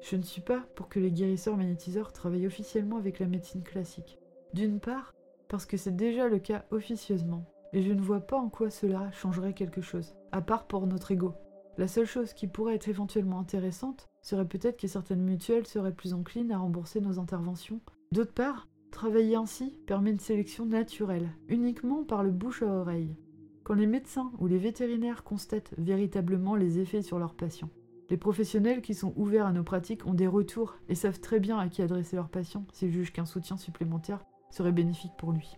Je 0.00 0.16
ne 0.16 0.22
suis 0.22 0.42
pas 0.42 0.60
pour 0.74 0.88
que 0.88 1.00
les 1.00 1.10
guérisseurs 1.10 1.56
magnétiseurs 1.56 2.12
travaillent 2.12 2.46
officiellement 2.46 2.96
avec 2.96 3.18
la 3.18 3.26
médecine 3.26 3.62
classique. 3.62 4.18
D'une 4.52 4.80
part, 4.80 5.14
parce 5.48 5.66
que 5.66 5.76
c'est 5.76 5.96
déjà 5.96 6.28
le 6.28 6.38
cas 6.38 6.64
officieusement, 6.70 7.44
et 7.72 7.82
je 7.82 7.92
ne 7.92 8.02
vois 8.02 8.20
pas 8.20 8.38
en 8.38 8.48
quoi 8.48 8.70
cela 8.70 9.10
changerait 9.12 9.54
quelque 9.54 9.80
chose, 9.80 10.14
à 10.32 10.42
part 10.42 10.66
pour 10.66 10.86
notre 10.86 11.10
ego. 11.10 11.34
La 11.76 11.88
seule 11.88 12.06
chose 12.06 12.34
qui 12.34 12.46
pourrait 12.46 12.76
être 12.76 12.88
éventuellement 12.88 13.40
intéressante 13.40 14.06
serait 14.22 14.46
peut-être 14.46 14.78
que 14.78 14.86
certaines 14.86 15.22
mutuelles 15.22 15.66
seraient 15.66 15.94
plus 15.94 16.14
enclines 16.14 16.52
à 16.52 16.58
rembourser 16.58 17.00
nos 17.00 17.18
interventions. 17.18 17.80
D'autre 18.12 18.32
part, 18.32 18.68
Travailler 18.94 19.34
ainsi 19.34 19.76
permet 19.88 20.12
une 20.12 20.20
sélection 20.20 20.66
naturelle, 20.66 21.28
uniquement 21.48 22.04
par 22.04 22.22
le 22.22 22.30
bouche 22.30 22.62
à 22.62 22.66
oreille. 22.66 23.16
Quand 23.64 23.74
les 23.74 23.86
médecins 23.86 24.30
ou 24.38 24.46
les 24.46 24.58
vétérinaires 24.58 25.24
constatent 25.24 25.72
véritablement 25.78 26.54
les 26.54 26.78
effets 26.80 27.00
sur 27.00 27.18
leurs 27.18 27.34
patients. 27.34 27.70
Les 28.10 28.18
professionnels 28.18 28.82
qui 28.82 28.92
sont 28.92 29.14
ouverts 29.16 29.46
à 29.46 29.52
nos 29.52 29.64
pratiques 29.64 30.06
ont 30.06 30.12
des 30.12 30.26
retours 30.26 30.76
et 30.90 30.94
savent 30.94 31.20
très 31.20 31.40
bien 31.40 31.58
à 31.58 31.68
qui 31.68 31.80
adresser 31.80 32.16
leurs 32.16 32.28
patients 32.28 32.66
s'ils 32.74 32.92
jugent 32.92 33.14
qu'un 33.14 33.24
soutien 33.24 33.56
supplémentaire 33.56 34.22
serait 34.50 34.70
bénéfique 34.70 35.16
pour 35.16 35.32
lui. 35.32 35.56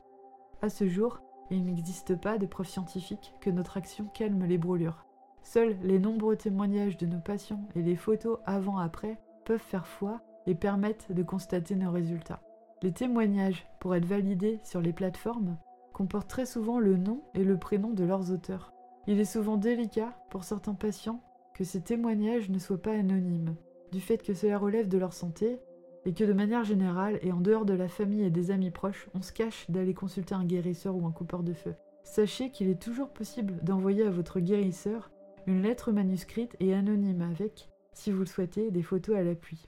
À 0.62 0.68
ce 0.68 0.86
jour, 0.86 1.20
il 1.50 1.64
n'existe 1.64 2.14
pas 2.20 2.38
de 2.38 2.46
preuve 2.46 2.68
scientifique 2.68 3.34
que 3.40 3.50
notre 3.50 3.76
action 3.76 4.06
calme 4.14 4.44
les 4.44 4.58
brûlures. 4.58 5.04
Seuls 5.42 5.76
les 5.82 5.98
nombreux 5.98 6.36
témoignages 6.36 6.96
de 6.98 7.06
nos 7.06 7.20
patients 7.20 7.68
et 7.74 7.82
les 7.82 7.96
photos 7.96 8.38
avant-après 8.46 9.18
peuvent 9.44 9.58
faire 9.58 9.86
foi 9.86 10.20
et 10.46 10.54
permettent 10.54 11.10
de 11.10 11.22
constater 11.24 11.74
nos 11.74 11.90
résultats. 11.90 12.40
Les 12.82 12.92
témoignages, 12.92 13.66
pour 13.80 13.96
être 13.96 14.06
validés 14.06 14.60
sur 14.62 14.80
les 14.80 14.92
plateformes, 14.92 15.56
comportent 15.96 16.28
très 16.28 16.44
souvent 16.44 16.78
le 16.78 16.98
nom 16.98 17.22
et 17.32 17.42
le 17.42 17.56
prénom 17.56 17.88
de 17.88 18.04
leurs 18.04 18.30
auteurs. 18.30 18.74
Il 19.06 19.18
est 19.18 19.24
souvent 19.24 19.56
délicat 19.56 20.12
pour 20.28 20.44
certains 20.44 20.74
patients 20.74 21.22
que 21.54 21.64
ces 21.64 21.80
témoignages 21.80 22.50
ne 22.50 22.58
soient 22.58 22.82
pas 22.82 22.92
anonymes, 22.92 23.56
du 23.92 24.02
fait 24.02 24.18
que 24.18 24.34
cela 24.34 24.58
relève 24.58 24.88
de 24.88 24.98
leur 24.98 25.14
santé 25.14 25.58
et 26.04 26.12
que 26.12 26.24
de 26.24 26.34
manière 26.34 26.64
générale 26.64 27.18
et 27.22 27.32
en 27.32 27.40
dehors 27.40 27.64
de 27.64 27.72
la 27.72 27.88
famille 27.88 28.24
et 28.24 28.30
des 28.30 28.50
amis 28.50 28.70
proches, 28.70 29.08
on 29.14 29.22
se 29.22 29.32
cache 29.32 29.70
d'aller 29.70 29.94
consulter 29.94 30.34
un 30.34 30.44
guérisseur 30.44 30.94
ou 30.94 31.06
un 31.06 31.12
coupeur 31.12 31.42
de 31.42 31.54
feu. 31.54 31.74
Sachez 32.04 32.50
qu'il 32.50 32.68
est 32.68 32.82
toujours 32.82 33.08
possible 33.08 33.58
d'envoyer 33.62 34.02
à 34.02 34.10
votre 34.10 34.38
guérisseur 34.38 35.10
une 35.46 35.62
lettre 35.62 35.92
manuscrite 35.92 36.56
et 36.60 36.74
anonyme 36.74 37.22
avec, 37.22 37.70
si 37.94 38.10
vous 38.10 38.20
le 38.20 38.26
souhaitez, 38.26 38.70
des 38.70 38.82
photos 38.82 39.16
à 39.16 39.22
l'appui. 39.22 39.66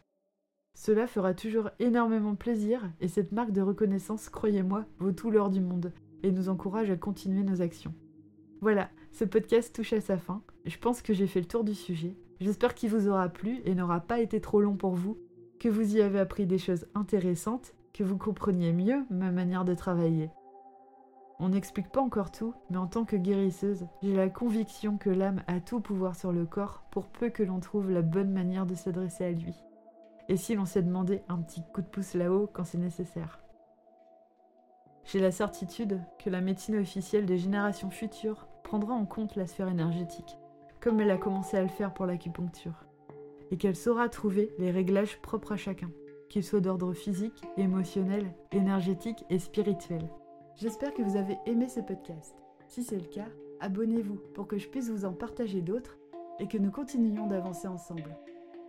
Cela 0.75 1.07
fera 1.07 1.33
toujours 1.33 1.71
énormément 1.79 2.35
plaisir 2.35 2.83
et 3.01 3.09
cette 3.09 3.33
marque 3.33 3.53
de 3.53 3.63
reconnaissance, 3.63 4.29
croyez-moi, 4.29 4.85
vaut 4.99 5.13
tout 5.13 5.31
l'or 5.31 5.49
du 5.49 5.63
monde 5.63 5.91
et 6.23 6.31
nous 6.31 6.49
encourage 6.49 6.91
à 6.91 6.97
continuer 6.97 7.43
nos 7.43 7.63
actions. 7.63 7.95
Voilà, 8.61 8.91
ce 9.13 9.25
podcast 9.25 9.75
touche 9.75 9.93
à 9.93 10.01
sa 10.01 10.19
fin. 10.19 10.43
Je 10.65 10.79
pense 10.79 11.03
que 11.03 11.15
j'ai 11.15 11.27
fait 11.27 11.41
le 11.41 11.47
tour 11.47 11.65
du 11.65 11.75
sujet. 11.75 12.17
J'espère 12.41 12.75
qu'il 12.75 12.91
vous 12.91 13.09
aura 13.09 13.29
plu 13.29 13.61
et 13.65 13.75
n'aura 13.75 14.01
pas 14.01 14.21
été 14.21 14.41
trop 14.41 14.61
long 14.61 14.77
pour 14.77 14.93
vous, 14.93 15.19
que 15.59 15.69
vous 15.69 15.97
y 15.97 16.01
avez 16.01 16.21
appris 16.21 16.47
des 16.47 16.59
choses 16.59 16.87
intéressantes, 16.95 17.75
que 17.93 18.05
vous 18.05 18.17
compreniez 18.17 18.73
mieux 18.73 19.05
ma 19.11 19.31
manière 19.33 19.65
de 19.65 19.75
travailler. 19.75 20.31
On 21.41 21.51
n'explique 21.51 21.91
pas 21.91 22.01
encore 22.01 22.33
tout, 22.33 22.53
mais 22.69 22.79
en 22.79 22.89
tant 22.89 23.05
que 23.05 23.15
guérisseuse, 23.15 23.87
j'ai 24.03 24.15
la 24.15 24.29
conviction 24.29 24.99
que 24.99 25.11
l'âme 25.11 25.43
a 25.47 25.61
tout 25.61 25.81
pouvoir 25.81 26.17
sur 26.17 26.33
le 26.33 26.45
corps 26.45 26.83
pour 26.91 27.07
peu 27.07 27.29
que 27.29 27.45
l'on 27.45 27.61
trouve 27.61 27.91
la 27.91 28.03
bonne 28.03 28.33
manière 28.33 28.67
de 28.67 28.75
s'adresser 28.75 29.25
à 29.25 29.31
lui. 29.31 29.55
Et 30.29 30.37
si 30.37 30.57
l'on 30.57 30.65
s'est 30.65 30.83
demandé 30.83 31.23
un 31.29 31.39
petit 31.39 31.63
coup 31.73 31.81
de 31.81 31.87
pouce 31.87 32.15
là-haut 32.15 32.49
quand 32.53 32.65
c'est 32.65 32.79
nécessaire. 32.79 33.41
J'ai 35.11 35.21
la 35.21 35.31
certitude 35.31 36.03
que 36.19 36.29
la 36.29 36.43
médecine 36.43 36.77
officielle 36.77 37.25
des 37.25 37.39
générations 37.39 37.89
futures 37.89 38.47
prendra 38.63 38.93
en 38.93 39.07
compte 39.07 39.37
la 39.37 39.47
sphère 39.47 39.69
énergétique, 39.69 40.37
comme 40.81 41.01
elle 41.01 41.11
a 41.11 41.17
commencé 41.17 41.57
à 41.57 41.63
le 41.63 41.69
faire 41.69 41.95
pour 41.95 42.05
l'acupuncture, 42.05 42.85
et 43.51 43.57
qu'elle 43.57 43.75
saura 43.75 44.11
trouver 44.11 44.53
les 44.59 44.71
réglages 44.71 45.19
propres 45.23 45.53
à 45.53 45.57
chacun, 45.57 45.91
qu'ils 46.29 46.45
soient 46.45 46.61
d'ordre 46.61 46.93
physique, 46.93 47.43
émotionnel, 47.57 48.35
énergétique 48.53 49.25
et 49.31 49.39
spirituel. 49.39 50.11
J'espère 50.57 50.93
que 50.93 51.01
vous 51.01 51.17
avez 51.17 51.39
aimé 51.47 51.71
ce 51.71 51.81
podcast. 51.81 52.37
Si 52.67 52.85
c'est 52.85 52.99
le 52.99 53.09
cas, 53.09 53.29
abonnez-vous 53.61 54.19
pour 54.35 54.47
que 54.47 54.59
je 54.59 54.69
puisse 54.69 54.91
vous 54.91 55.07
en 55.07 55.15
partager 55.15 55.63
d'autres 55.63 55.97
et 56.39 56.49
que 56.49 56.59
nous 56.59 56.71
continuions 56.71 57.27
d'avancer 57.27 57.67
ensemble. 57.67 58.15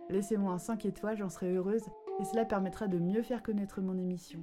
Laissez-moi 0.08 0.54
un 0.54 0.58
5 0.58 0.86
étoiles, 0.86 1.18
j'en 1.18 1.28
serai 1.28 1.54
heureuse 1.54 1.84
et 2.18 2.24
cela 2.24 2.46
permettra 2.46 2.88
de 2.88 2.98
mieux 2.98 3.22
faire 3.22 3.42
connaître 3.42 3.82
mon 3.82 3.98
émission. 3.98 4.42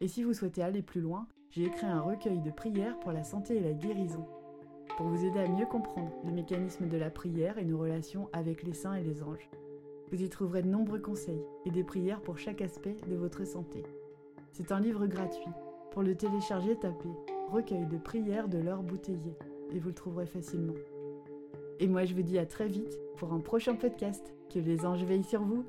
Et 0.00 0.08
si 0.08 0.22
vous 0.22 0.34
souhaitez 0.34 0.62
aller 0.62 0.82
plus 0.82 1.00
loin, 1.00 1.26
j'ai 1.50 1.64
écrit 1.64 1.86
un 1.86 2.00
recueil 2.00 2.40
de 2.40 2.50
prières 2.50 2.98
pour 3.00 3.12
la 3.12 3.24
santé 3.24 3.56
et 3.56 3.60
la 3.60 3.72
guérison, 3.72 4.26
pour 4.96 5.06
vous 5.06 5.24
aider 5.24 5.38
à 5.38 5.48
mieux 5.48 5.64
comprendre 5.64 6.12
les 6.24 6.32
mécanismes 6.32 6.88
de 6.88 6.98
la 6.98 7.08
prière 7.08 7.56
et 7.56 7.64
nos 7.64 7.78
relations 7.78 8.28
avec 8.34 8.62
les 8.62 8.74
saints 8.74 8.94
et 8.94 9.02
les 9.02 9.22
anges. 9.22 9.48
Vous 10.12 10.22
y 10.22 10.28
trouverez 10.28 10.62
de 10.62 10.68
nombreux 10.68 11.00
conseils 11.00 11.42
et 11.64 11.70
des 11.70 11.82
prières 11.82 12.20
pour 12.20 12.38
chaque 12.38 12.60
aspect 12.60 12.96
de 13.08 13.16
votre 13.16 13.46
santé. 13.46 13.84
C'est 14.52 14.70
un 14.70 14.80
livre 14.80 15.06
gratuit. 15.06 15.50
Pour 15.92 16.02
le 16.02 16.14
télécharger, 16.14 16.76
tapez 16.76 17.08
Recueil 17.50 17.86
de 17.86 17.96
prières 17.96 18.48
de 18.48 18.58
l'or 18.58 18.82
bouteillé 18.82 19.36
et 19.72 19.78
vous 19.78 19.88
le 19.88 19.94
trouverez 19.94 20.26
facilement. 20.26 20.74
Et 21.80 21.88
moi 21.88 22.04
je 22.04 22.14
vous 22.14 22.22
dis 22.22 22.38
à 22.38 22.46
très 22.46 22.68
vite 22.68 22.98
pour 23.16 23.32
un 23.32 23.40
prochain 23.40 23.74
podcast. 23.74 24.34
Que 24.52 24.60
les 24.60 24.86
anges 24.86 25.04
veillent 25.04 25.24
sur 25.24 25.42
vous 25.42 25.64